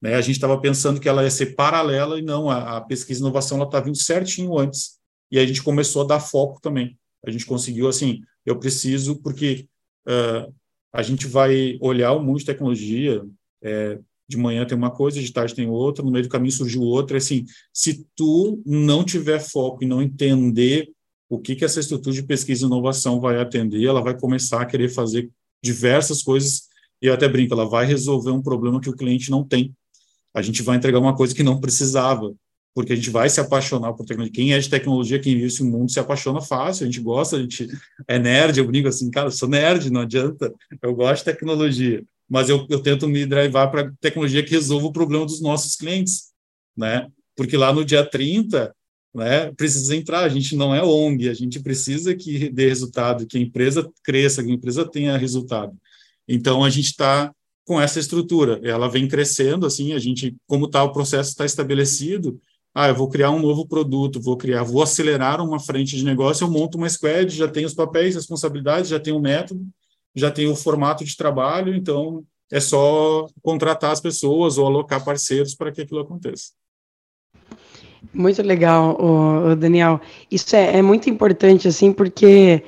Né? 0.00 0.14
A 0.14 0.20
gente 0.20 0.36
estava 0.36 0.60
pensando 0.60 1.00
que 1.00 1.08
ela 1.08 1.22
ia 1.22 1.30
ser 1.30 1.54
paralela, 1.54 2.18
e 2.18 2.22
não, 2.22 2.48
a, 2.50 2.76
a 2.76 2.80
pesquisa 2.80 3.20
e 3.20 3.22
inovação 3.22 3.62
está 3.62 3.80
vindo 3.80 3.96
certinho 3.96 4.56
antes. 4.58 4.98
E 5.30 5.38
a 5.38 5.46
gente 5.46 5.62
começou 5.62 6.02
a 6.02 6.06
dar 6.06 6.20
foco 6.20 6.60
também. 6.60 6.96
A 7.24 7.30
gente 7.30 7.44
conseguiu, 7.44 7.88
assim, 7.88 8.20
eu 8.46 8.58
preciso, 8.58 9.20
porque 9.20 9.66
uh, 10.08 10.52
a 10.92 11.02
gente 11.02 11.26
vai 11.26 11.76
olhar 11.80 12.12
o 12.12 12.22
mundo 12.22 12.38
de 12.38 12.46
tecnologia, 12.46 13.22
é, 13.62 13.98
de 14.28 14.36
manhã 14.36 14.64
tem 14.64 14.76
uma 14.76 14.90
coisa, 14.90 15.20
de 15.20 15.32
tarde 15.32 15.54
tem 15.54 15.68
outra, 15.68 16.04
no 16.04 16.10
meio 16.10 16.24
do 16.24 16.30
caminho 16.30 16.52
surgiu 16.52 16.82
outra. 16.82 17.18
Assim, 17.18 17.44
se 17.72 18.06
tu 18.14 18.62
não 18.64 19.04
tiver 19.04 19.40
foco 19.40 19.82
e 19.82 19.86
não 19.86 20.02
entender 20.02 20.90
o 21.28 21.38
que 21.38 21.56
que 21.56 21.64
essa 21.64 21.80
estrutura 21.80 22.14
de 22.14 22.22
pesquisa 22.22 22.64
e 22.64 22.66
inovação 22.66 23.20
vai 23.20 23.38
atender, 23.40 23.84
ela 23.84 24.00
vai 24.00 24.18
começar 24.18 24.62
a 24.62 24.66
querer 24.66 24.88
fazer 24.88 25.28
diversas 25.62 26.22
coisas 26.22 26.68
e 27.00 27.06
eu 27.06 27.14
até 27.14 27.28
brinco, 27.28 27.54
ela 27.54 27.68
vai 27.68 27.86
resolver 27.86 28.30
um 28.30 28.42
problema 28.42 28.80
que 28.80 28.90
o 28.90 28.96
cliente 28.96 29.30
não 29.30 29.44
tem. 29.44 29.74
A 30.38 30.42
gente 30.42 30.62
vai 30.62 30.76
entregar 30.76 30.98
uma 30.98 31.16
coisa 31.16 31.34
que 31.34 31.42
não 31.42 31.60
precisava, 31.60 32.34
porque 32.74 32.92
a 32.92 32.96
gente 32.96 33.10
vai 33.10 33.28
se 33.28 33.40
apaixonar 33.40 33.92
por 33.92 34.06
tecnologia. 34.06 34.32
Quem 34.32 34.52
é 34.52 34.58
de 34.58 34.68
tecnologia, 34.68 35.18
quem 35.18 35.34
vive 35.34 35.46
esse 35.46 35.62
mundo, 35.62 35.90
se 35.90 36.00
apaixona 36.00 36.40
fácil, 36.40 36.84
a 36.84 36.86
gente 36.86 37.00
gosta, 37.00 37.36
a 37.36 37.40
gente 37.40 37.68
é 38.06 38.18
nerd, 38.18 38.58
eu 38.58 38.66
brinco 38.66 38.88
assim, 38.88 39.10
cara, 39.10 39.28
eu 39.28 39.32
sou 39.32 39.48
nerd, 39.48 39.90
não 39.90 40.02
adianta, 40.02 40.52
eu 40.82 40.94
gosto 40.94 41.24
de 41.24 41.32
tecnologia 41.32 42.04
mas 42.28 42.48
eu, 42.48 42.66
eu 42.68 42.80
tento 42.80 43.08
me 43.08 43.24
drivar 43.24 43.70
para 43.70 43.90
tecnologia 44.00 44.44
que 44.44 44.50
resolva 44.50 44.86
o 44.86 44.92
problema 44.92 45.24
dos 45.24 45.40
nossos 45.40 45.74
clientes, 45.74 46.30
né? 46.76 47.08
Porque 47.34 47.56
lá 47.56 47.72
no 47.72 47.84
dia 47.84 48.04
30, 48.04 48.74
né, 49.14 49.50
precisa 49.52 49.96
entrar, 49.96 50.20
a 50.20 50.28
gente 50.28 50.54
não 50.54 50.74
é 50.74 50.82
ONG, 50.82 51.28
a 51.28 51.34
gente 51.34 51.58
precisa 51.60 52.14
que 52.14 52.50
dê 52.50 52.68
resultado, 52.68 53.26
que 53.26 53.38
a 53.38 53.40
empresa 53.40 53.88
cresça, 54.04 54.44
que 54.44 54.50
a 54.50 54.54
empresa 54.54 54.84
tenha 54.84 55.16
resultado. 55.16 55.74
Então, 56.26 56.62
a 56.62 56.68
gente 56.68 56.86
está 56.86 57.32
com 57.68 57.78
essa 57.78 58.00
estrutura, 58.00 58.58
ela 58.64 58.88
vem 58.88 59.06
crescendo, 59.06 59.66
assim, 59.66 59.92
a 59.92 59.98
gente, 59.98 60.34
como 60.46 60.64
está, 60.64 60.82
o 60.82 60.90
processo 60.90 61.28
está 61.28 61.44
estabelecido, 61.44 62.40
ah, 62.74 62.88
eu 62.88 62.94
vou 62.94 63.10
criar 63.10 63.30
um 63.30 63.38
novo 63.38 63.68
produto, 63.68 64.22
vou 64.22 64.38
criar, 64.38 64.62
vou 64.62 64.82
acelerar 64.82 65.38
uma 65.42 65.60
frente 65.60 65.94
de 65.94 66.02
negócio, 66.02 66.44
eu 66.44 66.50
monto 66.50 66.78
uma 66.78 66.88
squad, 66.88 67.28
já 67.28 67.46
tenho 67.46 67.66
os 67.66 67.74
papéis, 67.74 68.14
responsabilidades, 68.14 68.88
já 68.88 68.98
tenho 68.98 69.18
o 69.18 69.20
método, 69.20 69.60
já 70.16 70.30
tem 70.30 70.48
o 70.48 70.56
formato 70.56 71.04
de 71.04 71.14
trabalho, 71.14 71.74
então 71.74 72.24
é 72.50 72.58
só 72.58 73.26
contratar 73.42 73.92
as 73.92 74.00
pessoas 74.00 74.56
ou 74.56 74.66
alocar 74.66 75.04
parceiros 75.04 75.54
para 75.54 75.70
que 75.70 75.82
aquilo 75.82 76.00
aconteça. 76.00 76.52
Muito 78.14 78.40
legal, 78.40 78.96
Daniel. 79.56 80.00
Isso 80.30 80.56
é, 80.56 80.78
é 80.78 80.82
muito 80.82 81.10
importante, 81.10 81.68
assim, 81.68 81.92
porque 81.92 82.64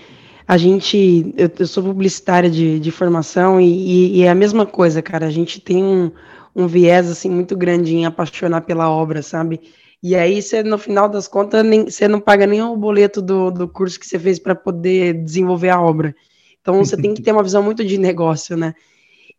a 0.50 0.56
gente, 0.56 1.32
eu, 1.36 1.48
eu 1.60 1.66
sou 1.68 1.80
publicitária 1.80 2.50
de, 2.50 2.80
de 2.80 2.90
formação 2.90 3.60
e, 3.60 4.18
e, 4.18 4.22
é 4.22 4.28
a 4.28 4.34
mesma 4.34 4.66
coisa, 4.66 5.00
cara. 5.00 5.26
A 5.26 5.30
gente 5.30 5.60
tem 5.60 5.80
um, 5.80 6.10
um 6.56 6.66
viés 6.66 7.08
assim 7.08 7.30
muito 7.30 7.56
grande 7.56 7.94
em 7.94 8.04
apaixonar 8.04 8.62
pela 8.62 8.90
obra, 8.90 9.22
sabe? 9.22 9.60
E 10.02 10.16
aí 10.16 10.42
você, 10.42 10.64
no 10.64 10.76
final 10.76 11.08
das 11.08 11.28
contas, 11.28 11.64
nem, 11.64 11.84
você 11.84 12.08
não 12.08 12.20
paga 12.20 12.48
nem 12.48 12.60
o 12.60 12.76
boleto 12.76 13.22
do, 13.22 13.52
do 13.52 13.68
curso 13.68 14.00
que 14.00 14.04
você 14.04 14.18
fez 14.18 14.40
para 14.40 14.56
poder 14.56 15.22
desenvolver 15.22 15.68
a 15.68 15.80
obra. 15.80 16.16
Então 16.60 16.84
você 16.84 16.96
tem 16.96 17.14
que 17.14 17.22
ter 17.22 17.30
uma 17.30 17.44
visão 17.44 17.62
muito 17.62 17.84
de 17.84 17.96
negócio, 17.96 18.56
né? 18.56 18.74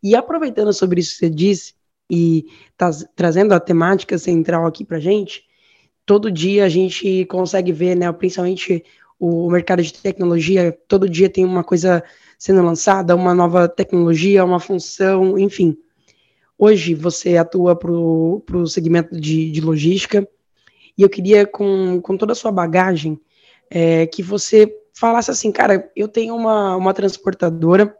E 0.02 0.16
aproveitando 0.16 0.72
sobre 0.72 1.02
isso 1.02 1.12
que 1.12 1.18
você 1.18 1.28
disse 1.28 1.74
e 2.10 2.46
tá, 2.74 2.88
trazendo 3.14 3.52
a 3.52 3.60
temática 3.60 4.16
central 4.16 4.64
aqui 4.64 4.82
para 4.82 4.98
gente, 4.98 5.42
todo 6.06 6.32
dia 6.32 6.64
a 6.64 6.70
gente 6.70 7.26
consegue 7.26 7.70
ver, 7.70 7.96
né, 7.96 8.10
principalmente 8.12 8.82
o 9.24 9.48
mercado 9.48 9.80
de 9.80 9.92
tecnologia, 9.92 10.76
todo 10.88 11.08
dia 11.08 11.30
tem 11.30 11.44
uma 11.44 11.62
coisa 11.62 12.02
sendo 12.36 12.60
lançada, 12.60 13.14
uma 13.14 13.32
nova 13.32 13.68
tecnologia, 13.68 14.44
uma 14.44 14.58
função, 14.58 15.38
enfim. 15.38 15.78
Hoje 16.58 16.92
você 16.92 17.36
atua 17.36 17.76
para 17.76 17.92
o 17.92 18.66
segmento 18.66 19.14
de, 19.20 19.48
de 19.52 19.60
logística 19.60 20.28
e 20.98 21.02
eu 21.02 21.08
queria, 21.08 21.46
com, 21.46 22.00
com 22.00 22.16
toda 22.16 22.32
a 22.32 22.34
sua 22.34 22.50
bagagem, 22.50 23.16
é, 23.70 24.08
que 24.08 24.24
você 24.24 24.76
falasse 24.92 25.30
assim, 25.30 25.52
cara, 25.52 25.88
eu 25.94 26.08
tenho 26.08 26.34
uma, 26.34 26.74
uma 26.74 26.92
transportadora 26.92 27.96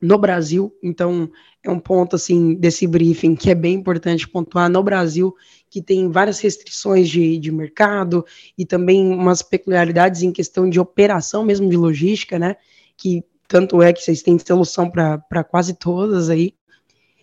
no 0.00 0.18
Brasil, 0.18 0.74
então 0.82 1.30
é 1.62 1.70
um 1.70 1.78
ponto 1.78 2.16
assim 2.16 2.54
desse 2.54 2.86
briefing 2.86 3.34
que 3.34 3.50
é 3.50 3.54
bem 3.54 3.74
importante 3.74 4.28
pontuar 4.28 4.68
no 4.68 4.82
Brasil, 4.82 5.34
que 5.70 5.80
tem 5.80 6.10
várias 6.10 6.38
restrições 6.38 7.08
de, 7.08 7.38
de 7.38 7.50
mercado 7.50 8.24
e 8.56 8.66
também 8.66 9.06
umas 9.06 9.42
peculiaridades 9.42 10.22
em 10.22 10.32
questão 10.32 10.68
de 10.68 10.78
operação 10.78 11.44
mesmo 11.44 11.68
de 11.68 11.76
logística, 11.76 12.38
né? 12.38 12.56
Que 12.96 13.24
tanto 13.48 13.80
é 13.82 13.92
que 13.92 14.02
vocês 14.02 14.22
têm 14.22 14.38
solução 14.38 14.90
para 14.90 15.44
quase 15.44 15.74
todas 15.74 16.28
aí. 16.28 16.54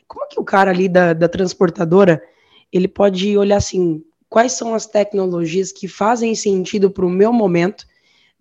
Como 0.07 0.27
que 0.27 0.39
o 0.39 0.43
cara 0.43 0.71
ali 0.71 0.89
da, 0.89 1.13
da 1.13 1.29
transportadora 1.29 2.21
ele 2.71 2.87
pode 2.87 3.37
olhar 3.37 3.57
assim, 3.57 4.03
quais 4.27 4.53
são 4.53 4.73
as 4.73 4.87
tecnologias 4.87 5.71
que 5.71 5.87
fazem 5.87 6.33
sentido 6.33 6.89
para 6.89 7.05
o 7.05 7.09
meu 7.09 7.31
momento 7.31 7.85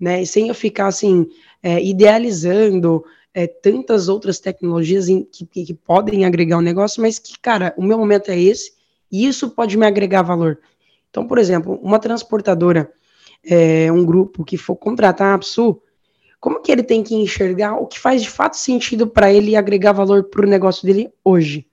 né? 0.02 0.24
Sem 0.24 0.48
eu 0.48 0.54
ficar 0.54 0.88
assim 0.88 1.28
é, 1.62 1.80
idealizando 1.80 3.04
é, 3.34 3.46
tantas 3.46 4.08
outras 4.08 4.38
tecnologias 4.38 5.08
em, 5.08 5.24
que, 5.24 5.46
que, 5.46 5.74
podem 5.74 6.24
agregar 6.24 6.58
um 6.58 6.62
negócio, 6.62 7.00
mas 7.00 7.18
que, 7.18 7.38
cara, 7.38 7.74
o 7.76 7.82
meu 7.82 7.98
momento 7.98 8.30
é 8.30 8.38
esse 8.38 8.74
e 9.10 9.26
isso 9.26 9.50
pode 9.50 9.76
me 9.76 9.86
agregar 9.86 10.22
valor. 10.22 10.60
Então, 11.10 11.26
por 11.26 11.38
exemplo, 11.38 11.78
uma 11.82 11.98
transportadora, 11.98 12.92
é, 13.44 13.90
um 13.90 14.04
grupo 14.04 14.44
que 14.44 14.56
for 14.56 14.76
contratar 14.76 15.28
a 15.28 15.34
Apsu, 15.34 15.80
como 16.40 16.60
que 16.60 16.72
ele 16.72 16.82
tem 16.82 17.02
que 17.02 17.14
enxergar 17.14 17.76
o 17.76 17.86
que 17.86 17.98
faz 17.98 18.22
de 18.22 18.30
fato 18.30 18.56
sentido 18.56 19.06
para 19.06 19.32
ele 19.32 19.56
agregar 19.56 19.92
valor 19.92 20.24
para 20.24 20.46
o 20.46 20.48
negócio 20.48 20.86
dele 20.86 21.12
hoje? 21.24 21.66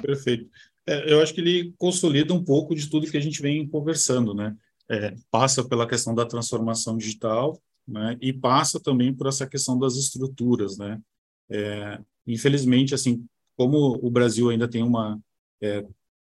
Perfeito. 0.00 0.48
É, 0.86 1.12
eu 1.12 1.20
acho 1.20 1.34
que 1.34 1.40
ele 1.40 1.74
consolida 1.78 2.32
um 2.32 2.44
pouco 2.44 2.74
de 2.74 2.88
tudo 2.88 3.10
que 3.10 3.16
a 3.16 3.20
gente 3.20 3.42
vem 3.42 3.68
conversando, 3.68 4.34
né? 4.34 4.56
é, 4.88 5.14
passa 5.30 5.64
pela 5.64 5.86
questão 5.86 6.14
da 6.14 6.24
transformação 6.24 6.96
digital, 6.96 7.60
né, 7.86 8.16
e 8.20 8.32
passa 8.32 8.80
também 8.80 9.14
por 9.14 9.26
essa 9.26 9.46
questão 9.46 9.78
das 9.78 9.96
estruturas, 9.96 10.76
né. 10.76 11.00
É, 11.48 12.00
infelizmente, 12.26 12.94
assim, 12.94 13.24
como 13.56 13.98
o 14.02 14.10
Brasil 14.10 14.50
ainda 14.50 14.68
tem 14.68 14.82
uma, 14.82 15.20
é, 15.60 15.82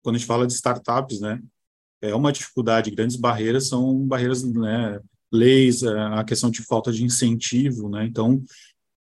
quando 0.01 0.15
a 0.15 0.19
gente 0.19 0.27
fala 0.27 0.45
de 0.45 0.53
startups, 0.53 1.19
né, 1.19 1.41
é 2.01 2.13
uma 2.13 2.31
dificuldade, 2.31 2.91
grandes 2.91 3.15
barreiras 3.15 3.67
são 3.67 4.05
barreiras, 4.05 4.43
né, 4.43 4.99
leis, 5.31 5.83
é, 5.83 5.99
a 5.99 6.23
questão 6.23 6.49
de 6.49 6.61
falta 6.63 6.91
de 6.91 7.03
incentivo, 7.03 7.89
né, 7.89 8.05
então 8.05 8.43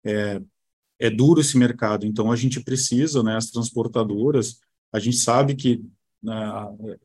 é, 0.05 0.41
é 0.99 1.09
duro 1.09 1.41
esse 1.41 1.57
mercado, 1.57 2.05
então 2.05 2.31
a 2.31 2.35
gente 2.35 2.61
precisa, 2.61 3.23
né, 3.23 3.35
as 3.37 3.49
transportadoras, 3.49 4.59
a 4.91 4.99
gente 4.99 5.17
sabe 5.17 5.55
que 5.55 5.83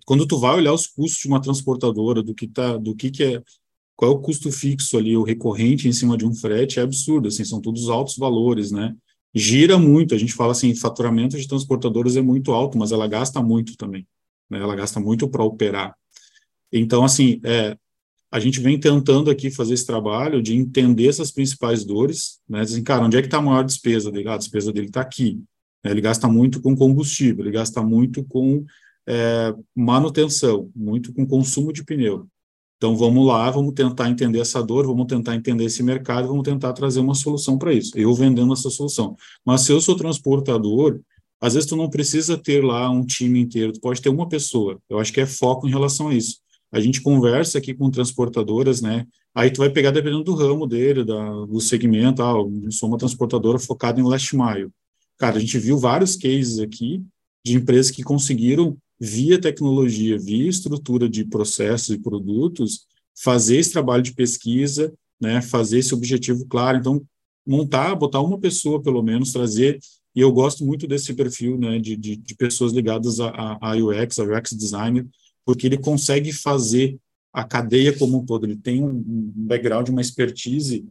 quando 0.06 0.26
tu 0.26 0.38
vai 0.38 0.56
olhar 0.56 0.72
os 0.72 0.86
custos 0.86 1.20
de 1.20 1.28
uma 1.28 1.40
transportadora, 1.40 2.22
do 2.22 2.34
que 2.34 2.46
tá, 2.46 2.76
do 2.76 2.94
que, 2.94 3.10
que 3.10 3.24
é, 3.24 3.42
qual 3.98 4.12
é 4.12 4.14
o 4.14 4.20
custo 4.20 4.52
fixo 4.52 4.96
ali, 4.96 5.16
o 5.16 5.24
recorrente 5.24 5.88
em 5.88 5.92
cima 5.92 6.16
de 6.16 6.24
um 6.24 6.32
frete, 6.32 6.78
é 6.78 6.82
absurdo, 6.84 7.26
assim, 7.26 7.44
são 7.44 7.60
todos 7.60 7.88
altos 7.88 8.16
valores, 8.16 8.70
né? 8.70 8.94
Gira 9.34 9.76
muito, 9.76 10.14
a 10.14 10.18
gente 10.18 10.32
fala 10.34 10.52
assim, 10.52 10.72
faturamento 10.72 11.36
de 11.36 11.48
transportadoras 11.48 12.16
é 12.16 12.22
muito 12.22 12.52
alto, 12.52 12.78
mas 12.78 12.92
ela 12.92 13.08
gasta 13.08 13.42
muito 13.42 13.76
também, 13.76 14.06
né? 14.48 14.60
Ela 14.60 14.76
gasta 14.76 15.00
muito 15.00 15.28
para 15.28 15.42
operar. 15.42 15.96
Então, 16.72 17.04
assim, 17.04 17.40
é, 17.44 17.76
a 18.30 18.38
gente 18.38 18.60
vem 18.60 18.78
tentando 18.78 19.32
aqui 19.32 19.50
fazer 19.50 19.74
esse 19.74 19.84
trabalho 19.84 20.40
de 20.40 20.54
entender 20.54 21.08
essas 21.08 21.32
principais 21.32 21.84
dores, 21.84 22.38
né? 22.48 22.64
Dizem, 22.64 22.84
cara, 22.84 23.04
onde 23.04 23.16
é 23.16 23.20
que 23.20 23.26
está 23.26 23.38
a 23.38 23.42
maior 23.42 23.64
despesa 23.64 24.12
dele? 24.12 24.28
Ah, 24.28 24.34
a 24.34 24.38
despesa 24.38 24.72
dele 24.72 24.86
está 24.86 25.00
aqui. 25.00 25.42
Ele 25.82 26.00
gasta 26.00 26.28
muito 26.28 26.60
com 26.62 26.76
combustível, 26.76 27.44
ele 27.44 27.50
gasta 27.50 27.82
muito 27.82 28.22
com 28.22 28.64
é, 29.08 29.52
manutenção, 29.74 30.70
muito 30.72 31.12
com 31.12 31.26
consumo 31.26 31.72
de 31.72 31.82
pneu. 31.82 32.28
Então 32.78 32.96
vamos 32.96 33.26
lá, 33.26 33.50
vamos 33.50 33.74
tentar 33.74 34.08
entender 34.08 34.38
essa 34.38 34.62
dor, 34.62 34.86
vamos 34.86 35.06
tentar 35.06 35.34
entender 35.34 35.64
esse 35.64 35.82
mercado, 35.82 36.28
vamos 36.28 36.44
tentar 36.44 36.72
trazer 36.72 37.00
uma 37.00 37.14
solução 37.14 37.58
para 37.58 37.72
isso. 37.72 37.92
Eu 37.98 38.14
vendendo 38.14 38.52
essa 38.52 38.70
solução. 38.70 39.16
Mas 39.44 39.62
se 39.62 39.72
eu 39.72 39.80
sou 39.80 39.96
transportador, 39.96 41.00
às 41.40 41.54
vezes 41.54 41.68
tu 41.68 41.74
não 41.74 41.90
precisa 41.90 42.38
ter 42.38 42.64
lá 42.64 42.88
um 42.88 43.04
time 43.04 43.40
inteiro, 43.40 43.72
tu 43.72 43.80
pode 43.80 44.00
ter 44.00 44.08
uma 44.08 44.28
pessoa. 44.28 44.78
Eu 44.88 44.98
acho 45.00 45.12
que 45.12 45.20
é 45.20 45.26
foco 45.26 45.66
em 45.66 45.70
relação 45.70 46.08
a 46.08 46.14
isso. 46.14 46.36
A 46.70 46.80
gente 46.80 47.00
conversa 47.00 47.58
aqui 47.58 47.74
com 47.74 47.90
transportadoras, 47.90 48.80
né? 48.80 49.06
Aí 49.34 49.50
tu 49.50 49.58
vai 49.58 49.70
pegar 49.70 49.90
dependendo 49.90 50.22
do 50.22 50.34
ramo 50.34 50.66
dele, 50.66 51.04
da, 51.04 51.30
do 51.46 51.60
segmento. 51.60 52.22
Ah, 52.22 52.32
eu 52.32 52.70
sou 52.70 52.88
uma 52.88 52.98
transportadora 52.98 53.58
focada 53.58 54.00
em 54.00 54.04
last 54.04 54.36
mile. 54.36 54.70
Cara, 55.18 55.36
a 55.36 55.40
gente 55.40 55.58
viu 55.58 55.78
vários 55.78 56.14
cases 56.14 56.58
aqui 56.58 57.02
de 57.44 57.56
empresas 57.56 57.90
que 57.90 58.02
conseguiram, 58.02 58.76
via 59.00 59.40
tecnologia, 59.40 60.18
via 60.18 60.48
estrutura 60.48 61.08
de 61.08 61.24
processos 61.24 61.90
e 61.90 61.98
produtos, 61.98 62.86
fazer 63.16 63.56
esse 63.58 63.72
trabalho 63.72 64.02
de 64.02 64.14
pesquisa, 64.14 64.92
né, 65.20 65.40
fazer 65.40 65.78
esse 65.78 65.94
objetivo 65.94 66.46
claro. 66.46 66.78
Então, 66.78 67.02
montar, 67.46 67.94
botar 67.94 68.20
uma 68.20 68.38
pessoa, 68.38 68.82
pelo 68.82 69.02
menos, 69.02 69.32
trazer, 69.32 69.78
e 70.14 70.20
eu 70.20 70.32
gosto 70.32 70.64
muito 70.64 70.86
desse 70.86 71.14
perfil 71.14 71.58
né, 71.58 71.78
de, 71.78 71.96
de, 71.96 72.16
de 72.16 72.34
pessoas 72.34 72.72
ligadas 72.72 73.20
a, 73.20 73.58
a, 73.60 73.76
UX, 73.76 74.18
a 74.18 74.24
UX 74.24 74.52
designer, 74.52 75.06
porque 75.44 75.66
ele 75.66 75.78
consegue 75.78 76.32
fazer 76.32 76.98
a 77.32 77.44
cadeia 77.44 77.96
como 77.96 78.18
um 78.18 78.26
todo, 78.26 78.46
ele 78.46 78.56
tem 78.56 78.82
um, 78.82 79.02
background, 79.34 79.88
uma 79.88 80.00
expertise, 80.00 80.86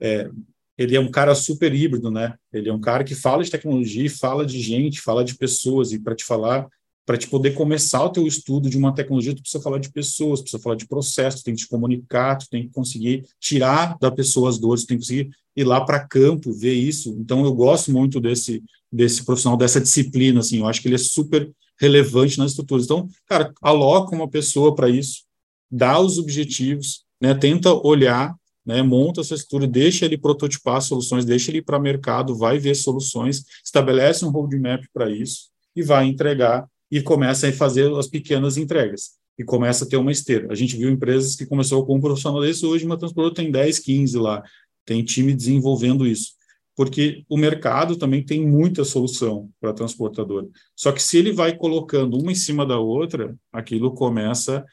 é, 0.00 0.30
ele 0.76 0.94
é 0.94 1.00
um 1.00 1.10
cara 1.10 1.34
super 1.34 1.74
híbrido, 1.74 2.08
né? 2.08 2.36
Ele 2.52 2.68
é 2.68 2.72
um 2.72 2.80
cara 2.80 3.02
que 3.02 3.14
fala 3.14 3.42
de 3.42 3.50
tecnologia, 3.50 4.08
fala 4.08 4.46
de 4.46 4.60
gente, 4.60 5.00
fala 5.00 5.24
de 5.24 5.34
pessoas, 5.34 5.92
e 5.92 5.98
para 5.98 6.14
te 6.14 6.24
falar 6.24 6.68
para 7.08 7.16
te 7.16 7.26
poder 7.26 7.54
começar 7.54 8.04
o 8.04 8.10
teu 8.10 8.26
estudo 8.26 8.68
de 8.68 8.76
uma 8.76 8.94
tecnologia, 8.94 9.34
tu 9.34 9.40
precisa 9.40 9.62
falar 9.62 9.78
de 9.78 9.90
pessoas, 9.90 10.42
precisa 10.42 10.62
falar 10.62 10.76
de 10.76 10.86
processo, 10.86 11.42
tem 11.42 11.54
que 11.54 11.62
te 11.62 11.66
comunicar, 11.66 12.36
tu 12.36 12.46
tem 12.50 12.64
que 12.64 12.68
conseguir 12.74 13.24
tirar 13.40 13.96
da 13.98 14.10
pessoa 14.10 14.50
as 14.50 14.58
dores, 14.58 14.82
tu 14.82 14.88
tem 14.88 14.98
que 14.98 15.04
conseguir 15.04 15.30
ir 15.56 15.64
lá 15.64 15.80
para 15.80 16.06
campo, 16.06 16.52
ver 16.52 16.74
isso. 16.74 17.16
Então, 17.18 17.46
eu 17.46 17.54
gosto 17.54 17.90
muito 17.90 18.20
desse, 18.20 18.62
desse 18.92 19.24
profissional, 19.24 19.56
dessa 19.56 19.80
disciplina, 19.80 20.40
assim, 20.40 20.58
eu 20.58 20.66
acho 20.66 20.82
que 20.82 20.88
ele 20.88 20.96
é 20.96 20.98
super 20.98 21.50
relevante 21.80 22.36
nas 22.36 22.50
estruturas. 22.50 22.84
Então, 22.84 23.08
cara, 23.26 23.54
aloca 23.62 24.14
uma 24.14 24.28
pessoa 24.28 24.74
para 24.74 24.90
isso, 24.90 25.22
dá 25.70 25.98
os 25.98 26.18
objetivos, 26.18 27.04
né, 27.18 27.32
tenta 27.32 27.72
olhar, 27.72 28.36
né, 28.66 28.82
monta 28.82 29.22
essa 29.22 29.34
estrutura, 29.34 29.66
deixa 29.66 30.04
ele 30.04 30.18
prototipar 30.18 30.82
soluções, 30.82 31.24
deixa 31.24 31.50
ele 31.50 31.60
ir 31.60 31.62
para 31.62 31.78
mercado, 31.78 32.36
vai 32.36 32.58
ver 32.58 32.74
soluções, 32.74 33.44
estabelece 33.64 34.26
um 34.26 34.30
roadmap 34.30 34.84
para 34.92 35.10
isso 35.10 35.48
e 35.74 35.82
vai 35.82 36.04
entregar 36.04 36.68
e 36.90 37.02
começa 37.02 37.48
a 37.48 37.52
fazer 37.52 37.92
as 37.94 38.08
pequenas 38.08 38.56
entregas 38.56 39.18
e 39.38 39.44
começa 39.44 39.84
a 39.84 39.88
ter 39.88 39.96
uma 39.96 40.10
esteira. 40.10 40.48
A 40.50 40.54
gente 40.54 40.76
viu 40.76 40.90
empresas 40.90 41.36
que 41.36 41.46
começou 41.46 41.86
com 41.86 41.96
um 41.96 42.00
profissional 42.00 42.40
desse, 42.40 42.66
hoje 42.66 42.84
uma 42.84 42.98
transportadora 42.98 43.34
tem 43.34 43.50
10, 43.50 43.78
15 43.78 44.18
lá, 44.18 44.42
tem 44.84 45.04
time 45.04 45.32
desenvolvendo 45.32 46.06
isso. 46.06 46.32
Porque 46.74 47.24
o 47.28 47.36
mercado 47.36 47.96
também 47.96 48.24
tem 48.24 48.46
muita 48.46 48.84
solução 48.84 49.50
para 49.60 49.72
transportadora. 49.72 50.46
Só 50.76 50.92
que 50.92 51.02
se 51.02 51.18
ele 51.18 51.32
vai 51.32 51.56
colocando 51.56 52.16
uma 52.16 52.32
em 52.32 52.36
cima 52.36 52.64
da 52.64 52.78
outra, 52.78 53.36
aquilo 53.52 53.92
começa, 53.94 54.64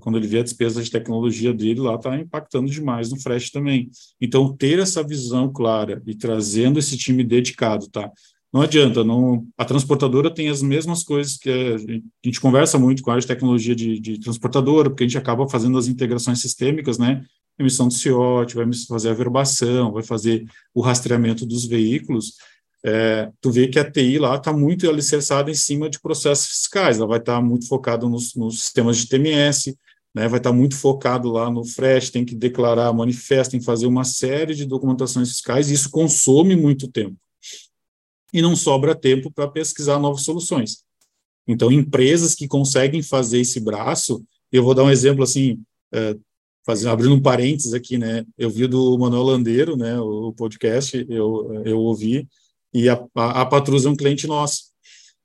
quando 0.00 0.18
ele 0.18 0.26
vê 0.26 0.40
a 0.40 0.42
despesa 0.42 0.82
de 0.82 0.90
tecnologia 0.90 1.54
dele, 1.54 1.80
lá 1.80 1.94
está 1.94 2.16
impactando 2.18 2.70
demais 2.70 3.10
no 3.10 3.20
frete 3.20 3.52
também. 3.52 3.90
Então, 4.20 4.56
ter 4.56 4.78
essa 4.78 5.02
visão 5.02 5.52
clara 5.52 6.02
e 6.06 6.14
trazendo 6.14 6.78
esse 6.78 6.96
time 6.96 7.22
dedicado, 7.22 7.88
tá? 7.88 8.10
Não 8.52 8.62
adianta, 8.62 9.04
não, 9.04 9.46
a 9.58 9.64
transportadora 9.64 10.32
tem 10.32 10.48
as 10.48 10.62
mesmas 10.62 11.02
coisas 11.02 11.36
que 11.36 11.50
a 11.50 11.76
gente, 11.78 12.04
a 12.24 12.28
gente 12.28 12.40
conversa 12.40 12.78
muito 12.78 13.02
com 13.02 13.10
a 13.10 13.14
área 13.14 13.20
de 13.20 13.26
tecnologia 13.26 13.74
de, 13.74 14.00
de, 14.00 14.20
transportadora, 14.20 14.88
porque 14.88 15.04
a 15.04 15.06
gente 15.06 15.18
acaba 15.18 15.48
fazendo 15.48 15.76
as 15.76 15.88
integrações 15.88 16.40
sistêmicas, 16.40 16.96
né? 16.96 17.24
Emissão 17.58 17.88
de 17.88 17.94
CIOT, 17.94 18.54
vai 18.54 18.66
fazer 18.88 19.10
a 19.10 19.14
verbação, 19.14 19.92
vai 19.92 20.02
fazer 20.02 20.46
o 20.74 20.80
rastreamento 20.80 21.44
dos 21.44 21.66
veículos. 21.66 22.34
É, 22.84 23.30
tu 23.40 23.50
vê 23.50 23.66
que 23.68 23.78
a 23.78 23.90
TI 23.90 24.18
lá 24.18 24.36
está 24.36 24.52
muito 24.52 24.88
alicerçada 24.88 25.50
em 25.50 25.54
cima 25.54 25.90
de 25.90 26.00
processos 26.00 26.46
fiscais, 26.46 26.98
ela 26.98 27.06
vai 27.06 27.18
estar 27.18 27.36
tá 27.36 27.42
muito 27.42 27.66
focada 27.66 28.08
nos, 28.08 28.34
nos, 28.34 28.60
sistemas 28.60 28.98
de 28.98 29.08
TMS, 29.08 29.76
né, 30.14 30.28
vai 30.28 30.38
estar 30.38 30.50
tá 30.50 30.56
muito 30.56 30.76
focado 30.76 31.30
lá 31.30 31.50
no 31.50 31.64
FRESH, 31.64 32.10
tem 32.10 32.24
que 32.24 32.34
declarar 32.34 32.92
manifesto, 32.92 33.50
tem 33.52 33.60
que 33.60 33.66
fazer 33.66 33.86
uma 33.86 34.04
série 34.04 34.54
de 34.54 34.64
documentações 34.64 35.30
fiscais, 35.30 35.68
e 35.68 35.74
isso 35.74 35.90
consome 35.90 36.54
muito 36.54 36.86
tempo 36.88 37.16
e 38.32 38.42
não 38.42 38.56
sobra 38.56 38.94
tempo 38.94 39.30
para 39.30 39.48
pesquisar 39.48 39.98
novas 39.98 40.22
soluções. 40.22 40.84
Então, 41.46 41.70
empresas 41.70 42.34
que 42.34 42.48
conseguem 42.48 43.02
fazer 43.02 43.40
esse 43.40 43.60
braço, 43.60 44.24
eu 44.50 44.64
vou 44.64 44.74
dar 44.74 44.84
um 44.84 44.90
exemplo 44.90 45.22
assim, 45.22 45.62
é, 45.92 46.16
fazendo, 46.64 46.90
abrindo 46.90 47.14
um 47.14 47.22
parênteses 47.22 47.72
aqui, 47.72 47.96
né? 47.96 48.24
Eu 48.36 48.50
vi 48.50 48.66
do 48.66 48.98
Manuel 48.98 49.22
Landeiro, 49.22 49.76
né? 49.76 49.98
O, 50.00 50.32
podcast, 50.32 51.06
eu, 51.08 51.62
eu 51.64 51.78
ouvi, 51.78 52.26
e 52.74 52.88
a, 52.88 53.02
a, 53.14 53.42
a 53.42 53.46
Patrus 53.46 53.86
é 53.86 53.88
um 53.88 53.96
cliente 53.96 54.26
nosso. 54.26 54.74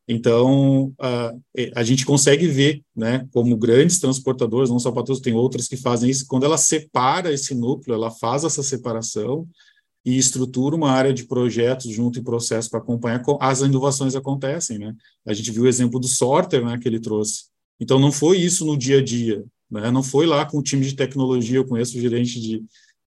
Então, 0.08 0.94
a, 1.00 1.34
a 1.76 1.84
gente 1.84 2.06
consegue 2.06 2.48
ver, 2.48 2.82
né, 2.96 3.28
como 3.32 3.56
grandes 3.56 4.00
transportadores, 4.00 4.70
não 4.70 4.80
só 4.80 4.90
a 4.90 4.94
Patrus, 4.94 5.20
tem 5.20 5.34
outras 5.34 5.68
que 5.68 5.78
fazem 5.78 6.10
isso, 6.10 6.26
quando 6.28 6.44
ela 6.44 6.58
separa 6.58 7.32
esse 7.32 7.56
núcleo, 7.56 7.96
ela 7.96 8.12
faz 8.12 8.44
essa 8.44 8.62
separação, 8.62 9.48
e 10.06 10.18
estrutura 10.18 10.76
uma 10.76 10.92
área 10.92 11.14
de 11.14 11.26
projetos 11.26 11.92
junto 11.92 12.20
em 12.20 12.24
processo 12.24 12.70
para 12.70 12.80
acompanhar 12.80 13.22
as 13.40 13.62
inovações 13.62 14.16
acontecem, 14.16 14.80
né? 14.80 14.96
A 15.26 15.34
gente 15.34 15.52
viu 15.52 15.64
o 15.64 15.68
exemplo 15.68 16.00
do 16.00 16.08
sorter, 16.08 16.66
né, 16.66 16.78
que 16.78 16.88
ele 16.88 17.00
trouxe. 17.00 17.46
Então 17.80 18.00
não 18.00 18.12
foi 18.12 18.38
isso 18.38 18.66
no 18.66 18.78
dia 18.78 19.00
a 19.00 19.04
dia, 19.04 19.44
né? 19.70 19.92
Não 19.92 20.04
foi 20.04 20.26
lá 20.26 20.46
com 20.46 20.58
o 20.58 20.64
time 20.64 20.86
de 20.86 20.96
tecnologia, 20.96 21.58
eu 21.58 21.66
conheço 21.66 21.98
o 21.98 22.02
gerente 22.02 22.40
de 22.40 22.64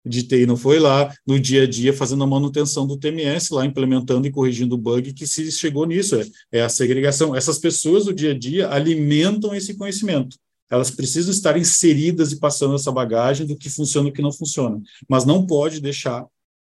de 0.06 0.22
TI, 0.22 0.46
não 0.46 0.58
foi 0.58 0.80
lá 0.80 1.16
no 1.26 1.40
dia 1.40 1.64
a 1.64 1.66
dia 1.66 1.94
fazendo 1.94 2.26
a 2.26 2.28
manutenção 2.28 2.86
do 2.86 2.98
TMS, 2.98 3.54
lá 3.54 3.66
implementando 3.66 4.28
e 4.28 4.32
corrigindo 4.32 4.76
o 4.76 4.78
bug 4.78 5.14
que 5.14 5.26
se 5.26 5.50
chegou 5.50 5.86
nisso, 5.86 6.18
é, 6.18 6.26
é 6.52 6.62
a 6.62 6.68
segregação. 6.68 7.34
Essas 7.34 7.58
pessoas 7.58 8.04
do 8.04 8.14
dia 8.14 8.32
a 8.32 8.38
dia 8.38 8.70
alimentam 8.70 9.56
esse 9.56 9.76
conhecimento 9.76 10.36
elas 10.74 10.90
precisam 10.90 11.32
estar 11.32 11.56
inseridas 11.56 12.32
e 12.32 12.40
passando 12.40 12.74
essa 12.74 12.92
bagagem 12.92 13.46
do 13.46 13.56
que 13.56 13.70
funciona 13.70 14.08
e 14.08 14.12
do 14.12 14.16
que 14.16 14.24
não 14.24 14.32
funciona, 14.32 14.82
mas 15.08 15.24
não 15.24 15.46
pode 15.46 15.80
deixar 15.80 16.26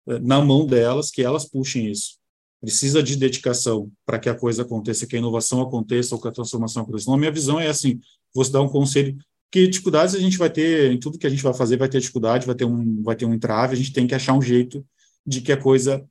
na 0.05 0.41
mão 0.41 0.65
delas, 0.65 1.09
que 1.09 1.21
elas 1.21 1.45
puxem 1.45 1.89
isso. 1.89 2.17
Precisa 2.61 3.01
de 3.03 3.15
dedicação 3.15 3.91
para 4.05 4.17
que 4.17 4.29
a 4.29 4.35
coisa 4.35 4.61
aconteça, 4.61 5.05
que 5.05 5.15
a 5.15 5.19
inovação 5.19 5.61
aconteça 5.61 6.15
ou 6.15 6.21
que 6.21 6.27
a 6.27 6.31
transformação 6.31 6.83
aconteça. 6.83 7.11
A 7.11 7.17
minha 7.17 7.31
visão 7.31 7.59
é 7.59 7.67
assim: 7.67 7.99
vou 8.33 8.49
dar 8.49 8.61
um 8.61 8.69
conselho 8.69 9.17
que 9.51 9.67
dificuldades 9.67 10.15
a 10.15 10.19
gente 10.19 10.37
vai 10.37 10.49
ter 10.49 10.91
em 10.91 10.99
tudo 10.99 11.17
que 11.17 11.27
a 11.27 11.29
gente 11.29 11.43
vai 11.43 11.53
fazer 11.53 11.77
vai 11.77 11.87
ter 11.87 11.99
dificuldade 11.99 12.45
vai 12.45 12.55
ter 12.55 12.65
um 12.65 13.01
vai 13.03 13.15
ter 13.15 13.25
um 13.25 13.33
entrave 13.33 13.73
a 13.73 13.77
gente 13.77 13.93
tem 13.93 14.05
que 14.05 14.13
achar 14.13 14.33
um 14.33 14.41
jeito 14.41 14.85
de 15.25 15.39
que 15.39 15.51
a 15.51 15.57
coisa 15.57 16.05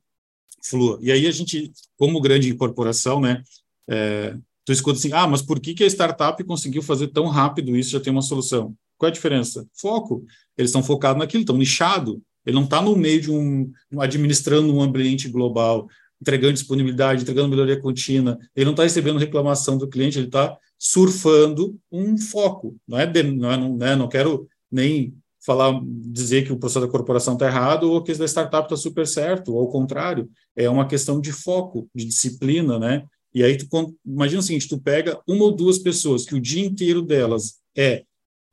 flua. 0.63 0.97
E 1.01 1.11
aí 1.11 1.27
a 1.27 1.31
gente 1.31 1.71
como 1.97 2.21
grande 2.21 2.53
corporação 2.55 3.19
né 3.19 3.43
é, 3.87 4.35
tu 4.63 4.71
escuta 4.71 4.97
assim 4.97 5.13
ah 5.13 5.27
mas 5.27 5.41
por 5.41 5.59
que 5.59 5.73
que 5.75 5.83
a 5.83 5.87
startup 5.87 6.43
conseguiu 6.43 6.81
fazer 6.81 7.09
tão 7.09 7.27
rápido 7.27 7.75
isso? 7.75 7.91
Já 7.91 7.99
tem 7.99 8.11
uma 8.11 8.21
solução. 8.21 8.75
Qual 8.97 9.07
é 9.07 9.11
a 9.11 9.13
diferença? 9.13 9.67
Foco. 9.73 10.25
Eles 10.57 10.69
estão 10.69 10.81
focados 10.81 11.19
naquilo 11.19 11.41
estão 11.41 11.57
nichado 11.57 12.21
ele 12.45 12.55
não 12.55 12.63
está 12.63 12.81
no 12.81 12.95
meio 12.95 13.21
de 13.21 13.31
um 13.31 13.71
administrando 13.99 14.73
um 14.73 14.81
ambiente 14.81 15.27
global, 15.29 15.87
entregando 16.21 16.53
disponibilidade, 16.53 17.21
entregando 17.21 17.49
melhoria 17.49 17.79
contínua. 17.79 18.37
Ele 18.55 18.65
não 18.65 18.73
está 18.73 18.83
recebendo 18.83 19.19
reclamação 19.19 19.77
do 19.77 19.87
cliente, 19.87 20.17
ele 20.17 20.27
está 20.27 20.57
surfando 20.77 21.77
um 21.91 22.17
foco. 22.17 22.75
Não 22.87 22.99
é, 22.99 23.05
de, 23.05 23.23
não, 23.23 23.51
é 23.51 23.57
não, 23.57 23.77
né, 23.77 23.95
não 23.95 24.07
quero 24.07 24.47
nem 24.71 25.13
falar, 25.45 25.79
dizer 25.85 26.43
que 26.43 26.51
o 26.51 26.57
processo 26.57 26.85
da 26.85 26.91
corporação 26.91 27.33
está 27.33 27.45
errado 27.45 27.91
ou 27.91 28.01
que 28.01 28.11
o 28.11 28.17
da 28.17 28.25
startup 28.25 28.65
está 28.65 28.75
super 28.75 29.05
certo, 29.05 29.53
ou 29.53 29.61
ao 29.61 29.69
contrário, 29.69 30.29
é 30.55 30.67
uma 30.69 30.87
questão 30.87 31.21
de 31.21 31.31
foco, 31.31 31.87
de 31.93 32.05
disciplina, 32.05 32.79
né? 32.79 33.05
E 33.33 33.43
aí 33.43 33.57
tu 33.57 33.67
imagina 34.05 34.39
o 34.39 34.43
seguinte, 34.43 34.67
tu 34.67 34.79
pega 34.79 35.19
uma 35.27 35.43
ou 35.43 35.55
duas 35.55 35.77
pessoas 35.77 36.25
que 36.25 36.33
o 36.33 36.41
dia 36.41 36.65
inteiro 36.65 37.01
delas 37.01 37.59
é 37.77 38.03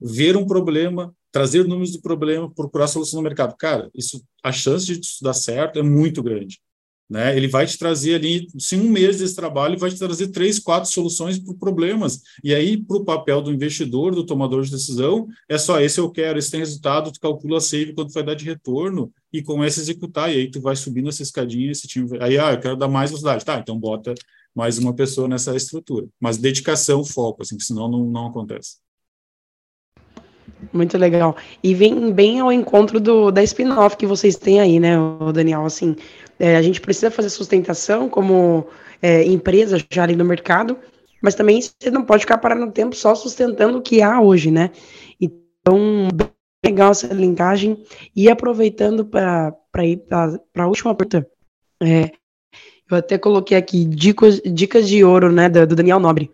ver 0.01 0.36
um 0.36 0.45
problema, 0.45 1.14
trazer 1.33 1.66
números 1.66 1.93
do 1.93 2.03
problema, 2.03 2.53
procurar 2.55 2.87
solução 2.87 3.18
no 3.18 3.24
mercado. 3.24 3.57
Cara, 3.57 3.91
isso, 3.95 4.22
a 4.45 4.53
chance 4.53 4.87
de 4.87 5.01
isso 5.01 5.24
dar 5.24 5.35
certo 5.35 5.78
é 5.78 5.83
muito 5.83 6.22
grande. 6.22 6.61
Né? 7.12 7.37
Ele 7.37 7.47
vai 7.47 7.66
te 7.66 7.76
trazer 7.76 8.14
ali, 8.14 8.47
se 8.59 8.74
um 8.74 8.89
mês 8.89 9.18
desse 9.18 9.37
trabalho, 9.37 9.78
vai 9.78 9.91
te 9.91 9.99
trazer 9.99 10.28
três, 10.28 10.59
quatro 10.59 10.91
soluções 10.91 11.39
para 11.39 11.55
problemas. 11.55 12.22
E 12.43 12.55
aí, 12.55 12.83
para 12.83 12.97
o 12.97 13.05
papel 13.05 13.43
do 13.43 13.53
investidor, 13.53 14.14
do 14.14 14.24
tomador 14.24 14.62
de 14.62 14.70
decisão, 14.70 15.26
é 15.47 15.59
só 15.59 15.78
esse 15.78 16.01
eu 16.01 16.11
quero, 16.11 16.39
esse 16.39 16.51
tem 16.51 16.61
resultado, 16.61 17.12
tu 17.12 17.20
calcula 17.20 17.59
a 17.59 17.61
save 17.61 17.93
quanto 17.93 18.14
vai 18.14 18.22
dar 18.22 18.35
de 18.35 18.47
retorno 18.47 19.12
e 19.30 19.43
começa 19.43 19.80
a 19.80 19.83
executar. 19.83 20.33
E 20.33 20.39
aí 20.39 20.51
tu 20.51 20.59
vai 20.61 20.74
subindo 20.74 21.11
essa 21.11 21.22
escadinha, 21.22 21.70
esse 21.70 21.87
time. 21.87 22.09
Aí, 22.18 22.39
ah, 22.39 22.53
eu 22.53 22.61
quero 22.61 22.76
dar 22.76 22.89
mais 22.89 23.11
velocidade. 23.11 23.45
Tá, 23.45 23.59
então 23.59 23.78
bota 23.78 24.14
mais 24.55 24.78
uma 24.78 24.95
pessoa 24.95 25.28
nessa 25.28 25.55
estrutura. 25.55 26.07
Mas 26.18 26.39
dedicação, 26.39 27.05
foco, 27.05 27.43
assim, 27.43 27.59
senão 27.59 27.91
não, 27.91 28.05
não 28.07 28.28
acontece. 28.28 28.76
Muito 30.73 30.97
legal. 30.97 31.37
E 31.62 31.75
vem 31.75 32.12
bem 32.12 32.41
ao 32.41 32.51
encontro 32.51 32.99
do, 32.99 33.31
da 33.31 33.43
spin-off 33.43 33.97
que 33.97 34.07
vocês 34.07 34.37
têm 34.37 34.61
aí, 34.61 34.81
né, 34.81 34.97
Daniel? 35.35 35.64
Assim, 35.64 35.95
é, 36.39 36.57
a 36.57 36.62
gente 36.62 36.81
precisa 36.81 37.11
fazer 37.11 37.29
sustentação 37.29 38.09
como 38.09 38.66
é, 39.03 39.23
empresa 39.25 39.79
já 39.91 40.03
ali 40.03 40.16
no 40.16 40.25
mercado, 40.25 40.79
mas 41.23 41.35
também 41.35 41.61
você 41.61 41.91
não 41.91 42.05
pode 42.05 42.23
ficar 42.23 42.39
parado 42.39 42.64
no 42.64 42.73
tempo 42.73 42.97
só 42.97 43.14
sustentando 43.14 43.79
o 43.79 43.83
que 43.83 44.01
há 44.01 44.20
hoje, 44.20 44.51
né? 44.51 44.70
Então, 45.20 46.09
legal 46.64 46.93
essa 46.93 47.12
linkagem. 47.12 47.85
E 48.16 48.31
aproveitando 48.31 49.05
para 49.05 49.55
ir 49.85 49.99
para 49.99 50.39
a 50.57 50.66
última 50.66 50.95
pergunta, 50.95 51.29
é, 51.83 52.11
eu 52.91 52.97
até 52.97 53.18
coloquei 53.18 53.57
aqui 53.57 53.85
dicas, 53.85 54.41
dicas 54.45 54.89
de 54.89 55.05
ouro, 55.05 55.31
né, 55.31 55.49
do, 55.49 55.66
do 55.66 55.77
Daniel 55.77 56.01
Nobre. 56.01 56.31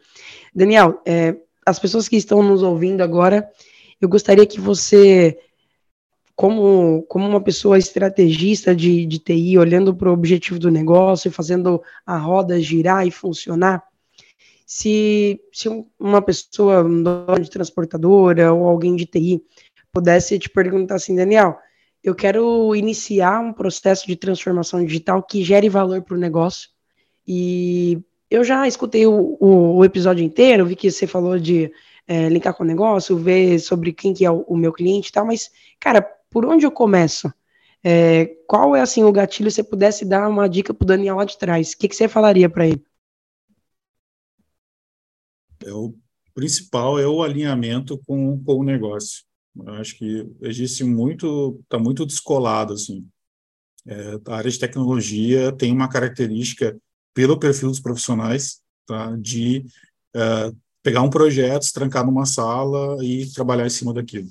Daniel, 0.55 1.01
é, 1.05 1.37
as 1.67 1.79
pessoas 1.79 2.09
que 2.09 2.17
estão 2.17 2.43
nos 2.43 2.63
ouvindo 2.63 3.03
agora 3.03 3.49
eu 4.01 4.09
gostaria 4.09 4.47
que 4.47 4.61
você, 4.61 5.39
como, 6.35 7.03
como 7.09 7.27
uma 7.29 7.41
pessoa 7.41 7.79
estrategista 7.79 8.75
de, 8.75 9.07
de 9.07 9.19
TI, 9.19 9.59
olhando 9.59 9.95
para 9.95 10.11
o 10.11 10.13
objetivo 10.13 10.59
do 10.59 10.71
negócio 10.71 11.29
e 11.29 11.33
fazendo 11.33 11.83
a 12.07 12.17
roda 12.17 12.61
girar 12.61 13.07
e 13.07 13.11
funcionar, 13.11 13.83
se, 14.67 15.41
se 15.53 15.69
uma 15.99 16.21
pessoa, 16.21 16.85
um 16.85 17.03
dono 17.03 17.41
de 17.41 17.51
transportadora 17.51 18.53
ou 18.53 18.69
alguém 18.69 18.95
de 18.95 19.07
TI 19.07 19.43
pudesse 19.93 20.39
te 20.39 20.51
perguntar 20.51 20.97
assim, 20.97 21.17
Daniel, 21.17 21.59
eu 22.05 22.15
quero 22.15 22.75
iniciar 22.77 23.41
um 23.41 23.53
processo 23.53 24.07
de 24.07 24.15
transformação 24.15 24.85
digital 24.85 25.23
que 25.23 25.43
gere 25.43 25.69
valor 25.69 26.03
para 26.03 26.15
o 26.15 26.21
negócio. 26.21 26.69
E 27.27 27.99
eu 28.31 28.45
já 28.45 28.69
escutei 28.69 29.07
o, 29.07 29.37
o, 29.41 29.77
o, 29.77 29.85
episódio 29.85 30.25
inteiro, 30.25 30.67
vi 30.67 30.77
que 30.77 30.91
você 30.91 31.07
falou 31.07 31.39
de 31.39 31.73
é, 32.09 32.27
linkar 32.31 32.55
com 32.55 32.65
o 32.65 32.67
negócio, 32.67 33.19
ver 33.19 33.61
sobre 33.61 33.93
quem 33.93 34.15
que 34.15 34.25
é 34.25 34.31
o, 34.31 34.41
o, 34.49 34.57
meu 34.57 34.73
cliente 34.73 35.11
e 35.11 35.13
tal, 35.13 35.27
mas, 35.27 35.51
cara, 35.79 36.01
por 36.31 36.47
onde 36.47 36.65
eu 36.65 36.73
começo? 36.73 37.31
É, 37.85 38.27
qual 38.47 38.75
é, 38.75 38.81
assim, 38.81 39.05
o 39.05 39.13
gatilho, 39.13 39.51
se 39.51 39.57
você 39.57 39.63
pudesse 39.63 40.07
dar 40.07 40.27
uma 40.27 40.49
dica 40.49 40.73
para 40.73 40.85
o 40.85 40.89
Daniel 40.89 41.17
lá 41.17 41.27
de 41.27 41.37
trás, 41.37 41.73
o 41.73 41.79
que, 41.79 41.87
que 41.87 41.95
você 41.95 42.09
falaria 42.09 42.49
para 42.49 42.67
ele? 42.67 42.83
É, 45.65 45.71
o 45.71 45.95
principal 46.35 46.99
é 46.99 47.07
o 47.07 47.23
alinhamento 47.23 47.99
com, 48.07 48.43
com 48.43 48.55
o 48.55 48.65
negócio. 48.65 49.25
Eu 49.55 49.75
acho 49.75 49.97
que 49.97 50.27
existe 50.41 50.85
muito, 50.85 51.61
está 51.65 51.79
muito 51.79 52.07
descolado, 52.07 52.73
assim. 52.73 53.07
É, 53.87 54.19
a 54.27 54.37
área 54.37 54.51
de 54.51 54.59
tecnologia 54.59 55.53
tem 55.53 55.73
uma 55.73 55.89
característica, 55.89 56.77
pelo 57.13 57.39
perfil 57.39 57.69
dos 57.69 57.81
profissionais, 57.81 58.63
tá, 58.87 59.15
de 59.17 59.67
é, 60.15 60.53
pegar 60.83 61.03
um 61.03 61.11
projeto, 61.11 61.65
se 61.65 61.73
trancar 61.73 62.05
numa 62.05 62.27
sala 62.27 63.03
e 63.05 63.31
trabalhar 63.33 63.67
em 63.67 63.71
cima 63.71 63.93
daquilo. 63.93 64.29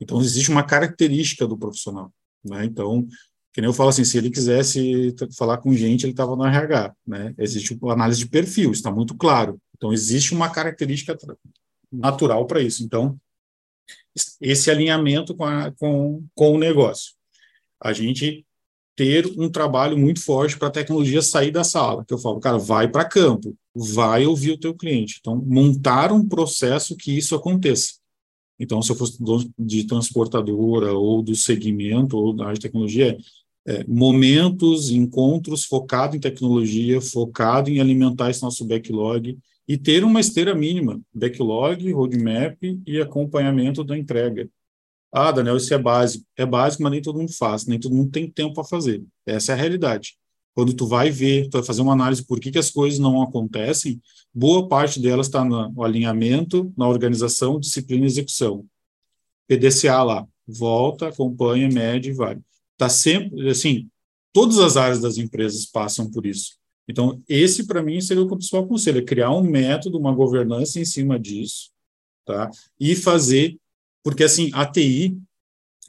Então, 0.00 0.20
existe 0.20 0.50
uma 0.50 0.62
característica 0.62 1.46
do 1.46 1.58
profissional. 1.58 2.12
Né? 2.44 2.64
Então, 2.64 3.06
que 3.52 3.60
nem 3.60 3.68
eu 3.68 3.74
falo 3.74 3.90
assim, 3.90 4.04
se 4.04 4.16
ele 4.16 4.30
quisesse 4.30 5.14
falar 5.36 5.58
com 5.58 5.74
gente, 5.74 6.04
ele 6.04 6.12
estava 6.12 6.34
no 6.34 6.44
RH. 6.44 6.94
Né? 7.06 7.34
Existe 7.38 7.74
uma 7.74 7.92
análise 7.92 8.20
de 8.20 8.28
perfil, 8.28 8.70
está 8.72 8.90
muito 8.90 9.14
claro. 9.14 9.60
Então, 9.76 9.92
existe 9.92 10.32
uma 10.32 10.50
característica 10.50 11.16
natural 11.92 12.46
para 12.46 12.60
isso. 12.60 12.82
Então, 12.84 13.18
esse 14.40 14.70
alinhamento 14.70 15.34
com, 15.34 15.44
a, 15.44 15.70
com, 15.72 16.24
com 16.34 16.54
o 16.54 16.58
negócio. 16.58 17.12
A 17.80 17.92
gente 17.92 18.44
ter 19.00 19.32
um 19.38 19.48
trabalho 19.48 19.96
muito 19.96 20.20
forte 20.20 20.58
para 20.58 20.68
a 20.68 20.70
tecnologia 20.70 21.22
sair 21.22 21.50
da 21.50 21.64
sala, 21.64 22.04
que 22.04 22.12
eu 22.12 22.18
falo, 22.18 22.38
cara, 22.38 22.58
vai 22.58 22.86
para 22.86 23.02
campo, 23.02 23.56
vai 23.74 24.26
ouvir 24.26 24.50
o 24.50 24.58
teu 24.58 24.74
cliente. 24.74 25.16
Então, 25.18 25.36
montar 25.36 26.12
um 26.12 26.28
processo 26.28 26.94
que 26.94 27.16
isso 27.16 27.34
aconteça. 27.34 27.94
Então, 28.58 28.82
se 28.82 28.92
eu 28.92 28.96
fosse 28.96 29.16
de 29.58 29.84
transportadora 29.84 30.92
ou 30.92 31.22
do 31.22 31.34
segmento 31.34 32.14
ou 32.14 32.34
da 32.34 32.44
área 32.44 32.56
de 32.56 32.60
tecnologia, 32.60 33.16
é, 33.66 33.82
momentos, 33.88 34.90
encontros 34.90 35.64
focado 35.64 36.14
em 36.14 36.20
tecnologia, 36.20 37.00
focado 37.00 37.70
em 37.70 37.80
alimentar 37.80 38.28
esse 38.28 38.42
nosso 38.42 38.66
backlog 38.66 39.38
e 39.66 39.78
ter 39.78 40.04
uma 40.04 40.20
esteira 40.20 40.54
mínima, 40.54 41.00
backlog, 41.10 41.90
roadmap 41.90 42.58
e 42.86 43.00
acompanhamento 43.00 43.82
da 43.82 43.96
entrega. 43.96 44.46
Ah, 45.12 45.32
Daniel, 45.32 45.56
isso 45.56 45.72
é 45.74 45.78
básico. 45.78 46.24
É 46.36 46.46
básico, 46.46 46.82
mas 46.82 46.92
nem 46.92 47.02
todo 47.02 47.18
mundo 47.18 47.32
faz, 47.32 47.66
nem 47.66 47.78
todo 47.78 47.94
mundo 47.94 48.10
tem 48.10 48.30
tempo 48.30 48.54
para 48.54 48.64
fazer. 48.64 49.02
Essa 49.26 49.52
é 49.52 49.54
a 49.54 49.58
realidade. 49.58 50.16
Quando 50.54 50.74
tu 50.74 50.86
vai 50.86 51.10
ver, 51.10 51.48
tu 51.48 51.52
vai 51.52 51.62
fazer 51.62 51.82
uma 51.82 51.92
análise 51.92 52.24
por 52.24 52.40
que, 52.40 52.50
que 52.50 52.58
as 52.58 52.70
coisas 52.70 52.98
não 52.98 53.22
acontecem, 53.22 54.00
boa 54.34 54.68
parte 54.68 55.00
delas 55.00 55.26
está 55.26 55.44
no 55.44 55.82
alinhamento, 55.82 56.72
na 56.76 56.88
organização, 56.88 57.58
disciplina 57.58 58.04
e 58.04 58.06
execução. 58.06 58.66
PDCA 59.48 60.02
lá, 60.02 60.26
volta, 60.46 61.08
acompanha, 61.08 61.68
mede 61.68 62.10
e 62.10 62.12
vai. 62.12 62.38
Tá 62.76 62.88
sempre, 62.88 63.48
assim, 63.48 63.88
todas 64.32 64.58
as 64.58 64.76
áreas 64.76 65.00
das 65.00 65.18
empresas 65.18 65.66
passam 65.66 66.10
por 66.10 66.26
isso. 66.26 66.58
Então, 66.88 67.22
esse 67.28 67.66
para 67.66 67.82
mim 67.82 68.00
seria 68.00 68.22
o 68.22 68.28
principal 68.28 68.66
conselho, 68.66 68.98
é 68.98 69.04
criar 69.04 69.30
um 69.30 69.42
método, 69.42 69.98
uma 69.98 70.12
governança 70.12 70.80
em 70.80 70.84
cima 70.84 71.18
disso, 71.18 71.70
tá? 72.24 72.50
E 72.78 72.96
fazer, 72.96 73.56
porque 74.02 74.24
assim, 74.24 74.50
a 74.52 74.66
TI, 74.66 75.18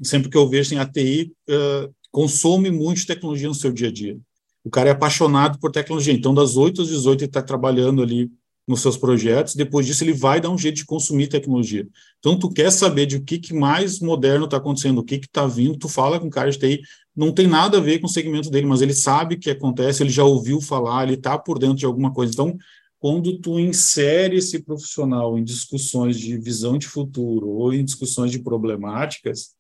sempre 0.03 0.30
que 0.30 0.38
eu 0.38 0.47
vejo 0.47 0.68
assim, 0.68 0.78
a 0.78 0.86
TI 0.86 1.34
uh, 1.49 1.93
consome 2.12 2.70
muito 2.72 3.05
tecnologia 3.05 3.47
no 3.47 3.55
seu 3.55 3.72
dia 3.72 3.88
a 3.88 3.91
dia. 3.91 4.20
O 4.64 4.70
cara 4.70 4.89
é 4.89 4.91
apaixonado 4.91 5.59
por 5.59 5.72
tecnologia, 5.72 6.14
então 6.14 6.34
das 6.34 6.55
8 6.55 6.84
às 6.84 6.88
18 6.88 7.22
ele 7.22 7.30
está 7.30 7.41
trabalhando 7.41 8.01
ali 8.01 8.30
nos 8.68 8.82
seus 8.82 8.95
projetos, 8.95 9.55
depois 9.55 9.86
disso 9.86 10.03
ele 10.03 10.14
vai 10.14 10.39
dar 10.39 10.49
um 10.49 10.57
jeito 10.57 10.76
de 10.76 10.86
consumir 10.86 11.28
tecnologia. 11.28 11.88
Então, 12.20 12.38
tu 12.38 12.49
quer 12.49 12.72
saber 12.72 13.05
de 13.05 13.18
o 13.18 13.24
que, 13.24 13.39
que 13.39 13.53
mais 13.53 13.99
moderno 13.99 14.45
está 14.45 14.57
acontecendo, 14.57 14.99
o 14.99 15.03
que 15.03 15.16
está 15.16 15.47
vindo, 15.47 15.78
tu 15.78 15.89
fala 15.89 16.20
com 16.20 16.28
o 16.28 16.30
cara 16.30 16.49
de 16.49 16.59
TI, 16.59 16.82
não 17.16 17.34
tem 17.34 17.47
nada 17.47 17.78
a 17.78 17.82
ver 17.82 17.99
com 17.99 18.05
o 18.05 18.09
segmento 18.09 18.49
dele, 18.49 18.68
mas 18.68 18.82
ele 18.82 18.93
sabe 18.93 19.36
o 19.36 19.39
que 19.39 19.49
acontece, 19.49 20.03
ele 20.03 20.09
já 20.09 20.24
ouviu 20.24 20.62
falar, 20.62 21.03
ele 21.03 21.16
está 21.16 21.38
por 21.38 21.59
dentro 21.59 21.78
de 21.78 21.86
alguma 21.86 22.14
coisa. 22.14 22.32
Então, 22.32 22.57
quando 23.02 23.39
tu 23.39 23.60
insere 23.60 24.38
esse 24.38 24.60
profissional 24.60 25.36
em 25.36 25.43
discussões 25.43 26.20
de 26.20 26.38
visão 26.38 26.78
de 26.78 26.88
futuro 26.88 27.49
ou 27.49 27.74
em 27.74 27.84
discussões 27.84 28.32
de 28.32 28.38
problemáticas, 28.38 29.56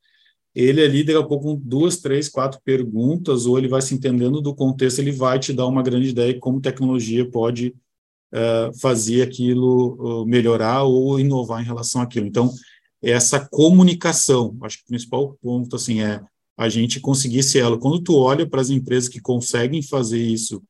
ele 0.53 0.79
ali, 0.79 1.03
daqui 1.03 1.17
a 1.17 1.23
pouco, 1.23 1.45
com 1.45 1.55
duas, 1.55 1.97
três, 1.97 2.29
quatro 2.29 2.61
perguntas, 2.63 3.47
ou 3.47 3.57
ele 3.57 3.67
vai 3.67 3.81
se 3.81 3.95
entendendo 3.95 4.41
do 4.41 4.53
contexto, 4.53 4.99
ele 4.99 5.11
vai 5.11 5.39
te 5.39 5.53
dar 5.53 5.65
uma 5.65 5.81
grande 5.81 6.09
ideia 6.09 6.35
de 6.35 6.39
como 6.39 6.61
tecnologia 6.61 7.27
pode 7.27 7.73
uh, 8.31 8.79
fazer 8.79 9.23
aquilo 9.23 10.21
uh, 10.21 10.25
melhorar 10.27 10.83
ou 10.83 11.19
inovar 11.19 11.63
em 11.63 11.65
relação 11.65 11.99
àquilo. 11.99 12.27
Então, 12.27 12.53
essa 13.01 13.39
comunicação, 13.39 14.55
acho 14.61 14.77
que 14.77 14.83
o 14.83 14.87
principal 14.87 15.35
ponto, 15.41 15.75
assim, 15.75 16.01
é 16.01 16.21
a 16.55 16.69
gente 16.69 16.99
conseguir 16.99 17.39
esse 17.39 17.57
elo. 17.57 17.79
Quando 17.79 18.03
tu 18.03 18.15
olha 18.17 18.47
para 18.47 18.61
as 18.61 18.69
empresas 18.69 19.09
que 19.09 19.19
conseguem 19.19 19.81
fazer 19.81 20.21
isso, 20.21 20.61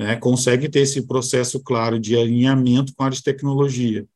né, 0.00 0.16
conseguem 0.16 0.70
ter 0.70 0.80
esse 0.80 1.02
processo 1.02 1.60
claro 1.60 2.00
de 2.00 2.16
alinhamento 2.16 2.94
com 2.94 3.02
a 3.02 3.06
área 3.06 3.16
de 3.18 3.22
tecnologia 3.22 4.08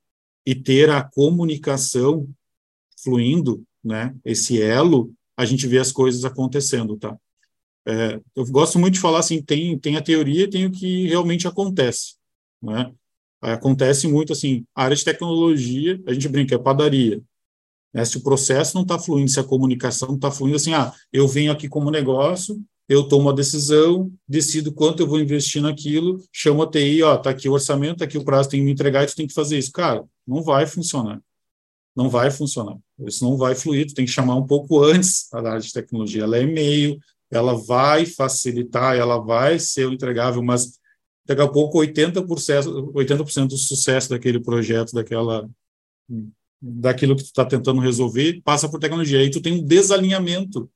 e 0.46 0.54
ter 0.54 0.88
a 0.88 1.02
comunicação 1.02 2.26
fluindo, 3.02 3.62
né, 3.84 4.16
esse 4.24 4.62
elo, 4.62 5.12
a 5.36 5.44
gente 5.44 5.66
vê 5.66 5.78
as 5.78 5.92
coisas 5.92 6.24
acontecendo, 6.24 6.96
tá? 6.96 7.14
É, 7.86 8.18
eu 8.34 8.46
gosto 8.46 8.78
muito 8.78 8.94
de 8.94 9.00
falar 9.00 9.18
assim, 9.18 9.42
tem, 9.42 9.78
tem 9.78 9.98
a 9.98 10.02
teoria 10.02 10.44
e 10.44 10.48
tem 10.48 10.64
o 10.64 10.70
que 10.70 11.06
realmente 11.06 11.46
acontece, 11.46 12.14
né? 12.62 12.90
Acontece 13.42 14.08
muito 14.08 14.32
assim, 14.32 14.64
a 14.74 14.84
área 14.84 14.96
de 14.96 15.04
tecnologia, 15.04 16.02
a 16.06 16.14
gente 16.14 16.30
brinca, 16.30 16.54
é 16.54 16.58
padaria, 16.58 17.22
né? 17.92 18.06
Se 18.06 18.16
o 18.16 18.22
processo 18.22 18.74
não 18.74 18.84
está 18.84 18.98
fluindo, 18.98 19.30
se 19.30 19.38
a 19.38 19.44
comunicação 19.44 20.08
não 20.08 20.16
está 20.16 20.30
fluindo, 20.30 20.56
assim, 20.56 20.72
ah, 20.72 20.94
eu 21.12 21.28
venho 21.28 21.52
aqui 21.52 21.68
como 21.68 21.90
negócio, 21.90 22.58
eu 22.88 23.08
tomo 23.08 23.22
uma 23.28 23.34
decisão, 23.34 24.12
decido 24.28 24.72
quanto 24.72 25.00
eu 25.00 25.06
vou 25.06 25.20
investir 25.20 25.62
naquilo, 25.62 26.22
chamo 26.32 26.62
a 26.62 26.70
TI, 26.70 27.02
ó, 27.02 27.16
tá 27.16 27.30
aqui 27.30 27.48
o 27.48 27.52
orçamento, 27.52 27.98
tá 27.98 28.04
aqui 28.04 28.18
o 28.18 28.24
prazo, 28.24 28.50
tem 28.50 28.60
que 28.60 28.66
me 28.66 28.72
entregar 28.72 29.04
e 29.04 29.06
tu 29.06 29.16
tem 29.16 29.26
que 29.26 29.34
fazer 29.34 29.58
isso. 29.58 29.72
Cara, 29.72 30.04
não 30.26 30.42
vai 30.42 30.66
funcionar. 30.66 31.20
Não 31.96 32.10
vai 32.10 32.30
funcionar. 32.30 32.76
Isso 33.00 33.24
não 33.24 33.36
vai 33.36 33.54
fluir, 33.54 33.86
tu 33.86 33.94
tem 33.94 34.04
que 34.04 34.10
chamar 34.10 34.36
um 34.36 34.46
pouco 34.46 34.82
antes 34.82 35.32
a 35.32 35.38
área 35.38 35.60
de 35.60 35.72
tecnologia. 35.72 36.24
Ela 36.24 36.38
é 36.38 36.42
e-mail, 36.42 36.98
ela 37.30 37.54
vai 37.54 38.04
facilitar, 38.04 38.96
ela 38.96 39.18
vai 39.18 39.58
ser 39.58 39.86
o 39.86 39.92
entregável, 39.92 40.42
mas 40.42 40.78
daqui 41.26 41.40
a 41.40 41.48
pouco 41.48 41.78
80%, 41.78 42.90
80 42.94 43.46
do 43.46 43.56
sucesso 43.56 44.10
daquele 44.10 44.40
projeto, 44.40 44.92
daquela 44.92 45.48
daquilo 46.60 47.14
que 47.14 47.22
tu 47.22 47.26
está 47.26 47.44
tentando 47.44 47.80
resolver, 47.80 48.40
passa 48.42 48.68
por 48.68 48.80
tecnologia. 48.80 49.18
Aí 49.18 49.30
tu 49.30 49.40
tem 49.40 49.54
um 49.54 49.64
desalinhamento. 49.64 50.70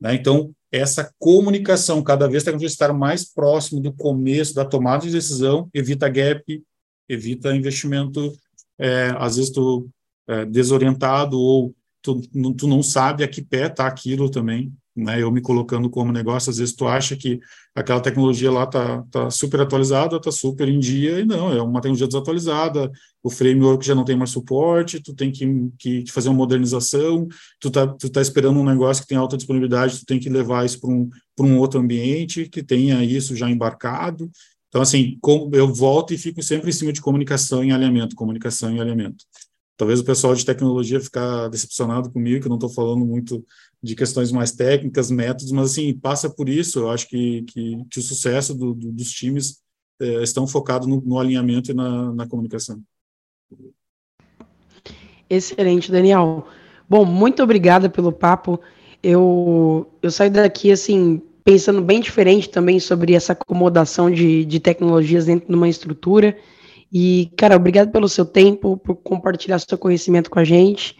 Né? 0.00 0.14
Então, 0.14 0.52
essa 0.70 1.12
comunicação, 1.18 2.02
cada 2.02 2.28
vez 2.28 2.42
a 2.42 2.46
tecnologia 2.46 2.68
estar 2.68 2.92
mais 2.92 3.24
próximo 3.24 3.80
do 3.80 3.92
começo 3.92 4.54
da 4.54 4.64
tomada 4.64 5.06
de 5.06 5.12
decisão, 5.12 5.68
evita 5.72 6.08
gap, 6.08 6.62
evita 7.08 7.56
investimento, 7.56 8.32
é, 8.78 9.12
às 9.16 9.36
vezes 9.36 9.50
tu 9.50 9.88
é, 10.28 10.44
desorientado 10.44 11.38
ou 11.38 11.74
tu, 12.02 12.20
tu 12.56 12.68
não 12.68 12.82
sabe 12.82 13.24
a 13.24 13.28
que 13.28 13.42
pé 13.42 13.66
está 13.66 13.86
aquilo 13.86 14.30
também 14.30 14.72
né, 14.98 15.22
eu 15.22 15.30
me 15.30 15.40
colocando 15.40 15.88
como 15.88 16.12
negócio, 16.12 16.50
às 16.50 16.58
vezes 16.58 16.74
tu 16.74 16.86
acha 16.86 17.16
que 17.16 17.40
aquela 17.74 18.00
tecnologia 18.00 18.50
lá 18.50 18.66
tá, 18.66 19.02
tá 19.10 19.30
super 19.30 19.60
atualizada, 19.60 20.20
tá 20.20 20.32
super 20.32 20.68
em 20.68 20.78
dia, 20.78 21.20
e 21.20 21.24
não, 21.24 21.52
é 21.52 21.62
uma 21.62 21.80
tecnologia 21.80 22.06
desatualizada, 22.06 22.90
o 23.22 23.30
framework 23.30 23.86
já 23.86 23.94
não 23.94 24.04
tem 24.04 24.16
mais 24.16 24.30
suporte, 24.30 25.00
tu 25.00 25.14
tem 25.14 25.30
que, 25.30 25.46
que 25.78 26.04
fazer 26.10 26.28
uma 26.28 26.38
modernização, 26.38 27.26
tu 27.60 27.70
tá, 27.70 27.86
tu 27.86 28.10
tá 28.10 28.20
esperando 28.20 28.58
um 28.58 28.64
negócio 28.64 29.02
que 29.02 29.08
tem 29.08 29.18
alta 29.18 29.36
disponibilidade, 29.36 30.00
tu 30.00 30.06
tem 30.06 30.18
que 30.18 30.28
levar 30.28 30.66
isso 30.66 30.80
para 30.80 30.90
um, 30.90 31.08
um 31.40 31.58
outro 31.58 31.80
ambiente 31.80 32.48
que 32.48 32.62
tenha 32.62 33.04
isso 33.04 33.36
já 33.36 33.48
embarcado, 33.48 34.30
então, 34.68 34.82
assim, 34.82 35.18
eu 35.52 35.72
volto 35.72 36.12
e 36.12 36.18
fico 36.18 36.42
sempre 36.42 36.68
em 36.68 36.72
cima 36.72 36.92
de 36.92 37.00
comunicação 37.00 37.64
e 37.64 37.72
alinhamento, 37.72 38.14
comunicação 38.14 38.74
e 38.74 38.80
alinhamento. 38.80 39.24
Talvez 39.78 40.00
o 40.00 40.04
pessoal 40.04 40.34
de 40.34 40.44
tecnologia 40.44 40.98
ficar 40.98 41.46
decepcionado 41.46 42.10
comigo, 42.10 42.40
que 42.40 42.48
eu 42.48 42.50
não 42.50 42.56
estou 42.56 42.68
falando 42.68 43.06
muito 43.06 43.46
de 43.80 43.94
questões 43.94 44.32
mais 44.32 44.50
técnicas, 44.50 45.08
métodos, 45.08 45.52
mas 45.52 45.70
assim, 45.70 45.96
passa 45.96 46.28
por 46.28 46.48
isso, 46.48 46.80
eu 46.80 46.90
acho 46.90 47.08
que, 47.08 47.42
que, 47.42 47.84
que 47.88 48.00
o 48.00 48.02
sucesso 48.02 48.56
do, 48.56 48.74
do, 48.74 48.90
dos 48.90 49.08
times 49.12 49.60
é, 50.00 50.20
estão 50.24 50.48
focados 50.48 50.88
no, 50.88 51.00
no, 51.00 51.16
alinhamento 51.16 51.70
e 51.70 51.74
na, 51.74 52.12
na 52.12 52.26
comunicação. 52.26 52.82
Excelente, 55.30 55.92
Daniel. 55.92 56.44
Bom, 56.88 57.04
muito 57.04 57.40
obrigada 57.40 57.88
pelo 57.88 58.10
papo. 58.10 58.60
Eu, 59.00 59.88
eu 60.02 60.10
saio 60.10 60.32
daqui, 60.32 60.72
assim, 60.72 61.22
pensando 61.44 61.80
bem 61.82 62.00
diferente 62.00 62.50
também 62.50 62.80
sobre 62.80 63.14
essa 63.14 63.32
acomodação 63.32 64.10
de, 64.10 64.44
de 64.44 64.58
tecnologias 64.58 65.26
dentro 65.26 65.48
de 65.48 65.54
uma 65.54 65.68
estrutura 65.68 66.36
E, 66.92 67.30
cara, 67.36 67.56
obrigado 67.56 67.90
pelo 67.90 68.08
seu 68.08 68.24
tempo, 68.24 68.76
por 68.76 68.96
compartilhar 68.96 69.58
seu 69.58 69.76
conhecimento 69.76 70.30
com 70.30 70.38
a 70.38 70.44
gente. 70.44 70.96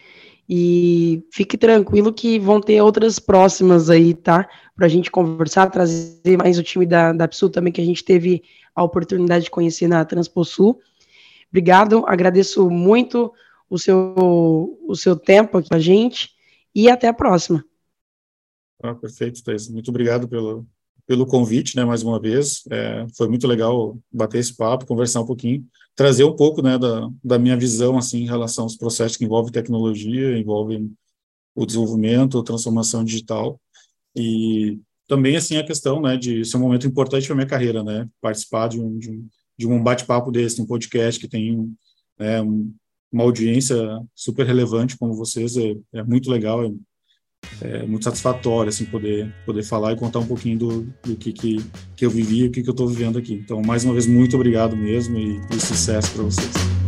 E 0.48 1.22
fique 1.30 1.58
tranquilo 1.58 2.12
que 2.12 2.38
vão 2.38 2.60
ter 2.60 2.80
outras 2.80 3.18
próximas 3.18 3.90
aí, 3.90 4.14
tá? 4.14 4.48
Para 4.74 4.86
a 4.86 4.88
gente 4.88 5.10
conversar, 5.10 5.70
trazer 5.70 6.38
mais 6.38 6.58
o 6.58 6.62
time 6.62 6.86
da, 6.86 7.12
da 7.12 7.28
PSU 7.28 7.50
também, 7.50 7.72
que 7.72 7.80
a 7.80 7.84
gente 7.84 8.02
teve 8.02 8.42
a 8.74 8.82
oportunidade 8.82 9.44
de 9.44 9.50
conhecer 9.50 9.88
na 9.88 10.04
Transposul. 10.04 10.80
Obrigado, 11.50 12.04
agradeço 12.06 12.70
muito 12.70 13.32
o 13.68 13.78
seu, 13.78 14.78
o 14.86 14.94
seu 14.94 15.16
tempo 15.16 15.58
aqui 15.58 15.68
com 15.68 15.74
a 15.74 15.80
gente 15.80 16.30
e 16.74 16.88
até 16.90 17.08
a 17.08 17.12
próxima. 17.12 17.64
Ah, 18.82 18.94
perfeito, 18.94 19.42
Thais. 19.42 19.68
Muito 19.68 19.90
obrigado 19.90 20.28
pelo, 20.28 20.66
pelo 21.08 21.24
convite, 21.24 21.74
né, 21.74 21.86
mais 21.86 22.02
uma 22.02 22.20
vez. 22.20 22.62
É, 22.70 23.06
foi 23.16 23.28
muito 23.28 23.48
legal 23.48 23.98
bater 24.12 24.38
esse 24.40 24.54
papo, 24.54 24.86
conversar 24.86 25.22
um 25.22 25.26
pouquinho, 25.26 25.66
trazer 25.96 26.22
um 26.22 26.36
pouco, 26.36 26.60
né, 26.60 26.78
da, 26.78 27.08
da 27.24 27.38
minha 27.38 27.56
visão, 27.56 27.96
assim, 27.96 28.18
em 28.18 28.26
relação 28.26 28.64
aos 28.64 28.76
processos 28.76 29.16
que 29.16 29.24
envolvem 29.24 29.50
tecnologia, 29.50 30.38
envolvem 30.38 30.94
o 31.54 31.64
desenvolvimento, 31.64 32.38
a 32.38 32.44
transformação 32.44 33.02
digital 33.02 33.58
e 34.14 34.78
também, 35.08 35.34
assim, 35.34 35.56
a 35.56 35.64
questão, 35.64 36.02
né, 36.02 36.18
de 36.18 36.44
ser 36.44 36.58
um 36.58 36.60
momento 36.60 36.86
importante 36.86 37.26
para 37.26 37.34
minha 37.34 37.46
carreira, 37.48 37.82
né, 37.82 38.06
participar 38.20 38.68
de 38.68 38.78
um, 38.78 38.98
de 38.98 39.10
um, 39.10 39.26
de 39.56 39.66
um 39.66 39.82
bate-papo 39.82 40.30
desse, 40.30 40.60
um 40.60 40.66
podcast 40.66 41.18
que 41.18 41.26
tem 41.26 41.74
né, 42.18 42.42
uma 43.10 43.24
audiência 43.24 43.78
super 44.14 44.44
relevante 44.44 44.98
como 44.98 45.14
vocês, 45.14 45.56
é, 45.56 45.74
é 45.94 46.02
muito 46.02 46.30
legal, 46.30 46.62
é 46.62 46.70
é 47.60 47.82
muito 47.84 48.04
satisfatório 48.04 48.68
assim 48.68 48.84
poder 48.84 49.32
poder 49.44 49.62
falar 49.62 49.92
e 49.92 49.96
contar 49.96 50.20
um 50.20 50.26
pouquinho 50.26 50.58
do, 50.58 50.82
do 51.02 51.16
que, 51.16 51.32
que, 51.32 51.64
que 51.96 52.06
eu 52.06 52.10
vivi 52.10 52.44
e 52.44 52.46
o 52.48 52.50
que, 52.50 52.62
que 52.62 52.68
eu 52.68 52.72
estou 52.72 52.86
vivendo 52.86 53.18
aqui. 53.18 53.34
Então, 53.34 53.60
mais 53.62 53.84
uma 53.84 53.92
vez, 53.92 54.06
muito 54.06 54.36
obrigado 54.36 54.76
mesmo 54.76 55.18
e, 55.18 55.40
e 55.50 55.60
sucesso 55.60 56.12
para 56.12 56.22
vocês. 56.24 56.87